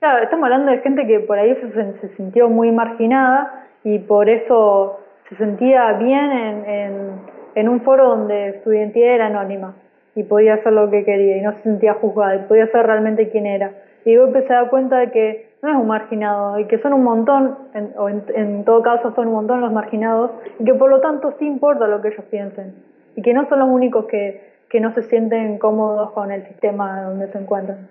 Claro, 0.00 0.22
estamos 0.22 0.44
hablando 0.44 0.70
de 0.70 0.78
gente 0.78 1.06
que 1.06 1.20
por 1.20 1.38
ahí 1.38 1.54
se, 1.56 2.00
se 2.00 2.16
sintió 2.16 2.48
muy 2.48 2.70
marginada 2.70 3.68
y 3.84 4.00
por 4.00 4.28
eso 4.28 5.00
se 5.28 5.36
sentía 5.36 5.92
bien 5.94 6.30
en, 6.30 6.64
en, 6.68 7.10
en 7.54 7.68
un 7.68 7.80
foro 7.82 8.08
donde 8.08 8.60
su 8.64 8.72
identidad 8.72 9.14
era 9.14 9.26
anónima 9.26 9.74
y 10.14 10.24
podía 10.24 10.54
hacer 10.54 10.72
lo 10.72 10.90
que 10.90 11.04
quería 11.04 11.38
y 11.38 11.40
no 11.40 11.52
se 11.54 11.62
sentía 11.62 11.94
juzgada 11.94 12.36
y 12.36 12.38
podía 12.40 12.66
ser 12.66 12.86
realmente 12.86 13.30
quien 13.30 13.46
era. 13.46 13.72
Y 14.04 14.14
luego 14.14 14.32
se 14.32 14.52
da 14.52 14.68
cuenta 14.68 14.98
de 14.98 15.10
que 15.10 15.52
no 15.62 15.70
es 15.70 15.76
un 15.76 15.86
marginado 15.86 16.58
y 16.58 16.66
que 16.66 16.80
son 16.80 16.92
un 16.92 17.04
montón, 17.04 17.56
o 17.96 18.08
en, 18.08 18.64
todo 18.64 18.82
caso 18.82 19.14
son 19.14 19.28
un 19.28 19.34
montón 19.34 19.60
los 19.60 19.72
marginados, 19.72 20.32
y 20.58 20.64
que 20.64 20.74
por 20.74 20.90
lo 20.90 21.00
tanto 21.00 21.34
sí 21.38 21.46
importa 21.46 21.86
lo 21.86 22.02
que 22.02 22.08
ellos 22.08 22.24
piensen 22.30 22.74
y 23.14 23.22
que 23.22 23.32
no 23.32 23.48
son 23.48 23.60
los 23.60 23.68
únicos 23.68 24.06
que, 24.06 24.54
que 24.68 24.80
no 24.80 24.92
se 24.94 25.02
sienten 25.02 25.58
cómodos 25.58 26.10
con 26.12 26.32
el 26.32 26.46
sistema 26.48 27.02
donde 27.02 27.30
se 27.30 27.38
encuentran. 27.38 27.88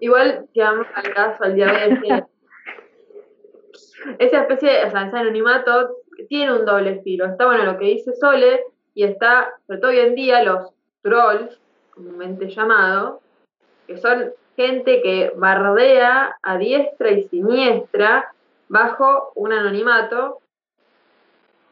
Igual, 0.00 0.46
si 0.52 0.60
vamos 0.60 0.86
al 0.94 1.14
caso, 1.14 1.44
al 1.44 1.54
día 1.54 1.66
de 1.66 1.94
ese, 1.94 2.24
esa 4.18 4.40
especie, 4.40 4.70
de, 4.70 4.84
o 4.86 4.90
sea, 4.90 5.06
ese 5.06 5.16
anonimato 5.16 5.96
tiene 6.28 6.52
un 6.52 6.64
doble 6.64 7.00
filo. 7.02 7.26
Está 7.26 7.46
bueno 7.46 7.64
lo 7.64 7.78
que 7.78 7.86
dice 7.86 8.12
Sole 8.14 8.60
y 8.94 9.04
está, 9.04 9.52
sobre 9.66 9.80
todo 9.80 9.90
hoy 9.90 9.98
en 9.98 10.14
día, 10.14 10.42
los 10.42 10.72
trolls, 11.02 11.60
comúnmente 11.90 12.48
llamados, 12.48 13.20
que 13.86 13.98
son 13.98 14.32
gente 14.56 15.02
que 15.02 15.32
bardea 15.36 16.36
a 16.42 16.58
diestra 16.58 17.10
y 17.10 17.24
siniestra 17.24 18.32
bajo 18.68 19.32
un 19.34 19.52
anonimato 19.52 20.40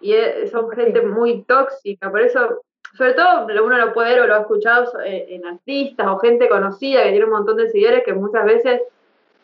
y 0.00 0.14
son 0.50 0.70
gente 0.70 1.00
muy 1.02 1.42
tóxica, 1.42 2.10
por 2.10 2.20
eso, 2.20 2.62
sobre 2.96 3.14
todo 3.14 3.46
uno 3.46 3.78
lo 3.78 3.92
puede 3.92 4.10
ver 4.10 4.22
o 4.22 4.26
lo 4.26 4.34
ha 4.34 4.40
escuchado 4.40 5.00
eh, 5.00 5.26
en 5.30 5.46
artistas 5.46 6.06
o 6.08 6.18
gente 6.18 6.48
conocida 6.48 7.04
que 7.04 7.10
tiene 7.10 7.24
un 7.24 7.30
montón 7.30 7.56
de 7.56 7.70
seguidores 7.70 8.02
que 8.04 8.12
muchas 8.12 8.44
veces 8.44 8.82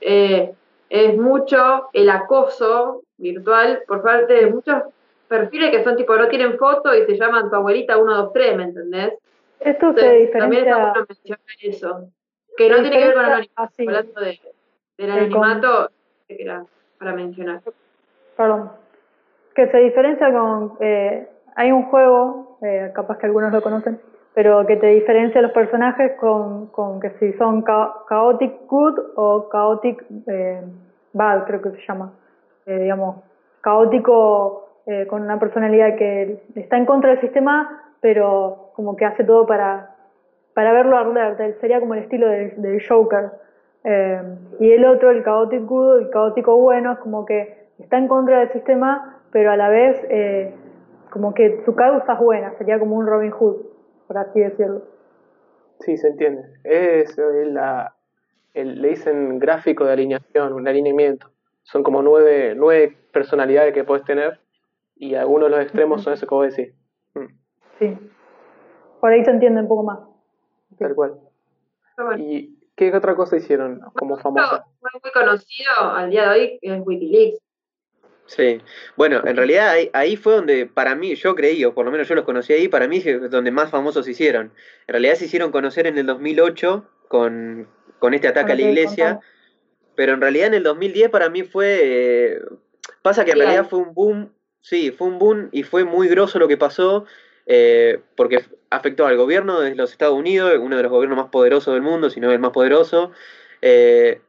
eh, 0.01 0.53
es 0.91 1.17
mucho 1.17 1.89
el 1.93 2.11
acoso 2.11 3.03
virtual 3.19 3.83
por 3.87 4.03
parte 4.03 4.33
de 4.35 4.47
muchos 4.47 4.83
perfiles 5.29 5.71
que 5.71 5.85
son 5.85 5.97
tipo, 5.97 6.17
no 6.17 6.29
tienen 6.29 6.59
foto 6.59 6.95
y 6.95 7.05
se 7.05 7.17
llaman 7.17 7.51
tu 7.51 7.57
abuelita 7.57 7.95
123, 7.95 8.57
¿me 8.57 8.63
entendés? 8.65 9.15
Esto 9.61 9.93
se 9.93 10.01
diferencia... 10.01 10.39
También 10.39 10.67
está 10.67 10.79
bueno 10.79 11.07
mencionar 11.09 11.41
eso. 11.61 12.11
Que 12.59 12.69
no 12.69 12.81
tiene 12.83 12.99
que 12.99 13.05
ver 13.05 13.15
con 13.15 13.25
anonimato, 13.25 13.53
ah, 13.57 13.71
hablando 13.79 14.21
de, 14.21 14.41
del 14.99 15.11
anonimato, 15.11 15.91
que 16.27 16.43
era 16.43 16.65
para 16.99 17.13
mencionar. 17.13 17.61
Perdón. 18.37 18.73
Que 19.55 19.71
se 19.71 19.79
diferencia 19.79 20.33
con... 20.33 20.75
Eh, 20.81 21.29
hay 21.57 21.73
un 21.73 21.85
juego, 21.85 22.59
eh, 22.63 22.93
capaz 22.95 23.19
que 23.19 23.27
algunos 23.27 23.53
lo 23.53 23.63
conocen, 23.63 24.01
pero 24.35 24.67
que 24.67 24.77
te 24.77 24.87
diferencia 24.89 25.43
los 25.43 25.53
personajes 25.53 26.13
con, 26.21 26.67
con 26.69 27.01
que 27.01 27.11
si 27.19 27.33
son 27.35 27.65
chaotic 27.65 28.67
good 28.67 28.99
o 29.17 29.49
chaotic 29.51 30.05
eh, 30.27 30.63
bad, 31.13 31.45
creo 31.45 31.63
que 31.63 31.71
se 31.71 31.87
llama. 31.87 32.13
Eh, 32.67 32.79
digamos, 32.79 33.17
caótico 33.61 34.69
eh, 34.87 35.07
con 35.07 35.23
una 35.23 35.39
personalidad 35.39 35.97
que 35.97 36.43
está 36.55 36.77
en 36.77 36.87
contra 36.87 37.11
del 37.11 37.21
sistema, 37.21 37.83
pero 38.01 38.71
como 38.75 38.95
que 38.95 39.05
hace 39.05 39.25
todo 39.25 39.47
para 39.47 39.97
para 40.59 40.73
verlo 40.73 40.99
arder, 40.99 41.57
sería 41.61 41.79
como 41.79 41.95
el 41.95 42.01
estilo 42.01 42.27
del, 42.27 42.83
Joker. 42.85 43.31
Eh, 43.85 44.21
y 44.59 44.73
el 44.73 44.87
otro, 44.87 45.13
el 45.13 45.23
caótico, 45.23 45.95
el 45.95 46.11
caótico 46.11 46.57
bueno, 46.57 46.95
es 46.95 46.99
como 46.99 47.25
que 47.25 47.69
está 47.79 47.97
en 47.97 48.09
contra 48.09 48.41
del 48.41 48.51
sistema, 48.51 49.23
pero 49.31 49.53
a 49.53 49.57
la 49.57 49.69
vez 49.69 50.05
eh, 50.11 50.53
como 51.11 51.33
que 51.33 51.63
su 51.65 51.77
causa 51.77 52.15
es 52.15 52.19
buena, 52.19 52.59
sería 52.59 52.81
como 52.81 52.97
un 52.97 53.07
Robin 53.07 53.31
Hood, 53.31 53.57
por 54.09 54.19
así 54.19 54.41
decirlo. 54.41 54.83
Sí, 55.79 55.97
se 55.97 56.09
entiende. 56.09 56.43
Es 56.65 57.17
la, 57.17 57.95
le 58.53 58.89
dicen 58.89 59.39
gráfico 59.39 59.85
de 59.85 59.93
alineación, 59.93 60.55
un 60.55 60.67
alineamiento. 60.67 61.29
Son 61.63 61.85
como 61.85 62.03
nueve, 62.03 62.55
nueve 62.57 62.97
personalidades 63.13 63.73
que 63.73 63.85
puedes 63.85 64.05
tener 64.05 64.41
y 64.97 65.15
algunos 65.15 65.51
de 65.51 65.57
los 65.57 65.65
extremos 65.65 66.03
son 66.03 66.15
eso 66.15 66.27
que 66.27 66.35
vos 66.35 66.57
decís. 66.57 66.75
Mm. 67.15 67.27
Sí. 67.79 67.99
Por 69.01 69.13
ahí 69.13 69.25
se 69.25 69.31
entiende 69.31 69.61
un 69.61 69.69
poco 69.69 69.85
más. 69.85 70.08
Tal 70.79 70.95
cual. 70.95 71.19
¿Y 72.19 72.57
qué 72.77 72.95
otra 72.95 73.15
cosa 73.17 73.37
hicieron 73.37 73.81
como 73.95 74.17
famosa? 74.19 74.65
Muy 74.81 75.13
conocido 75.13 75.73
al 75.81 76.11
día 76.11 76.31
de 76.31 76.39
hoy 76.39 76.59
es 76.63 76.81
Wikileaks. 76.85 77.39
Sí, 78.29 78.61
bueno, 78.95 79.23
en 79.25 79.37
realidad 79.37 79.75
ahí, 79.95 80.17
fue 80.17 80.35
donde 80.35 80.67
para 80.67 80.95
mí, 80.95 81.15
yo 81.15 81.35
creí, 81.35 81.65
o 81.65 81.73
por 81.73 81.87
lo 81.87 81.91
menos 81.91 82.07
yo 82.09 82.15
los 82.15 82.27
conocí 82.27 82.53
ahí, 82.53 82.69
para 82.69 82.87
mí 82.87 82.99
es 83.03 83.31
donde 83.31 83.51
más 83.51 83.71
famosos 83.71 84.05
se 84.05 84.11
hicieron. 84.11 84.53
En 84.87 84.93
realidad 84.93 85.15
se 85.15 85.25
hicieron 85.25 85.51
conocer 85.51 85.87
en 85.87 85.97
el 85.97 86.05
2008 86.05 86.87
con, 87.09 87.67
con 87.99 88.13
este 88.13 88.29
ataque 88.29 88.53
a 88.53 88.55
la 88.55 88.63
iglesia, 88.63 89.21
pero 89.95 90.13
en 90.13 90.21
realidad 90.21 90.49
en 90.49 90.55
el 90.55 90.63
2010 90.63 91.09
para 91.09 91.31
mí 91.31 91.43
fue... 91.43 91.81
Eh, 91.83 92.41
pasa 93.01 93.25
que 93.25 93.31
en 93.31 93.39
realidad 93.39 93.67
fue 93.67 93.79
un 93.79 93.95
boom, 93.95 94.31
sí, 94.61 94.91
fue 94.91 95.09
un 95.09 95.19
boom 95.19 95.49
y 95.51 95.63
fue 95.63 95.85
muy 95.85 96.07
grosso 96.07 96.39
lo 96.39 96.49
que 96.49 96.59
pasó, 96.59 97.07
eh, 97.51 98.01
porque 98.15 98.45
afectó 98.69 99.07
al 99.07 99.17
gobierno 99.17 99.61
de 99.61 99.75
los 99.75 99.91
Estados 99.91 100.15
Unidos, 100.15 100.53
uno 100.61 100.77
de 100.77 100.83
los 100.83 100.93
gobiernos 100.93 101.17
más 101.17 101.31
poderosos 101.31 101.73
del 101.73 101.83
mundo, 101.83 102.11
si 102.11 102.21
no 102.21 102.31
el 102.31 102.39
más 102.39 102.53
poderoso. 102.53 103.11
Eh, 103.63 104.21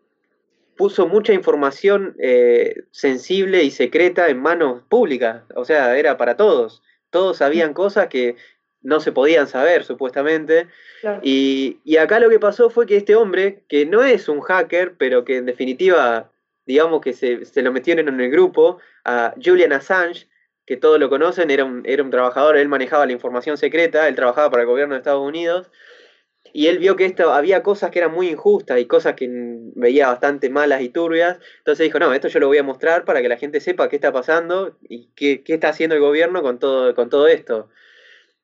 puso 0.77 1.05
mucha 1.05 1.33
información 1.33 2.15
eh, 2.19 2.83
sensible 2.91 3.63
y 3.63 3.71
secreta 3.71 4.29
en 4.29 4.41
manos 4.41 4.83
públicas, 4.87 5.43
o 5.53 5.65
sea, 5.65 5.97
era 5.97 6.15
para 6.15 6.37
todos. 6.37 6.81
Todos 7.09 7.37
sabían 7.37 7.73
cosas 7.73 8.07
que 8.07 8.37
no 8.81 9.01
se 9.01 9.11
podían 9.11 9.47
saber, 9.47 9.83
supuestamente. 9.83 10.67
Y, 11.21 11.79
y, 11.83 11.97
acá 11.97 12.21
lo 12.21 12.29
que 12.29 12.39
pasó 12.39 12.69
fue 12.69 12.85
que 12.85 12.95
este 12.95 13.17
hombre, 13.17 13.63
que 13.67 13.85
no 13.85 14.01
es 14.01 14.29
un 14.29 14.39
hacker, 14.39 14.95
pero 14.97 15.25
que 15.25 15.37
en 15.37 15.45
definitiva, 15.45 16.31
digamos 16.65 17.01
que 17.01 17.11
se, 17.11 17.43
se 17.43 17.61
lo 17.61 17.73
metieron 17.73 18.07
en 18.07 18.21
el 18.21 18.31
grupo, 18.31 18.77
a 19.03 19.33
Julian 19.43 19.73
Assange, 19.73 20.28
que 20.69 20.77
todos 20.77 20.99
lo 20.99 21.09
conocen, 21.09 21.49
era 21.49 21.65
un, 21.65 21.81
era 21.83 22.03
un 22.03 22.11
trabajador, 22.11 22.55
él 22.55 22.67
manejaba 22.67 23.07
la 23.07 23.11
información 23.11 23.57
secreta, 23.57 24.07
él 24.07 24.13
trabajaba 24.13 24.51
para 24.51 24.61
el 24.61 24.67
gobierno 24.67 24.93
de 24.93 24.99
Estados 24.99 25.27
Unidos, 25.27 25.71
y 26.53 26.67
él 26.67 26.77
vio 26.77 26.95
que 26.95 27.05
esto 27.05 27.33
había 27.33 27.63
cosas 27.63 27.89
que 27.89 27.97
eran 27.97 28.11
muy 28.11 28.29
injustas 28.29 28.79
y 28.79 28.85
cosas 28.85 29.15
que 29.15 29.27
veía 29.75 30.09
bastante 30.09 30.51
malas 30.51 30.83
y 30.83 30.89
turbias, 30.89 31.39
entonces 31.57 31.85
dijo, 31.85 31.97
no, 31.97 32.13
esto 32.13 32.27
yo 32.27 32.39
lo 32.39 32.45
voy 32.45 32.59
a 32.59 32.63
mostrar 32.63 33.03
para 33.03 33.23
que 33.23 33.29
la 33.29 33.37
gente 33.37 33.61
sepa 33.61 33.89
qué 33.89 33.95
está 33.95 34.11
pasando 34.11 34.77
y 34.87 35.09
qué, 35.15 35.41
qué 35.41 35.55
está 35.55 35.69
haciendo 35.69 35.95
el 35.95 36.01
gobierno 36.01 36.43
con 36.43 36.59
todo, 36.59 36.93
con 36.93 37.09
todo 37.09 37.27
esto. 37.27 37.69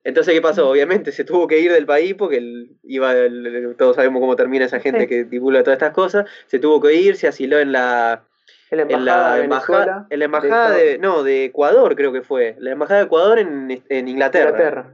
Entonces, 0.04 0.34
¿qué 0.34 0.42
pasó? 0.42 0.68
Obviamente 0.68 1.12
se 1.12 1.26
tuvo 1.26 1.48
que 1.48 1.60
ir 1.60 1.72
del 1.72 1.86
país 1.86 2.16
porque 2.16 2.42
iba, 2.82 3.14
todos 3.78 3.98
sabemos 3.98 4.20
cómo 4.20 4.36
termina 4.36 4.66
esa 4.66 4.80
gente 4.80 5.08
que 5.08 5.26
divulga 5.26 5.62
todas 5.62 5.78
estas 5.78 5.94
cosas, 5.94 6.28
se 6.48 6.58
tuvo 6.58 6.82
que 6.82 6.96
ir, 6.96 7.18
se 7.18 7.28
asiló 7.28 7.60
en 7.60 7.72
la, 7.72 8.26
en 8.72 9.06
la 9.06 9.40
embajada, 9.40 10.06
de, 10.10 10.14
en 10.14 10.20
la 10.20 10.26
embajada 10.26 10.72
de, 10.72 10.98
no, 10.98 11.24
de 11.24 11.46
Ecuador 11.46 11.96
creo 11.96 12.12
que 12.12 12.22
fue. 12.22 12.56
La 12.60 12.72
embajada 12.72 13.00
de 13.02 13.06
Ecuador 13.06 13.40
en, 13.40 13.84
en 13.90 14.08
Inglaterra. 14.08 14.94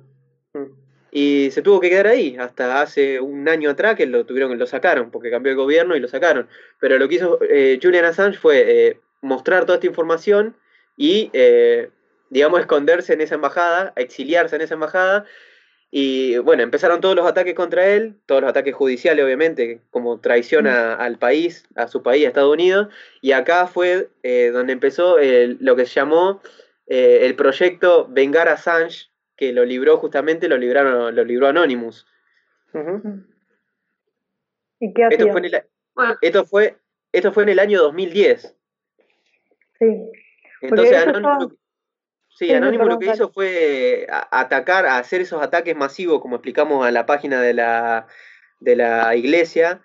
Mm. 0.54 0.66
Y 1.12 1.52
se 1.52 1.62
tuvo 1.62 1.82
que 1.82 1.90
quedar 1.90 2.08
ahí 2.08 2.38
hasta 2.40 2.82
hace 2.82 3.20
un 3.20 3.48
año 3.50 3.70
atrás 3.70 3.96
que 3.96 4.06
lo 4.06 4.26
tuvieron, 4.26 4.58
lo 4.58 4.66
sacaron, 4.66 5.12
porque 5.12 5.30
cambió 5.30 5.52
el 5.52 5.58
gobierno 5.58 5.96
y 5.96 6.00
lo 6.00 6.08
sacaron. 6.08 6.48
Pero 6.80 6.98
lo 6.98 7.08
que 7.10 7.16
hizo 7.16 7.40
eh, 7.42 7.80
Julian 7.82 8.06
Assange 8.06 8.38
fue 8.38 8.88
eh, 8.88 9.00
mostrar 9.22 9.66
toda 9.66 9.76
esta 9.76 9.88
información 9.88 10.56
y, 10.96 11.30
eh, 11.34 11.90
digamos, 12.30 12.62
esconderse 12.62 13.14
en 13.14 13.22
esa 13.22 13.36
embajada, 13.36 13.92
exiliarse 13.98 14.56
en 14.56 14.62
esa 14.62 14.76
embajada 14.76 15.26
y 15.94 16.38
bueno, 16.38 16.64
empezaron 16.64 17.02
todos 17.02 17.18
los 17.18 17.28
ataques 17.28 17.54
contra 17.54 17.86
él, 17.86 18.16
todos 18.26 18.40
los 18.42 18.50
ataques 18.50 18.74
judiciales, 18.74 19.26
obviamente, 19.26 19.82
como 19.90 20.22
traición 20.22 20.66
al 20.66 21.18
país, 21.18 21.68
a 21.76 21.90
su 21.90 22.02
país, 22.02 22.24
a 22.24 22.30
Estados 22.30 22.54
Unidos. 22.54 22.88
Y 23.20 23.34
acá 23.34 23.68
fue 23.68 24.10
eh, 24.24 24.52
donde 24.54 24.72
empezó 24.72 25.18
lo 25.18 25.76
que 25.76 25.86
se 25.86 25.96
llamó 25.96 26.42
eh, 26.88 27.26
el 27.26 27.36
proyecto 27.36 28.08
Vengar 28.10 28.48
a 28.48 28.54
Assange, 28.54 29.10
que 29.36 29.52
lo 29.52 29.66
libró 29.66 29.98
justamente, 29.98 30.48
lo, 30.48 30.58
libraron, 30.58 31.14
lo 31.14 31.26
libró 31.26 31.48
Anonymous. 31.48 32.08
¿Y 34.80 34.94
qué 34.94 35.08
esto, 35.12 35.28
fue 35.30 35.40
en 35.42 35.46
el, 35.46 35.64
esto, 36.22 36.46
fue, 36.46 36.78
esto 37.12 37.34
fue 37.34 37.44
en 37.44 37.50
el 37.50 37.60
año 37.60 37.82
2010. 37.82 38.56
Sí. 39.78 40.12
Entonces, 40.62 41.06
Anonymous, 41.06 41.54
Sí, 42.34 42.52
Anónimo 42.54 42.86
lo 42.86 42.98
que 42.98 43.12
hizo 43.12 43.30
fue 43.30 44.08
atacar, 44.32 44.86
hacer 44.86 45.22
esos 45.22 45.42
ataques 45.42 45.76
masivos, 45.76 46.22
como 46.22 46.38
explicamos 46.38 46.88
en 46.88 46.94
la 46.94 47.06
página 47.06 47.42
de 47.42 47.54
la, 47.54 48.08
de 48.60 48.76
la 48.76 49.16
iglesia. 49.16 49.82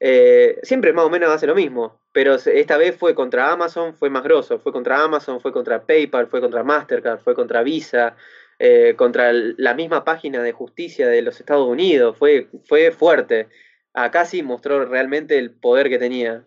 Eh, 0.00 0.58
siempre 0.62 0.92
más 0.92 1.04
o 1.04 1.10
menos 1.10 1.30
hace 1.30 1.46
lo 1.46 1.54
mismo, 1.54 2.00
pero 2.10 2.34
esta 2.34 2.76
vez 2.76 2.96
fue 2.96 3.14
contra 3.14 3.52
Amazon, 3.52 3.94
fue 3.94 4.10
más 4.10 4.24
grosso, 4.24 4.58
fue 4.58 4.72
contra 4.72 5.00
Amazon, 5.00 5.40
fue 5.40 5.52
contra 5.52 5.82
PayPal, 5.82 6.26
fue 6.26 6.40
contra 6.40 6.64
Mastercard, 6.64 7.20
fue 7.20 7.36
contra 7.36 7.62
Visa, 7.62 8.16
eh, 8.58 8.94
contra 8.96 9.32
la 9.32 9.74
misma 9.74 10.04
página 10.04 10.42
de 10.42 10.52
justicia 10.52 11.06
de 11.06 11.22
los 11.22 11.38
Estados 11.38 11.68
Unidos. 11.68 12.16
Fue, 12.18 12.48
fue 12.64 12.90
fuerte. 12.90 13.48
Acá 13.94 14.24
sí 14.24 14.42
mostró 14.42 14.84
realmente 14.86 15.38
el 15.38 15.52
poder 15.52 15.88
que 15.88 15.98
tenía. 15.98 16.42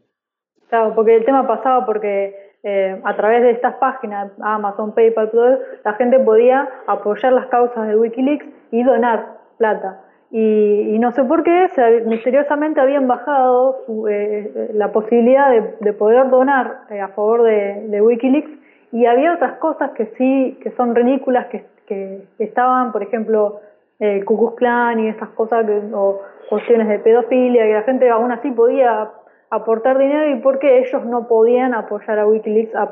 Claro, 0.70 0.94
porque 0.96 1.16
el 1.16 1.26
tema 1.26 1.48
pasaba 1.48 1.86
porque 1.86 2.45
eh, 2.68 3.00
a 3.04 3.16
través 3.16 3.44
de 3.44 3.52
estas 3.52 3.76
páginas, 3.76 4.32
Amazon, 4.42 4.92
PayPal, 4.96 5.30
todo, 5.30 5.60
la 5.84 5.94
gente 5.94 6.18
podía 6.18 6.68
apoyar 6.88 7.32
las 7.32 7.46
causas 7.46 7.88
de 7.88 7.96
Wikileaks 7.96 8.48
y 8.72 8.82
donar 8.82 9.38
plata. 9.60 10.02
Y, 10.32 10.98
no 10.98 11.12
sé 11.12 11.24
por 11.26 11.44
qué, 11.44 11.68
misteriosamente 12.08 12.82
habían 12.82 13.08
bajado 13.08 13.78
eh, 14.10 14.72
la 14.74 14.92
posibilidad 14.92 15.52
de, 15.80 15.94
poder 15.94 16.28
donar 16.32 16.80
eh, 16.90 17.00
a 17.00 17.10
favor 17.10 17.44
de, 17.44 18.02
Wikileaks 18.02 18.50
y 18.92 19.06
había 19.06 19.36
otras 19.36 19.60
cosas 19.60 19.92
que 19.92 20.08
sí, 20.18 20.58
que 20.64 20.72
son 20.72 20.96
ridículas, 20.96 21.46
que, 21.48 21.66
que 21.86 22.24
estaban, 22.40 22.92
por 22.92 23.04
ejemplo, 23.04 23.60
el 24.00 24.26
Ku 24.26 24.40
Klux 24.40 24.56
Klan 24.56 25.00
y 25.02 25.10
esas 25.10 25.30
cosas, 25.30 25.68
o 25.94 26.20
cuestiones 26.50 26.88
de 26.88 26.98
pedofilia, 26.98 27.64
que 27.64 27.74
la 27.74 27.84
gente 27.84 28.10
aún 28.10 28.32
así 28.32 28.50
podía 28.50 29.12
aportar 29.56 29.98
dinero 29.98 30.30
y 30.30 30.42
porque 30.42 30.80
ellos 30.80 31.04
no 31.06 31.28
podían 31.28 31.74
apoyar 31.74 32.20
a 32.20 32.28
Wikileaks 32.28 32.76
a, 32.76 32.90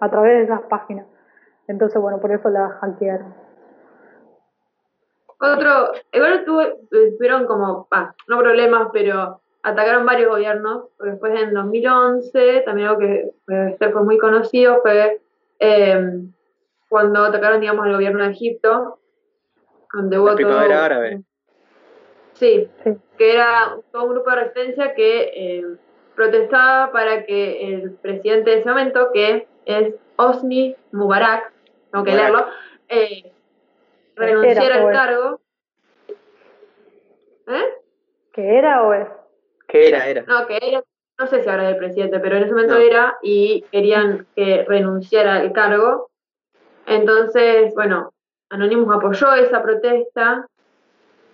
a 0.00 0.10
través 0.10 0.38
de 0.38 0.42
esas 0.44 0.62
páginas. 0.62 1.06
Entonces, 1.66 2.00
bueno, 2.00 2.20
por 2.20 2.32
eso 2.32 2.48
la 2.50 2.68
hackearon. 2.80 3.34
Otro, 5.40 5.92
igual 6.12 6.44
tuvieron 6.44 7.46
como, 7.46 7.88
no 8.28 8.38
problemas, 8.38 8.88
pero 8.92 9.40
atacaron 9.62 10.06
varios 10.06 10.30
gobiernos. 10.30 10.84
Después 11.00 11.40
en 11.40 11.52
2011, 11.52 12.62
también 12.64 12.88
algo 12.88 13.00
que 13.00 13.30
fue 13.78 14.04
muy 14.04 14.18
conocido 14.18 14.80
fue 14.82 15.20
em, 15.58 16.32
cuando 16.88 17.24
atacaron, 17.24 17.60
digamos, 17.60 17.84
al 17.84 17.92
gobierno 17.92 18.24
de 18.24 18.30
Egipto, 18.30 18.98
donde 19.92 20.18
hubo 20.18 20.34
todo, 20.34 20.58
árabe. 20.58 21.22
Sí, 22.34 22.68
que 23.16 23.34
era 23.34 23.76
todo 23.92 24.04
un 24.04 24.10
grupo 24.10 24.30
de 24.30 24.36
resistencia 24.36 24.94
que 24.94 25.58
em, 25.58 25.78
protestaba 26.14 26.92
para 26.92 27.24
que 27.24 27.74
el 27.74 27.92
presidente 27.92 28.50
de 28.50 28.58
ese 28.58 28.68
momento, 28.68 29.10
que 29.12 29.46
es 29.64 29.94
Osni 30.16 30.76
Mubarak, 30.92 31.52
tengo 31.90 32.04
que 32.04 32.12
leerlo, 32.12 32.46
eh, 32.88 33.32
renunciara 34.16 34.76
al 34.76 34.92
cargo. 34.92 35.40
¿Eh? 37.46 37.74
¿Que 38.32 38.58
era 38.58 38.82
o 38.82 38.94
es? 38.94 39.08
Que 39.68 39.88
era, 39.88 40.08
era. 40.08 40.22
No, 40.22 40.46
que 40.46 40.58
era, 40.60 40.82
no 41.18 41.26
sé 41.26 41.42
si 41.42 41.48
ahora 41.48 41.68
es 41.68 41.74
el 41.74 41.78
presidente, 41.78 42.20
pero 42.20 42.36
en 42.36 42.44
ese 42.44 42.52
momento 42.52 42.76
era 42.76 43.18
y 43.22 43.64
querían 43.70 44.26
que 44.34 44.64
renunciara 44.66 45.36
al 45.36 45.52
cargo. 45.52 46.10
Entonces, 46.86 47.74
bueno, 47.74 48.12
Anonymous 48.50 48.94
apoyó 48.94 49.34
esa 49.34 49.62
protesta 49.62 50.46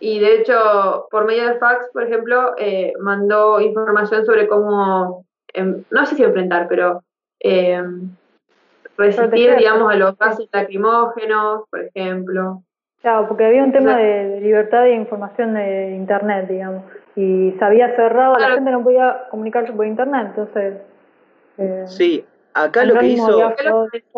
y 0.01 0.19
de 0.19 0.37
hecho, 0.37 1.07
por 1.11 1.27
medio 1.27 1.47
de 1.47 1.59
fax, 1.59 1.91
por 1.93 2.03
ejemplo, 2.05 2.55
eh, 2.59 2.95
mandó 2.99 3.61
información 3.61 4.25
sobre 4.25 4.49
cómo, 4.49 5.27
em, 5.53 5.85
no 5.91 6.07
sé 6.07 6.17
si 6.17 6.25
enfrentar, 6.25 6.69
pero 6.69 7.03
eh, 7.39 7.83
resistir, 8.97 9.57
digamos, 9.57 9.93
a 9.93 9.97
los 9.97 10.17
gases 10.17 10.49
lacrimógenos, 10.53 11.65
por 11.69 11.81
ejemplo. 11.81 12.63
Claro, 13.03 13.29
porque 13.29 13.45
había 13.45 13.63
un 13.63 13.73
tema 13.73 13.97
de, 13.97 14.41
libertad 14.41 14.85
de 14.85 14.95
información 14.95 15.55
de 15.55 15.95
Internet, 15.95 16.49
digamos, 16.49 16.85
y 17.15 17.55
se 17.59 17.65
había 17.65 17.95
cerrado, 17.95 18.37
la 18.39 18.53
gente 18.53 18.71
no 18.71 18.83
podía 18.83 19.29
comunicarse 19.31 19.73
por 19.73 19.87
Internet, 19.87 20.29
entonces... 20.29 20.79
Eh, 21.59 21.85
sí, 21.87 22.25
acá 22.55 22.85
lo 22.85 22.99
que 22.99 23.07
hizo... 23.07 23.55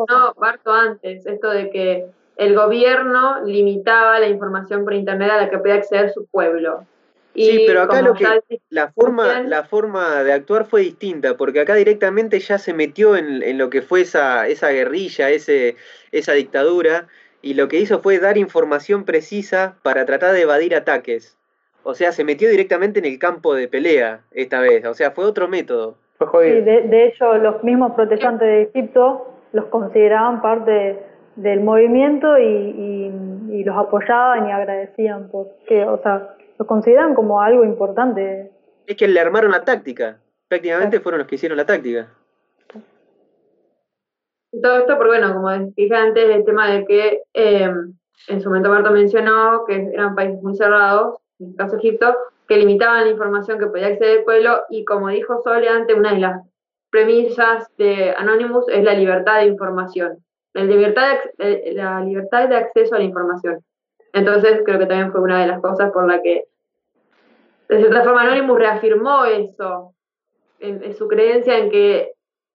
No, 0.08 0.34
Barto 0.36 0.72
antes, 0.72 1.26
esto 1.26 1.50
de 1.50 1.70
que 1.70 2.06
el 2.36 2.54
gobierno 2.54 3.44
limitaba 3.44 4.18
la 4.18 4.28
información 4.28 4.84
por 4.84 4.94
Internet 4.94 5.30
a 5.30 5.36
la 5.36 5.50
que 5.50 5.58
podía 5.58 5.74
acceder 5.74 6.10
su 6.10 6.26
pueblo. 6.26 6.86
sí, 7.34 7.64
pero 7.66 7.82
acá 7.82 8.02
lo 8.02 8.14
que 8.14 8.26
la 8.70 8.92
forma, 8.92 9.40
la 9.42 9.64
forma 9.64 10.22
de 10.22 10.32
actuar 10.32 10.66
fue 10.66 10.82
distinta, 10.82 11.36
porque 11.36 11.60
acá 11.60 11.74
directamente 11.74 12.38
ya 12.40 12.58
se 12.58 12.74
metió 12.74 13.16
en, 13.16 13.42
en 13.42 13.58
lo 13.58 13.70
que 13.70 13.82
fue 13.82 14.02
esa, 14.02 14.48
esa 14.48 14.68
guerrilla, 14.70 15.30
ese, 15.30 15.76
esa 16.10 16.32
dictadura, 16.32 17.06
y 17.42 17.54
lo 17.54 17.68
que 17.68 17.80
hizo 17.80 18.00
fue 18.00 18.18
dar 18.18 18.38
información 18.38 19.04
precisa 19.04 19.76
para 19.82 20.06
tratar 20.06 20.32
de 20.32 20.42
evadir 20.42 20.74
ataques. 20.74 21.36
O 21.84 21.94
sea, 21.94 22.12
se 22.12 22.22
metió 22.22 22.48
directamente 22.48 23.00
en 23.00 23.06
el 23.06 23.18
campo 23.18 23.54
de 23.54 23.66
pelea 23.66 24.20
esta 24.30 24.60
vez, 24.60 24.84
o 24.84 24.94
sea, 24.94 25.10
fue 25.10 25.24
otro 25.24 25.48
método. 25.48 25.96
Sí, 26.18 26.60
de, 26.60 27.06
hecho, 27.06 27.34
los 27.38 27.64
mismos 27.64 27.92
protestantes 27.92 28.46
de 28.46 28.62
Egipto 28.62 29.26
los 29.52 29.64
consideraban 29.66 30.40
parte 30.40 31.02
del 31.36 31.60
movimiento 31.60 32.38
y, 32.38 33.10
los 33.64 33.76
apoyaban 33.76 34.48
y 34.48 34.50
agradecían 34.50 35.28
porque, 35.30 35.84
o 35.84 36.02
sea, 36.02 36.34
los 36.58 36.66
consideraban 36.66 37.14
como 37.14 37.40
algo 37.40 37.62
importante. 37.62 38.50
Es 38.86 38.96
que 38.96 39.06
le 39.06 39.20
armaron 39.20 39.52
la 39.52 39.64
táctica, 39.64 40.18
prácticamente 40.48 40.98
fueron 40.98 41.20
los 41.20 41.28
que 41.28 41.36
hicieron 41.36 41.56
la 41.56 41.64
táctica. 41.64 42.08
Todo 44.60 44.78
esto, 44.78 44.98
por 44.98 45.06
bueno, 45.06 45.32
como 45.32 45.50
dije 45.76 45.94
antes, 45.94 46.28
el 46.28 46.44
tema 46.44 46.72
de 46.72 46.84
que 46.84 47.22
eh, 47.34 47.70
en 48.28 48.40
su 48.40 48.48
momento 48.48 48.68
Marta 48.68 48.90
mencionó 48.90 49.64
que 49.64 49.90
eran 49.92 50.14
países 50.14 50.42
muy 50.42 50.56
cerrados, 50.56 51.18
en 51.38 51.50
el 51.50 51.56
caso 51.56 51.76
Egipto, 51.76 52.16
que 52.48 52.56
limitaban 52.56 53.04
la 53.04 53.10
información 53.10 53.58
que 53.58 53.66
podía 53.66 53.86
acceder 53.86 54.18
el 54.18 54.24
pueblo 54.24 54.62
y 54.68 54.84
como 54.84 55.08
dijo 55.08 55.40
Sole 55.42 55.68
antes, 55.68 55.96
una 55.96 56.12
de 56.12 56.20
las 56.20 56.42
premisas 56.90 57.66
de 57.78 58.14
Anonymous 58.16 58.68
es 58.68 58.84
la 58.84 58.94
libertad 58.94 59.40
de 59.40 59.46
información, 59.46 60.18
la 60.54 60.64
libertad 60.64 61.18
de, 61.38 61.72
la 61.74 62.00
libertad 62.00 62.48
de 62.48 62.56
acceso 62.56 62.94
a 62.94 62.98
la 62.98 63.04
información. 63.04 63.64
Entonces 64.12 64.62
creo 64.64 64.78
que 64.78 64.86
también 64.86 65.12
fue 65.12 65.20
una 65.20 65.40
de 65.40 65.46
las 65.46 65.60
cosas 65.60 65.90
por 65.92 66.06
la 66.06 66.20
que 66.20 66.44
de 67.68 67.78
cierta 67.78 68.04
forma 68.04 68.22
Anonymous 68.22 68.58
reafirmó 68.58 69.24
eso, 69.24 69.94
en 70.58 70.94
su 70.94 71.08
creencia 71.08 71.58
en 71.58 71.70
que 71.70 72.12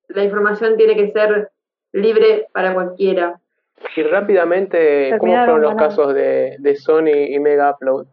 la 0.10 0.24
información 0.24 0.78
tiene 0.78 0.96
que 0.96 1.12
ser 1.12 1.52
libre 1.92 2.48
para 2.54 2.74
cualquiera. 2.74 3.40
Y 3.96 4.04
rápidamente, 4.04 5.16
¿cómo 5.20 5.34
fueron 5.34 5.62
los 5.62 5.76
casos 5.76 6.14
de, 6.14 6.56
de, 6.60 6.76
Sony 6.76 7.30
y 7.30 7.40
Mega 7.40 7.72
Upload? 7.72 8.08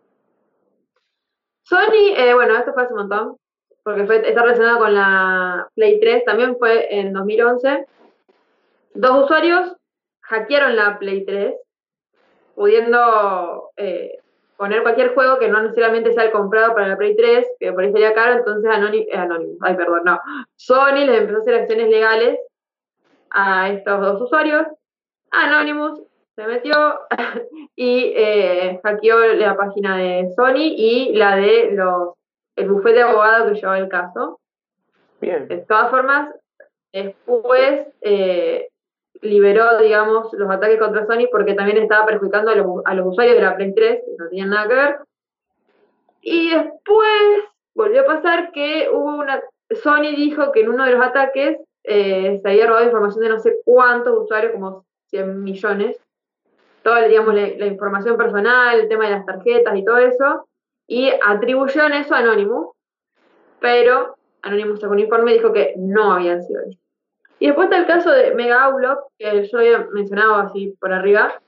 Sony, 1.62 2.14
eh, 2.16 2.34
bueno, 2.34 2.56
esto 2.56 2.74
fue 2.74 2.82
hace 2.82 2.92
un 2.92 3.00
montón, 3.00 3.36
porque 3.82 4.04
fue, 4.04 4.28
está 4.28 4.42
relacionado 4.42 4.78
con 4.78 4.94
la 4.94 5.68
Play 5.74 5.98
3, 6.00 6.24
también 6.24 6.56
fue 6.58 6.94
en 6.94 7.12
2011. 7.12 7.86
Dos 8.94 9.24
usuarios 9.24 9.76
hackearon 10.22 10.76
la 10.76 10.98
Play 10.98 11.24
3, 11.24 11.54
pudiendo 12.54 13.70
eh, 13.76 14.18
poner 14.56 14.82
cualquier 14.82 15.14
juego 15.14 15.38
que 15.38 15.48
no 15.48 15.62
necesariamente 15.62 16.12
sea 16.12 16.24
el 16.24 16.32
comprado 16.32 16.74
para 16.74 16.88
la 16.88 16.96
Play 16.96 17.16
3, 17.16 17.46
que 17.58 17.72
por 17.72 17.82
ahí 17.82 17.92
sería 17.92 18.14
caro, 18.14 18.38
entonces 18.38 18.70
Anonymous, 18.70 19.06
eh, 19.12 19.58
ay 19.60 19.76
perdón, 19.76 20.02
no, 20.04 20.20
Sony 20.56 21.04
les 21.06 21.20
empezó 21.20 21.38
a 21.38 21.40
hacer 21.40 21.54
acciones 21.54 21.88
legales 21.88 22.38
a 23.30 23.70
estos 23.70 24.00
dos 24.00 24.22
usuarios. 24.22 24.66
Anonymous 25.30 26.00
se 26.36 26.46
metió 26.46 27.00
y 27.76 28.12
eh, 28.16 28.80
hackeó 28.82 29.18
la 29.18 29.56
página 29.56 29.96
de 29.96 30.32
Sony 30.36 30.72
y 30.76 31.14
la 31.14 31.36
de 31.36 31.72
los 31.72 32.14
el 32.56 32.68
bufete 32.68 32.96
de 32.96 33.02
abogado 33.02 33.48
que 33.48 33.56
llevaba 33.56 33.78
el 33.78 33.88
caso. 33.88 34.40
Bien. 35.20 35.48
De 35.48 35.58
todas 35.58 35.90
formas, 35.90 36.32
después 36.92 37.88
eh, 38.00 38.68
liberó, 39.20 39.78
digamos, 39.78 40.32
los 40.32 40.50
ataques 40.50 40.78
contra 40.78 41.06
Sony 41.06 41.28
porque 41.30 41.54
también 41.54 41.78
estaba 41.78 42.06
perjudicando 42.06 42.50
a 42.50 42.94
los, 42.94 43.06
usuarios 43.06 43.36
de 43.36 43.42
la 43.42 43.56
Play 43.56 43.74
3, 43.74 44.02
que 44.04 44.16
no 44.18 44.28
tenían 44.28 44.50
nada 44.50 44.68
que 44.68 44.74
ver. 44.74 44.98
Y 46.20 46.50
después 46.50 47.44
volvió 47.74 48.02
a 48.02 48.06
pasar 48.06 48.52
que 48.52 48.88
hubo 48.92 49.16
una. 49.16 49.42
Sony 49.82 50.14
dijo 50.16 50.52
que 50.52 50.60
en 50.60 50.68
uno 50.68 50.84
de 50.84 50.92
los 50.92 51.04
ataques 51.04 51.58
eh, 51.84 52.40
se 52.42 52.48
había 52.48 52.66
robado 52.66 52.86
información 52.86 53.24
de 53.24 53.28
no 53.30 53.38
sé 53.38 53.56
cuántos 53.64 54.24
usuarios, 54.24 54.52
como 54.52 54.84
100 55.10 55.42
millones, 55.42 56.00
toda 56.82 57.02
digamos, 57.08 57.34
la, 57.34 57.66
información 57.66 58.16
personal, 58.16 58.80
el 58.80 58.88
tema 58.88 59.04
de 59.04 59.12
las 59.12 59.26
tarjetas 59.26 59.76
y 59.76 59.84
todo 59.84 59.98
eso, 59.98 60.48
y 60.86 61.10
atribuyeron 61.26 61.92
eso 61.92 62.14
a 62.14 62.18
Anonymous, 62.18 62.68
pero 63.60 64.16
Anonymous 64.42 64.80
sacó 64.80 64.92
un 64.92 65.00
informe 65.00 65.32
y 65.32 65.38
dijo 65.38 65.52
que 65.52 65.74
no 65.76 66.12
habían 66.12 66.42
sido 66.42 66.62
ellos. 66.62 66.83
Y 67.38 67.46
después 67.46 67.66
está 67.66 67.78
el 67.78 67.86
caso 67.86 68.10
de 68.10 68.34
Mega 68.34 68.64
Outlook, 68.64 69.00
que 69.18 69.46
yo 69.46 69.58
había 69.58 69.86
mencionado 69.92 70.36
así 70.36 70.74
por 70.80 70.92
arriba, 70.92 71.40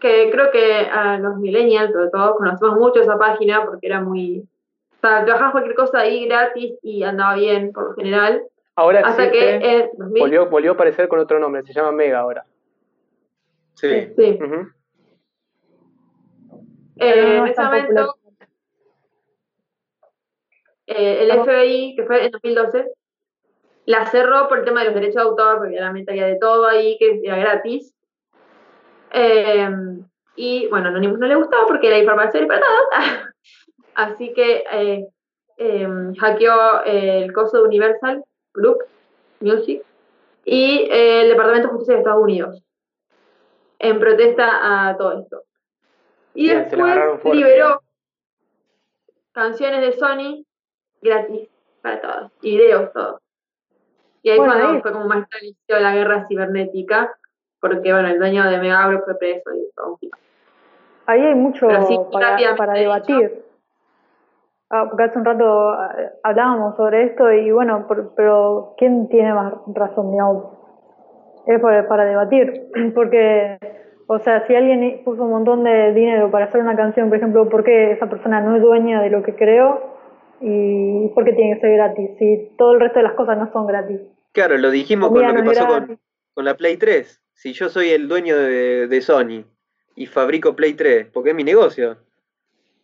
que 0.00 0.30
creo 0.30 0.50
que 0.50 0.86
a 0.86 1.18
los 1.18 1.36
millennials, 1.36 1.92
sobre 1.92 2.10
todo, 2.10 2.36
conocemos 2.36 2.78
mucho 2.78 3.00
esa 3.00 3.18
página 3.18 3.64
porque 3.64 3.86
era 3.86 4.00
muy... 4.00 4.40
O 4.40 5.00
sea, 5.00 5.24
trabajabas 5.24 5.52
cualquier 5.52 5.76
cosa 5.76 6.00
ahí 6.00 6.26
gratis 6.26 6.74
y 6.82 7.02
andaba 7.02 7.34
bien, 7.34 7.72
por 7.72 7.90
lo 7.90 7.94
general. 7.94 8.42
Ahora 8.76 9.00
Hasta 9.00 9.30
que 9.30 9.90
volvió, 9.98 10.48
volvió 10.48 10.72
a 10.72 10.74
aparecer 10.74 11.08
con 11.08 11.18
otro 11.18 11.38
nombre, 11.38 11.62
se 11.62 11.72
llama 11.72 11.92
Mega 11.92 12.20
ahora. 12.20 12.44
Sí. 13.74 14.12
sí. 14.16 14.38
Eh, 16.96 17.36
en 17.38 17.46
ese 17.46 17.62
momento, 17.62 18.14
eh, 20.86 21.22
el 21.22 21.30
FBI, 21.44 21.94
que 21.96 22.04
fue 22.04 22.26
en 22.26 22.30
2012, 22.30 22.92
la 23.90 24.06
cerró 24.06 24.48
por 24.48 24.60
el 24.60 24.64
tema 24.64 24.80
de 24.80 24.86
los 24.86 24.94
derechos 24.94 25.16
de 25.16 25.22
autor, 25.22 25.58
porque 25.58 25.78
realmente 25.78 26.12
había 26.12 26.26
de 26.26 26.36
todo 26.36 26.66
ahí 26.66 26.96
que 26.98 27.20
era 27.24 27.36
gratis. 27.36 27.92
Eh, 29.12 29.68
y 30.36 30.68
bueno, 30.68 30.88
Anonymous 30.88 31.18
no 31.18 31.26
le 31.26 31.34
gustaba 31.34 31.64
porque 31.66 31.88
era 31.88 31.98
información 31.98 32.46
para 32.46 32.60
todos. 32.60 33.34
Así 33.94 34.32
que 34.32 34.64
eh, 34.72 35.08
eh, 35.56 35.88
hackeó 36.20 36.84
el 36.84 37.32
coso 37.32 37.58
de 37.58 37.64
Universal 37.64 38.24
Group 38.54 38.84
Music 39.40 39.82
y 40.44 40.88
el 40.88 41.28
Departamento 41.28 41.66
de 41.66 41.72
Justicia 41.72 41.94
de 41.94 42.00
Estados 42.00 42.22
Unidos 42.22 42.62
en 43.80 43.98
protesta 43.98 44.90
a 44.90 44.96
todo 44.96 45.20
esto. 45.20 45.42
Y 46.34 46.44
Bien, 46.44 46.68
después 46.70 47.34
liberó 47.34 47.82
canciones 49.32 49.80
de 49.80 49.92
Sony 49.98 50.44
gratis 51.02 51.48
para 51.82 52.00
todos, 52.00 52.32
videos, 52.40 52.92
todo. 52.92 53.20
Y 54.22 54.30
ahí 54.30 54.38
Bueno, 54.38 54.52
cuando 54.54 54.68
ahí- 54.74 54.82
fue 54.82 54.92
como 54.92 55.06
más 55.06 55.26
inició 55.42 55.80
la 55.80 55.94
guerra 55.94 56.26
cibernética, 56.28 57.14
porque 57.60 57.92
bueno, 57.92 58.08
el 58.08 58.18
dueño 58.18 58.44
de 58.44 58.58
Megabro 58.58 59.02
fue 59.04 59.18
preso 59.18 59.50
y 59.54 59.70
todo. 59.74 59.98
Ahí 61.06 61.20
hay 61.22 61.34
mucho 61.34 61.66
sí, 61.86 61.98
para, 62.12 62.56
para 62.56 62.74
dicho. 62.74 62.82
debatir. 62.82 63.44
Ah, 64.72 64.86
porque 64.88 65.02
hace 65.04 65.18
un 65.18 65.24
rato 65.24 65.70
ah, 65.70 65.92
hablábamos 66.22 66.76
sobre 66.76 67.04
esto 67.04 67.32
y 67.32 67.50
bueno, 67.50 67.86
por- 67.88 68.14
pero 68.14 68.74
¿quién 68.78 69.08
tiene 69.08 69.34
más 69.34 69.52
razón, 69.74 70.12
digamos? 70.12 70.44
Es 71.46 71.60
para, 71.60 71.88
para 71.88 72.04
debatir, 72.04 72.68
porque, 72.94 73.58
o 74.06 74.18
sea, 74.20 74.46
si 74.46 74.54
alguien 74.54 75.02
puso 75.04 75.24
un 75.24 75.30
montón 75.30 75.64
de 75.64 75.92
dinero 75.92 76.30
para 76.30 76.44
hacer 76.44 76.60
una 76.60 76.76
canción, 76.76 77.08
por 77.08 77.18
ejemplo, 77.18 77.48
¿por 77.48 77.64
qué 77.64 77.92
esa 77.92 78.06
persona 78.08 78.40
no 78.40 78.54
es 78.54 78.62
dueña 78.62 79.02
de 79.02 79.10
lo 79.10 79.22
que 79.24 79.34
creó? 79.34 79.89
¿Y 80.40 81.08
por 81.14 81.24
qué 81.24 81.32
tiene 81.32 81.54
que 81.54 81.60
ser 81.60 81.72
gratis? 81.72 82.10
Si 82.18 82.50
todo 82.56 82.72
el 82.72 82.80
resto 82.80 82.98
de 82.98 83.02
las 83.04 83.14
cosas 83.14 83.36
no 83.38 83.52
son 83.52 83.66
gratis. 83.66 84.00
Claro, 84.32 84.56
lo 84.58 84.70
dijimos 84.70 85.08
con 85.10 85.18
Comida 85.18 85.32
lo 85.32 85.36
que 85.36 85.42
no 85.44 85.52
pasó 85.52 85.66
con, 85.66 85.98
con 86.34 86.44
la 86.44 86.56
Play 86.56 86.76
3. 86.76 87.22
Si 87.34 87.52
yo 87.52 87.68
soy 87.68 87.90
el 87.90 88.08
dueño 88.08 88.36
de, 88.36 88.86
de 88.86 89.00
Sony 89.00 89.44
y 89.96 90.06
fabrico 90.06 90.54
Play 90.56 90.74
3, 90.74 91.08
porque 91.12 91.30
es 91.30 91.36
mi 91.36 91.44
negocio, 91.44 91.96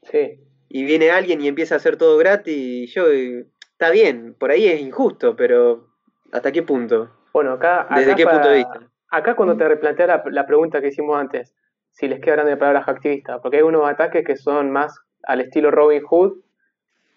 Sí. 0.03 0.41
y 0.69 0.85
viene 0.85 1.11
alguien 1.11 1.41
y 1.41 1.49
empieza 1.49 1.75
a 1.75 1.79
hacer 1.79 1.97
todo 1.97 2.17
gratis, 2.19 2.55
y 2.57 2.87
yo, 2.87 3.07
está 3.09 3.91
bien, 3.91 4.35
por 4.39 4.51
ahí 4.51 4.67
es 4.67 4.81
injusto, 4.81 5.35
pero 5.37 5.89
¿hasta 6.33 6.53
qué 6.53 6.63
punto? 6.63 7.11
Bueno, 7.33 7.53
acá. 7.53 7.87
¿Desde 7.91 8.13
acá 8.13 8.17
qué 8.17 8.27
punto 8.27 8.49
de 8.49 8.57
vista? 8.57 8.81
Acá 9.11 9.37
cuando 9.37 9.57
te 9.57 9.67
replantea 9.69 10.07
la, 10.07 10.25
la 10.27 10.47
pregunta 10.47 10.81
que 10.81 10.89
hicimos 10.89 11.17
antes, 11.19 11.55
si 11.91 12.09
les 12.09 12.21
queda 12.21 12.35
grande 12.37 12.53
la 12.53 12.59
palabra 12.59 12.85
activista, 12.87 13.41
porque 13.41 13.59
hay 13.59 13.63
unos 13.63 13.89
ataques 13.89 14.25
que 14.25 14.37
son 14.37 14.71
más 14.71 14.99
al 15.25 15.41
estilo 15.41 15.71
Robin 15.71 16.03
Hood, 16.03 16.39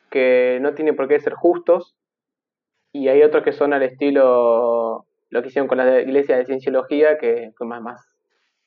que 0.09 0.59
no 0.61 0.73
tienen 0.73 0.95
por 0.95 1.07
qué 1.07 1.19
ser 1.19 1.33
justos, 1.33 1.95
y 2.91 3.07
hay 3.07 3.21
otros 3.23 3.43
que 3.43 3.51
son 3.53 3.73
al 3.73 3.83
estilo 3.83 5.05
lo 5.29 5.41
que 5.41 5.49
hicieron 5.49 5.67
con 5.67 5.77
la 5.77 5.99
iglesia 6.01 6.37
de 6.37 6.45
cienciología, 6.45 7.17
que 7.19 7.51
fue 7.55 7.67
más, 7.67 7.81
más, 7.83 8.09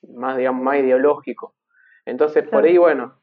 más, 0.09 0.37
digamos, 0.37 0.63
más 0.63 0.79
ideológico. 0.79 1.55
Entonces, 2.05 2.47
por 2.49 2.65
ahí, 2.65 2.79
bueno, 2.79 3.15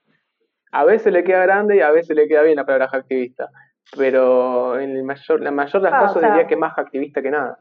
a 0.71 0.83
veces 0.83 1.13
le 1.13 1.23
queda 1.23 1.43
grande 1.43 1.77
y 1.77 1.81
a 1.81 1.91
veces 1.91 2.15
le 2.17 2.27
queda 2.27 2.41
bien 2.41 2.57
la 2.57 2.65
palabra 2.65 2.89
activista, 2.91 3.49
pero 3.97 4.77
en 4.77 4.91
el 4.97 5.03
mayor, 5.03 5.39
la 5.41 5.51
mayor 5.51 5.81
de 5.81 5.89
los 5.89 5.99
Ah, 6.01 6.11
o 6.11 6.19
sea- 6.19 6.29
diría 6.31 6.47
que 6.47 6.55
es 6.55 6.59
más 6.59 6.77
activista 6.77 7.21
que 7.21 7.31
nada. 7.31 7.59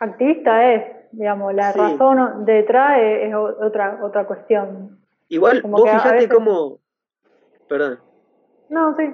Activista 0.00 0.72
es, 0.74 0.84
digamos, 1.12 1.54
la 1.54 1.72
Sí. 1.72 1.78
razón 1.78 2.44
detrás 2.44 2.98
es, 3.00 3.32
otra, 3.34 4.00
otra 4.02 4.26
cuestión. 4.26 4.98
Igual, 5.28 5.62
Como 5.62 5.76
vos 5.78 5.84
veces- 5.84 6.28
cómo... 6.28 6.78
Perdón. 7.68 8.00
No, 8.68 8.96
sí. 8.96 9.04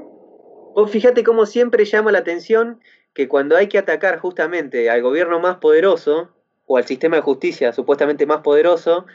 Vos 0.75 0.91
fíjate 0.91 1.25
cómo 1.25 1.47
siempre 1.47 1.85
llama 1.85 2.13
la 2.13 2.19
atención 2.19 2.81
que 3.13 3.29
cuando 3.29 3.57
hay 3.57 3.69
que 3.69 3.79
atacar 3.79 4.19
justamente 4.19 4.91
al 4.91 5.03
gobierno 5.03 5.41
más 5.41 5.57
poderoso 5.57 6.31
o 6.67 6.77
al 6.77 6.85
sistema 6.85 7.17
de 7.17 7.23
justicia 7.23 7.73
supuestamente 7.73 8.27
más 8.27 8.43
poderoso, 8.43 9.07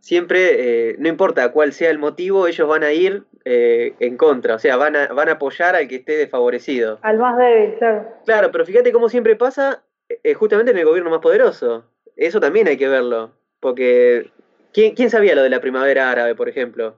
siempre, 0.00 0.90
eh, 0.90 0.96
no 0.98 1.08
importa 1.08 1.52
cuál 1.52 1.72
sea 1.72 1.90
el 1.90 1.98
motivo, 1.98 2.46
ellos 2.46 2.66
van 2.66 2.84
a 2.84 2.92
ir 2.92 3.24
eh, 3.44 3.94
en 4.00 4.16
contra, 4.16 4.54
o 4.54 4.58
sea, 4.58 4.76
van 4.76 4.96
a, 4.96 5.08
van 5.08 5.28
a 5.28 5.32
apoyar 5.32 5.76
al 5.76 5.88
que 5.88 5.96
esté 5.96 6.16
desfavorecido. 6.16 6.98
Al 7.02 7.18
más 7.18 7.36
débil, 7.36 7.74
claro. 7.78 8.08
Claro, 8.24 8.50
pero 8.52 8.64
fíjate 8.64 8.92
cómo 8.92 9.08
siempre 9.08 9.36
pasa 9.36 9.82
eh, 10.08 10.34
justamente 10.34 10.72
en 10.72 10.78
el 10.78 10.84
gobierno 10.84 11.10
más 11.10 11.20
poderoso. 11.20 11.84
Eso 12.16 12.40
también 12.40 12.68
hay 12.68 12.76
que 12.76 12.88
verlo, 12.88 13.32
porque 13.60 14.30
¿quién, 14.72 14.94
quién 14.94 15.10
sabía 15.10 15.34
lo 15.34 15.42
de 15.42 15.50
la 15.50 15.60
primavera 15.60 16.10
árabe, 16.10 16.34
por 16.34 16.48
ejemplo? 16.48 16.96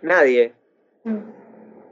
Nadie. 0.00 0.52
Mm. 1.04 1.41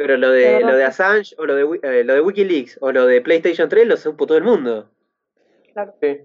Pero 0.01 0.17
lo 0.17 0.31
De 0.31 0.61
lo 0.61 0.77
de 0.77 0.85
Assange 0.85 1.35
o 1.37 1.45
lo 1.45 1.55
de, 1.55 1.79
eh, 1.83 2.05
lo 2.05 2.15
de 2.15 2.23
Wikileaks 2.23 2.79
o 2.81 2.91
lo 2.91 3.05
de 3.05 3.21
PlayStation 3.21 3.69
3 3.69 3.87
lo 3.87 3.99
supo 3.99 4.27
todo 4.27 4.39
el 4.39 4.45
mundo. 4.45 4.89
Claro. 5.75 5.93
Sí. 6.01 6.21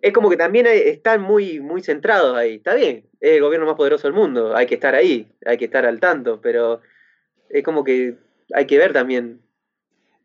Es 0.00 0.12
como 0.14 0.30
que 0.30 0.38
también 0.38 0.66
hay- 0.66 0.80
están 0.88 1.20
muy, 1.20 1.60
muy 1.60 1.82
centrados 1.82 2.34
ahí. 2.34 2.54
Está 2.54 2.74
bien, 2.74 3.04
es 3.20 3.32
el 3.32 3.42
gobierno 3.42 3.66
más 3.66 3.74
poderoso 3.74 4.08
del 4.08 4.14
mundo, 4.14 4.56
hay 4.56 4.64
que 4.66 4.76
estar 4.76 4.94
ahí, 4.94 5.30
hay 5.44 5.58
que 5.58 5.66
estar 5.66 5.84
al 5.84 6.00
tanto, 6.00 6.40
pero 6.40 6.80
es 7.50 7.62
como 7.62 7.84
que 7.84 8.14
hay 8.54 8.64
que 8.66 8.78
ver 8.78 8.94
también. 8.94 9.42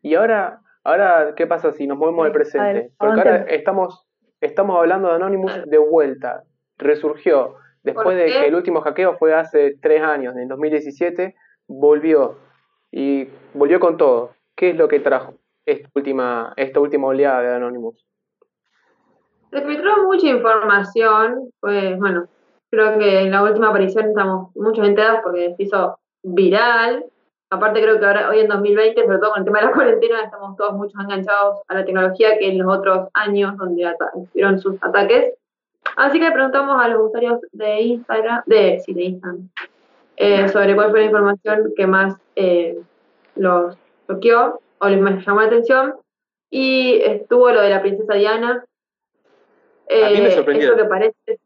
Y 0.00 0.14
ahora, 0.14 0.62
ahora 0.82 1.34
¿qué 1.36 1.46
pasa 1.46 1.72
si 1.72 1.86
nos 1.86 1.98
movemos 1.98 2.24
al 2.24 2.32
presente? 2.32 2.90
Porque 2.96 3.20
ahora 3.20 3.36
estamos, 3.50 4.06
estamos 4.40 4.78
hablando 4.78 5.08
de 5.08 5.16
Anonymous 5.16 5.52
de 5.66 5.76
vuelta. 5.76 6.42
Resurgió. 6.78 7.56
Después 7.82 8.04
¿Por 8.04 8.14
de 8.14 8.26
que 8.28 8.46
el 8.46 8.54
último 8.54 8.80
hackeo 8.80 9.18
fue 9.18 9.34
hace 9.34 9.76
tres 9.82 10.00
años, 10.00 10.34
en 10.34 10.44
el 10.44 10.48
2017, 10.48 11.34
volvió. 11.66 12.45
Y 12.96 13.28
volvió 13.52 13.78
con 13.78 13.98
todo. 13.98 14.30
¿Qué 14.56 14.70
es 14.70 14.76
lo 14.76 14.88
que 14.88 15.00
trajo 15.00 15.34
esta 15.66 15.90
última, 15.94 17.06
oleada 17.06 17.42
de 17.42 17.54
Anonymous? 17.56 18.06
Se 19.50 19.60
filtró 19.60 20.04
mucha 20.04 20.28
información, 20.28 21.50
pues 21.60 21.98
bueno, 21.98 22.26
creo 22.70 22.98
que 22.98 23.20
en 23.20 23.32
la 23.32 23.42
última 23.42 23.68
aparición 23.68 24.06
estamos 24.06 24.56
muchos 24.56 24.88
enterados 24.88 25.20
porque 25.22 25.54
se 25.56 25.64
hizo 25.64 25.98
viral. 26.22 27.04
Aparte 27.50 27.82
creo 27.82 28.00
que 28.00 28.06
ahora, 28.06 28.30
hoy 28.30 28.40
en 28.40 28.48
2020, 28.48 29.04
sobre 29.04 29.18
todo 29.18 29.32
con 29.32 29.40
el 29.40 29.44
tema 29.44 29.60
de 29.60 29.66
la 29.66 29.72
cuarentena, 29.74 30.22
estamos 30.22 30.56
todos 30.56 30.72
muchos 30.72 30.98
enganchados 30.98 31.60
a 31.68 31.74
la 31.74 31.84
tecnología 31.84 32.38
que 32.38 32.48
en 32.48 32.58
los 32.60 32.78
otros 32.78 33.10
años 33.12 33.58
donde 33.58 33.94
tuvieron 34.32 34.58
sus 34.58 34.82
ataques. 34.82 35.34
Así 35.96 36.18
que 36.18 36.30
preguntamos 36.30 36.82
a 36.82 36.88
los 36.88 37.08
usuarios 37.08 37.40
de 37.52 37.78
Instagram, 37.82 38.42
sí, 38.46 38.94
de 38.94 39.02
Instagram, 39.02 39.50
eh, 40.16 40.48
sobre 40.48 40.74
cuál 40.74 40.90
fue 40.90 41.00
la 41.00 41.06
información 41.06 41.72
que 41.76 41.86
más 41.86 42.16
eh, 42.36 42.78
los 43.34 43.76
choqueó 44.08 44.60
o 44.78 44.88
les 44.88 45.00
más 45.00 45.24
llamó 45.26 45.40
la 45.40 45.46
atención. 45.48 45.94
Y 46.50 47.00
estuvo 47.02 47.50
lo 47.50 47.60
de 47.60 47.70
la 47.70 47.80
princesa 47.82 48.14
Diana, 48.14 48.64
A 49.90 50.10
mí 50.10 50.20
me 50.20 50.28
eh, 50.28 50.30
sorprendió. 50.30 50.68
Eso 50.68 50.76
que 50.76 50.84
parece. 50.88 51.40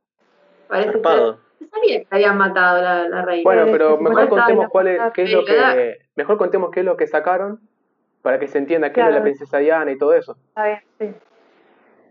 parece 0.68 0.92
ser- 0.92 1.34
sabía 1.70 2.00
que 2.00 2.06
habían 2.10 2.36
matado 2.38 2.78
a 2.78 2.82
la, 2.82 3.08
la 3.08 3.22
reina. 3.22 3.42
Bueno, 3.44 3.66
pero 3.70 3.98
mejor 3.98 4.28
contemos 4.28 4.66
cuál 4.70 4.88
es, 4.88 5.00
qué 5.14 5.22
es 5.24 5.32
lo 5.32 5.44
que, 5.44 5.98
mejor 6.16 6.36
contemos 6.38 6.70
qué 6.70 6.80
es 6.80 6.86
lo 6.86 6.96
que 6.96 7.06
sacaron 7.06 7.60
para 8.22 8.38
que 8.38 8.48
se 8.48 8.58
entienda 8.58 8.88
qué 8.92 9.00
es 9.00 9.06
Claro. 9.06 9.16
la 9.18 9.22
princesa 9.22 9.58
Diana 9.58 9.90
y 9.92 9.98
todo 9.98 10.12
eso. 10.14 10.36
Está 10.48 10.64
bien, 10.66 10.80
sí. 10.98 11.14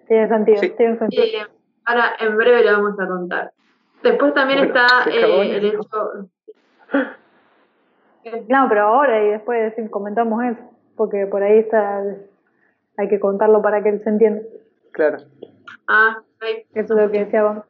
Tiene 0.08 0.28
sentido, 0.28 0.58
Sí. 0.60 0.70
tiene 0.78 0.98
sentido. 0.98 1.24
Eh, 1.24 1.48
ahora 1.86 2.16
en 2.20 2.38
breve 2.38 2.64
lo 2.64 2.72
vamos 2.74 3.00
a 3.00 3.08
contar. 3.08 3.52
Después 4.04 4.34
también 4.34 4.60
Bueno, 4.60 4.74
está 4.80 5.10
eh, 5.10 5.56
el 5.58 5.66
hecho. 5.66 5.80
Eh, 8.24 8.46
No, 8.50 8.68
pero 8.70 8.82
ahora 8.84 9.24
y 9.24 9.30
después 9.30 9.74
sí, 9.76 9.88
comentamos 9.90 10.44
eso, 10.44 10.62
porque 10.96 11.26
por 11.28 11.42
ahí 11.44 11.60
está, 11.60 12.04
hay 12.98 13.08
que 13.08 13.20
contarlo 13.20 13.62
para 13.62 13.82
que 13.82 13.90
él 13.90 14.04
se 14.04 14.10
entienda. 14.10 14.42
Claro. 14.92 15.18
Ah, 15.88 16.18
ahí. 16.42 16.66
Eso 16.74 16.96
es 16.98 17.02
lo 17.06 17.12
que 17.12 17.26
decía. 17.26 17.64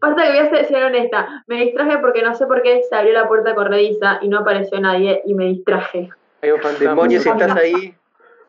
Pasa 0.00 0.14
que 0.22 0.28
voy 0.30 0.38
a 0.38 0.50
ser, 0.50 0.64
ser 0.66 0.84
honesta. 0.84 1.44
Me 1.46 1.56
distraje 1.56 1.98
porque 1.98 2.22
no 2.22 2.34
sé 2.34 2.46
por 2.46 2.62
qué 2.62 2.82
se 2.88 2.94
abrió 2.96 3.12
la 3.12 3.28
puerta 3.28 3.54
corrediza 3.54 4.18
y 4.22 4.28
no 4.28 4.38
apareció 4.38 4.80
nadie 4.80 5.22
y 5.26 5.34
me 5.34 5.44
distraje. 5.46 6.08
Hay 6.42 6.50
un 6.50 6.60
fantasma. 6.60 6.90
Demonios, 6.90 7.22
si 7.22 7.28
estás 7.28 7.56
ahí, 7.56 7.94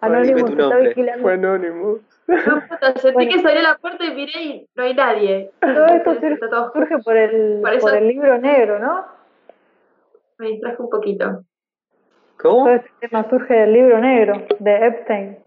Anónimo 0.02 0.38
dime 0.38 0.42
tu 0.44 0.48
está 0.54 0.62
nombre. 0.64 0.88
vigilando. 0.90 1.22
Fue 1.24 1.34
Anonymous. 1.34 2.02
No, 2.28 2.62
puta, 2.68 2.94
sentí 2.96 3.14
Bueno. 3.14 3.32
que 3.32 3.40
se 3.40 3.48
abrió 3.48 3.62
la 3.62 3.78
puerta 3.78 4.04
y 4.06 4.16
miré 4.16 4.42
y 4.42 4.68
no 4.76 4.84
hay 4.84 4.94
nadie. 4.96 5.52
Todo 5.62 5.86
esto 5.88 6.16
todo 6.50 6.72
surge 6.74 6.98
por 7.00 7.16
el, 7.16 7.60
Por 7.62 7.74
eso- 7.74 7.88
por 7.88 7.96
el 7.98 8.08
libro 8.08 8.38
negro, 8.40 8.80
¿no? 8.80 9.06
Me 10.38 10.48
distraje 10.50 10.82
un 10.82 10.90
poquito. 10.90 11.44
¿cómo? 12.38 12.66
Todo 12.66 12.76
este 12.76 12.90
tema 13.02 13.30
surge 13.30 13.54
del 13.54 13.74
libro 13.74 14.00
negro 14.00 14.46
de 14.60 14.88
Epstein. 14.88 15.38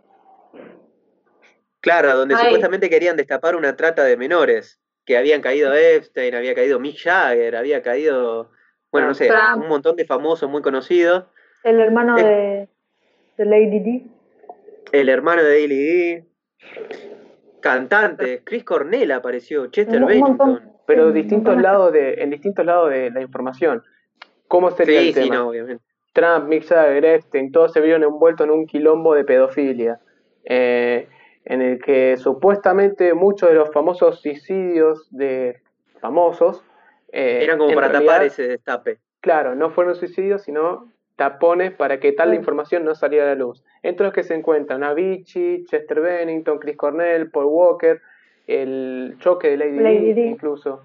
Claro, 1.80 2.16
donde 2.16 2.34
Ay. 2.34 2.44
supuestamente 2.44 2.90
querían 2.90 3.16
destapar 3.16 3.54
una 3.56 3.76
trata 3.76 4.04
de 4.04 4.16
menores, 4.16 4.80
que 5.04 5.16
habían 5.16 5.40
caído 5.40 5.72
Epstein, 5.74 6.34
había 6.34 6.54
caído 6.54 6.80
Mick 6.80 6.98
Jagger, 6.98 7.56
había 7.56 7.82
caído, 7.82 8.50
bueno, 8.90 9.08
no 9.08 9.14
sé, 9.14 9.28
Trump. 9.28 9.62
un 9.62 9.68
montón 9.68 9.96
de 9.96 10.04
famosos 10.04 10.50
muy 10.50 10.60
conocidos. 10.62 11.26
El 11.64 11.80
hermano 11.80 12.18
Eh. 12.18 12.68
de, 13.36 13.44
de 13.44 13.44
Lady 13.44 13.80
D. 13.80 14.06
El 14.92 15.08
hermano 15.08 15.42
de 15.42 15.48
Daily 15.50 15.76
D, 15.76 16.24
cantantes, 17.60 18.40
Chris 18.44 18.64
Cornell 18.64 19.12
apareció, 19.12 19.66
Chester. 19.68 20.04
Bennington. 20.04 20.72
Pero 20.86 21.12
distintos 21.12 21.60
lados 21.60 21.92
de, 21.92 22.14
en 22.14 22.30
distintos 22.30 22.64
lados 22.64 22.90
de 22.90 23.10
la 23.10 23.20
información. 23.20 23.84
¿Cómo 24.48 24.70
sería 24.70 25.00
Sí, 25.00 25.08
el 25.08 25.14
sí, 25.14 25.20
tema? 25.20 25.34
no, 25.36 25.48
obviamente. 25.50 25.84
Trump, 26.12 26.48
Mick 26.48 26.64
Jagger, 26.64 27.04
Epstein, 27.04 27.52
todos 27.52 27.72
se 27.72 27.80
vieron 27.80 28.02
envueltos 28.02 28.46
en 28.46 28.52
un 28.52 28.66
quilombo 28.66 29.14
de 29.14 29.24
pedofilia, 29.24 30.00
eh, 30.44 31.06
en 31.44 31.62
el 31.62 31.80
que 31.80 32.16
supuestamente 32.16 33.14
muchos 33.14 33.50
de 33.50 33.54
los 33.54 33.70
famosos 33.72 34.20
suicidios 34.20 35.06
de 35.10 35.60
famosos. 36.00 36.64
eh, 37.12 37.40
Eran 37.44 37.58
como 37.58 37.74
para 37.74 37.92
tapar 37.92 38.24
ese 38.24 38.48
destape. 38.48 38.98
Claro, 39.20 39.54
no 39.54 39.70
fueron 39.70 39.94
suicidios, 39.94 40.42
sino 40.42 40.90
tapones 41.16 41.72
para 41.72 41.98
que 42.00 42.12
tal 42.12 42.34
información 42.34 42.84
no 42.84 42.94
saliera 42.94 43.24
a 43.26 43.28
la 43.30 43.34
luz. 43.34 43.64
Entre 43.82 44.04
los 44.04 44.12
que 44.14 44.22
se 44.22 44.34
encuentran 44.34 44.84
Avicii, 44.84 45.64
Chester 45.66 46.00
Bennington, 46.00 46.58
Chris 46.58 46.76
Cornell, 46.76 47.30
Paul 47.30 47.46
Walker, 47.46 48.00
el 48.46 49.16
choque 49.18 49.50
de 49.50 49.56
Lady, 49.56 50.12
Di, 50.14 50.22
incluso. 50.22 50.82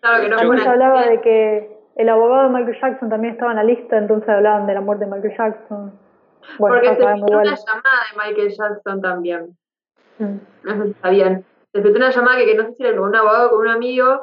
Claro 0.00 0.22
que 0.22 0.28
no 0.28 0.58
se 0.58 0.68
hablaba 0.68 1.06
de 1.08 1.20
que 1.20 1.75
el 1.96 2.08
abogado 2.10 2.44
de 2.44 2.48
Michael 2.50 2.78
Jackson 2.80 3.08
también 3.08 3.34
estaba 3.34 3.52
en 3.52 3.56
la 3.56 3.64
lista, 3.64 3.96
entonces 3.96 4.28
hablaban 4.28 4.66
de 4.66 4.74
la 4.74 4.80
muerte 4.82 5.06
de 5.06 5.10
Michael 5.10 5.36
Jackson. 5.36 5.92
Porque 6.58 6.88
se 6.88 6.94
filtró 6.94 7.38
una 7.38 7.54
llamada 7.54 7.98
de 8.12 8.24
Michael 8.24 8.54
Jackson 8.56 9.00
también. 9.00 9.56
Mm. 10.18 10.36
No 10.62 10.76
sé 10.76 10.88
si 10.88 10.94
sabían. 11.00 11.44
Se 11.72 11.82
filtró 11.82 11.96
una 11.96 12.10
llamada 12.10 12.36
que, 12.36 12.46
que 12.46 12.54
no 12.54 12.64
sé 12.66 12.72
si 12.74 12.82
era 12.84 12.96
con 12.96 13.08
un 13.08 13.16
abogado 13.16 13.50
con 13.50 13.60
un 13.60 13.68
amigo 13.68 14.20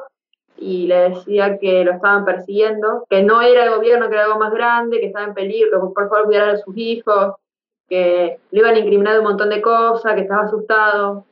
y 0.56 0.86
le 0.86 1.10
decía 1.10 1.58
que 1.58 1.84
lo 1.84 1.92
estaban 1.92 2.24
persiguiendo, 2.24 3.04
que 3.10 3.22
no 3.24 3.42
era 3.42 3.64
el 3.64 3.74
gobierno, 3.74 4.08
que 4.08 4.14
era 4.14 4.24
algo 4.24 4.38
más 4.38 4.52
grande, 4.52 5.00
que 5.00 5.06
estaba 5.06 5.26
en 5.26 5.34
peligro, 5.34 5.80
que 5.80 5.94
por 5.94 6.08
favor 6.08 6.26
cuidara 6.26 6.52
a 6.52 6.56
sus 6.58 6.76
hijos, 6.76 7.34
que 7.88 8.38
le 8.52 8.58
iban 8.60 8.76
a 8.76 8.78
incriminar 8.78 9.18
un 9.18 9.24
montón 9.24 9.50
de 9.50 9.60
cosas, 9.60 10.14
que 10.14 10.22
estaba 10.22 10.42
asustado, 10.42 11.24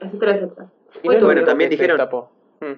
etcétera, 0.00 0.32
etcétera. 0.36 0.66
Y 1.02 1.06
bueno, 1.06 1.44
también 1.44 1.70
dijeron, 1.70 2.00
hmm. 2.60 2.72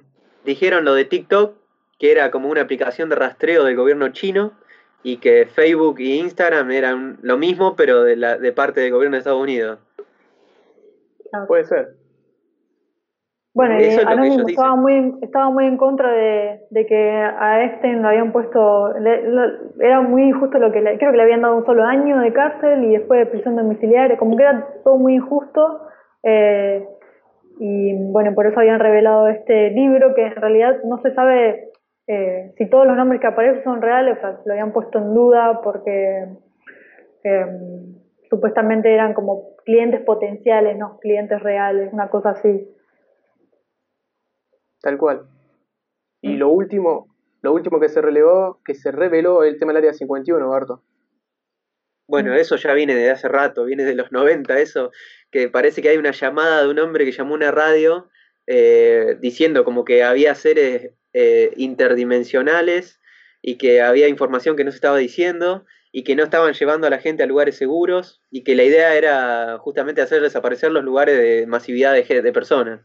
dijeron 0.45 0.85
lo 0.85 0.95
de 0.95 1.07
TikTok, 1.07 1.55
que 2.01 2.11
era 2.11 2.31
como 2.31 2.49
una 2.49 2.63
aplicación 2.63 3.11
de 3.11 3.15
rastreo 3.15 3.63
del 3.63 3.77
gobierno 3.77 4.09
chino, 4.09 4.53
y 5.03 5.19
que 5.19 5.47
Facebook 5.47 6.01
y 6.01 6.19
Instagram 6.19 6.71
eran 6.71 7.19
lo 7.23 7.37
mismo, 7.37 7.77
pero 7.77 8.03
de, 8.03 8.17
la, 8.17 8.39
de 8.39 8.53
parte 8.53 8.81
del 8.81 8.93
gobierno 8.93 9.15
de 9.15 9.19
Estados 9.19 9.41
Unidos. 9.41 9.79
Puede 11.47 11.65
ser. 11.65 11.89
Bueno, 13.53 13.75
Anonymous 14.07 14.49
estaba 14.49 14.77
muy, 14.77 15.15
estaba 15.23 15.51
muy 15.51 15.67
en 15.67 15.77
contra 15.77 16.11
de, 16.11 16.87
que 16.87 17.11
a 17.11 17.65
este 17.65 17.93
lo 17.95 18.09
habían 18.09 18.33
puesto, 18.33 18.95
era 19.81 20.01
muy 20.03 20.23
injusto 20.29 20.59
lo 20.59 20.71
que 20.71 20.81
le, 20.81 20.99
creo 20.99 21.11
que 21.11 21.17
le 21.17 21.23
habían 21.25 21.43
dado 21.43 21.57
un 21.57 21.67
solo 21.67 21.85
año 21.85 22.21
de 22.21 22.33
cárcel 22.33 22.85
y 22.85 22.93
después 22.93 23.21
de 23.21 23.27
prisión 23.27 23.57
domiciliaria, 23.57 24.17
como 24.17 24.37
que 24.37 24.45
era 24.45 24.67
todo 24.85 24.97
muy 24.97 25.15
injusto. 25.15 25.81
Eh, 26.23 26.87
y 27.59 27.93
bueno, 28.13 28.35
por 28.35 28.47
eso 28.47 28.61
habían 28.61 28.79
revelado 28.79 29.29
este 29.29 29.71
libro 29.71 30.15
que 30.15 30.27
en 30.27 30.37
realidad 30.37 30.77
no 30.85 31.03
se 31.03 31.13
sabe 31.15 31.70
eh, 32.13 32.53
si 32.59 32.69
todos 32.69 32.89
los 32.89 32.97
nombres 32.97 33.21
que 33.21 33.29
aparecen 33.29 33.63
son 33.63 33.81
reales, 33.81 34.19
o 34.19 34.21
sea, 34.21 34.41
lo 34.45 34.53
habían 34.53 34.73
puesto 34.73 34.99
en 34.99 35.15
duda 35.15 35.61
porque 35.63 36.27
eh, 37.23 37.47
supuestamente 38.29 38.93
eran 38.93 39.15
como 39.15 39.55
clientes 39.65 40.01
potenciales, 40.01 40.77
no 40.77 40.99
clientes 40.99 41.41
reales, 41.41 41.93
una 41.93 42.11
cosa 42.11 42.31
así. 42.31 42.69
Tal 44.81 44.99
cual. 44.99 45.29
Y 46.21 46.35
mm. 46.35 46.39
lo 46.39 46.49
último, 46.49 47.15
lo 47.43 47.53
último 47.53 47.79
que 47.79 47.89
se 47.89 48.03
relevó, 48.03 48.59
que 48.65 48.75
se 48.75 48.91
reveló 48.91 49.45
el 49.45 49.61
tema 49.61 49.73
del 49.73 49.85
área 49.85 49.93
51, 49.93 50.49
Barto. 50.49 50.83
Bueno, 52.09 52.35
eso 52.35 52.57
ya 52.57 52.75
viene 52.75 52.97
de 52.97 53.09
hace 53.09 53.29
rato, 53.29 53.67
viene 53.67 53.85
de 53.85 53.95
los 53.95 54.11
90, 54.11 54.59
eso, 54.59 54.91
que 55.31 55.49
parece 55.49 55.81
que 55.81 55.91
hay 55.91 55.97
una 55.97 56.11
llamada 56.11 56.65
de 56.65 56.71
un 56.71 56.81
hombre 56.81 57.05
que 57.05 57.13
llamó 57.13 57.35
a 57.35 57.37
una 57.37 57.53
radio 57.53 58.09
eh, 58.49 59.17
diciendo 59.21 59.65
como 59.65 59.85
que 59.85 60.03
había 60.03 60.35
seres 60.35 60.97
eh, 61.13 61.53
interdimensionales 61.57 63.01
y 63.43 63.57
que 63.57 63.81
había 63.83 64.09
información 64.09 64.57
que 64.57 64.65
no 64.65 64.71
se 64.71 64.77
estaba 64.77 64.99
diciendo 64.99 65.65
y 65.93 66.05
que 66.05 66.15
no 66.15 66.23
estaban 66.23 66.53
llevando 66.53 66.87
a 66.87 66.91
la 66.91 66.99
gente 66.99 67.23
a 67.23 67.27
lugares 67.27 67.57
seguros 67.57 68.23
y 68.31 68.45
que 68.45 68.55
la 68.55 68.65
idea 68.65 68.95
era 68.95 69.59
justamente 69.59 70.03
hacer 70.03 70.23
desaparecer 70.23 70.71
los 70.71 70.85
lugares 70.85 71.19
de 71.19 71.47
masividad 71.47 71.95
de 71.95 72.33
personas. 72.33 72.81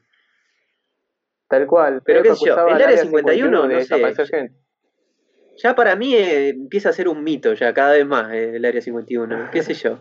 Tal 1.48 1.68
cual. 1.68 2.02
Pero, 2.04 2.24
qué 2.24 2.36
sé 2.36 2.46
yo, 2.48 2.68
el 2.68 2.82
área 2.82 2.98
51, 2.98 3.68
no 3.68 3.82
sé. 3.82 4.52
Ya 5.58 5.76
para 5.76 5.96
mí 5.96 6.14
eh, 6.16 6.50
empieza 6.50 6.90
a 6.90 6.94
ser 6.94 7.08
un 7.08 7.24
mito 7.24 7.54
ya 7.54 7.74
cada 7.74 7.94
vez 7.94 8.06
más 8.06 8.32
eh, 8.34 8.56
el 8.56 8.66
área 8.66 8.82
51, 8.82 9.50
qué 9.52 9.64
sé 9.64 9.74
yo. 9.74 10.00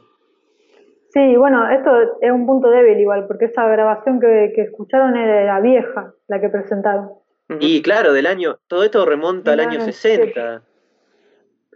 Sí, 1.10 1.36
bueno, 1.36 1.70
esto 1.70 1.92
es 2.20 2.32
un 2.32 2.44
punto 2.44 2.70
débil 2.70 2.98
igual, 2.98 3.28
porque 3.28 3.44
esa 3.44 3.68
grabación 3.68 4.18
que, 4.18 4.52
escucharon 4.56 5.16
era 5.16 5.60
vieja, 5.60 6.12
la 6.26 6.40
que 6.40 6.48
presentaron. 6.48 7.10
Y 7.48 7.82
claro, 7.82 8.12
del 8.12 8.26
año, 8.26 8.58
todo 8.68 8.84
esto 8.84 9.04
remonta 9.04 9.52
al 9.52 9.60
año 9.60 9.80
60. 9.80 10.62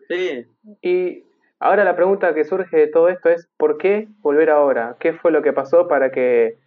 Sí. 0.08 0.46
Y 0.80 1.24
ahora 1.60 1.84
la 1.84 1.94
pregunta 1.94 2.34
que 2.34 2.44
surge 2.44 2.76
de 2.76 2.86
todo 2.86 3.08
esto 3.08 3.28
es, 3.28 3.48
¿por 3.56 3.76
qué 3.76 4.08
volver 4.20 4.50
ahora? 4.50 4.96
¿Qué 4.98 5.12
fue 5.12 5.30
lo 5.30 5.42
que 5.42 5.52
pasó 5.52 5.86
para 5.86 6.10
que 6.10 6.58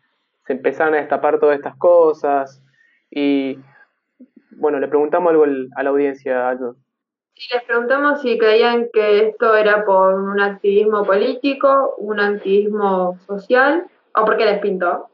se 0.46 0.54
empezaran 0.54 0.94
a 0.94 0.98
destapar 0.98 1.40
todas 1.40 1.56
estas 1.56 1.76
cosas? 1.78 2.64
Y 3.10 3.60
bueno, 4.52 4.80
le 4.80 4.88
preguntamos 4.88 5.32
algo 5.32 5.46
a 5.76 5.84
la 5.84 5.90
audiencia, 5.90 6.50
algo. 6.50 6.76
Sí, 7.34 7.48
les 7.52 7.64
preguntamos 7.64 8.22
si 8.22 8.38
creían 8.38 8.90
que 8.94 9.30
esto 9.30 9.56
era 9.56 9.84
por 9.84 10.14
un 10.14 10.40
activismo 10.40 11.04
político, 11.04 11.96
un 11.98 12.20
activismo 12.20 13.18
social, 13.26 13.88
o 14.14 14.26
porque 14.26 14.46
les 14.46 14.60
pintó. 14.60 15.08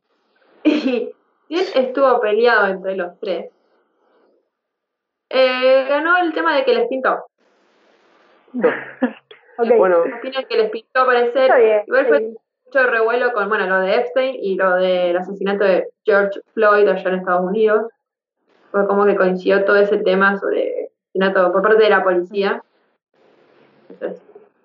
Y 1.49 1.55
bien 1.55 1.65
estuvo 1.75 2.19
peleado 2.19 2.67
entre 2.67 2.97
los 2.97 3.17
tres. 3.21 3.51
Eh, 5.29 5.85
ganó 5.89 6.17
el 6.17 6.33
tema 6.33 6.55
de 6.55 6.63
que 6.63 6.73
les 6.73 6.87
pintó. 6.87 7.25
okay. 8.53 9.77
Bueno, 9.77 10.03
opinan 10.17 10.45
que 10.45 10.57
les 10.57 10.69
pintó 10.69 11.05
parecer. 11.05 11.51
Igual 11.85 12.07
fue 12.07 12.21
mucho 12.65 12.87
revuelo 12.87 13.33
con 13.33 13.49
bueno 13.49 13.67
lo 13.67 13.81
de 13.81 13.95
Epstein 13.95 14.35
y 14.39 14.55
lo 14.55 14.75
del 14.75 15.17
asesinato 15.17 15.63
de 15.63 15.87
George 16.05 16.39
Floyd 16.53 16.87
allá 16.87 17.09
en 17.09 17.15
Estados 17.15 17.45
Unidos. 17.45 17.91
Fue 18.71 18.87
como 18.87 19.05
que 19.05 19.15
coincidió 19.15 19.65
todo 19.65 19.77
ese 19.77 19.97
tema 19.97 20.37
sobre 20.37 20.91
asesinato 21.09 21.51
por 21.51 21.61
parte 21.61 21.83
de 21.83 21.89
la 21.89 22.03
policía. 22.03 22.61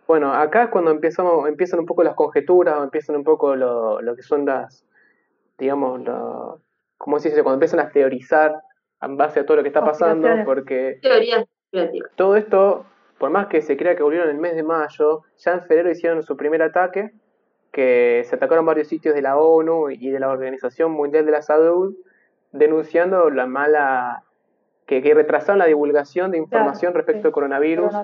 bueno, 0.06 0.32
acá 0.32 0.64
es 0.64 0.70
cuando 0.70 0.90
empezamos, 0.90 1.48
empiezan 1.48 1.80
un 1.80 1.86
poco 1.86 2.02
las 2.02 2.14
conjeturas, 2.14 2.78
o 2.78 2.84
empiezan 2.84 3.16
un 3.16 3.24
poco 3.24 3.56
lo, 3.56 4.00
lo 4.00 4.14
que 4.14 4.22
son 4.22 4.44
las, 4.44 4.84
digamos, 5.58 6.00
lo, 6.02 6.60
¿cómo 6.98 7.18
se 7.18 7.30
dice? 7.30 7.42
Cuando 7.42 7.56
empiezan 7.56 7.80
a 7.80 7.90
teorizar 7.90 8.62
en 9.02 9.16
base 9.16 9.40
a 9.40 9.46
todo 9.46 9.58
lo 9.58 9.62
que 9.62 9.68
está 9.68 9.84
pasando, 9.84 10.28
porque 10.44 11.00
todo 12.14 12.36
esto, 12.36 12.86
por 13.18 13.30
más 13.30 13.48
que 13.48 13.60
se 13.60 13.76
crea 13.76 13.96
que 13.96 14.02
volvieron 14.02 14.28
en 14.28 14.36
el 14.36 14.40
mes 14.40 14.54
de 14.54 14.62
mayo, 14.62 15.22
ya 15.38 15.52
en 15.52 15.62
febrero 15.62 15.90
hicieron 15.90 16.22
su 16.22 16.36
primer 16.36 16.62
ataque 16.62 17.12
que 17.72 18.22
se 18.26 18.36
atacaron 18.36 18.66
varios 18.66 18.88
sitios 18.88 19.14
de 19.14 19.22
la 19.22 19.38
ONU 19.38 19.90
y 19.90 20.10
de 20.10 20.20
la 20.20 20.28
Organización 20.28 20.92
Mundial 20.92 21.24
de 21.24 21.32
la 21.32 21.42
Salud 21.42 21.94
denunciando 22.52 23.30
la 23.30 23.46
mala, 23.46 24.24
que, 24.86 25.00
retrasaron 25.00 25.58
la 25.58 25.66
divulgación 25.66 26.30
de 26.30 26.38
información 26.38 26.92
respecto 26.92 27.28
al 27.28 27.32
coronavirus, 27.32 27.94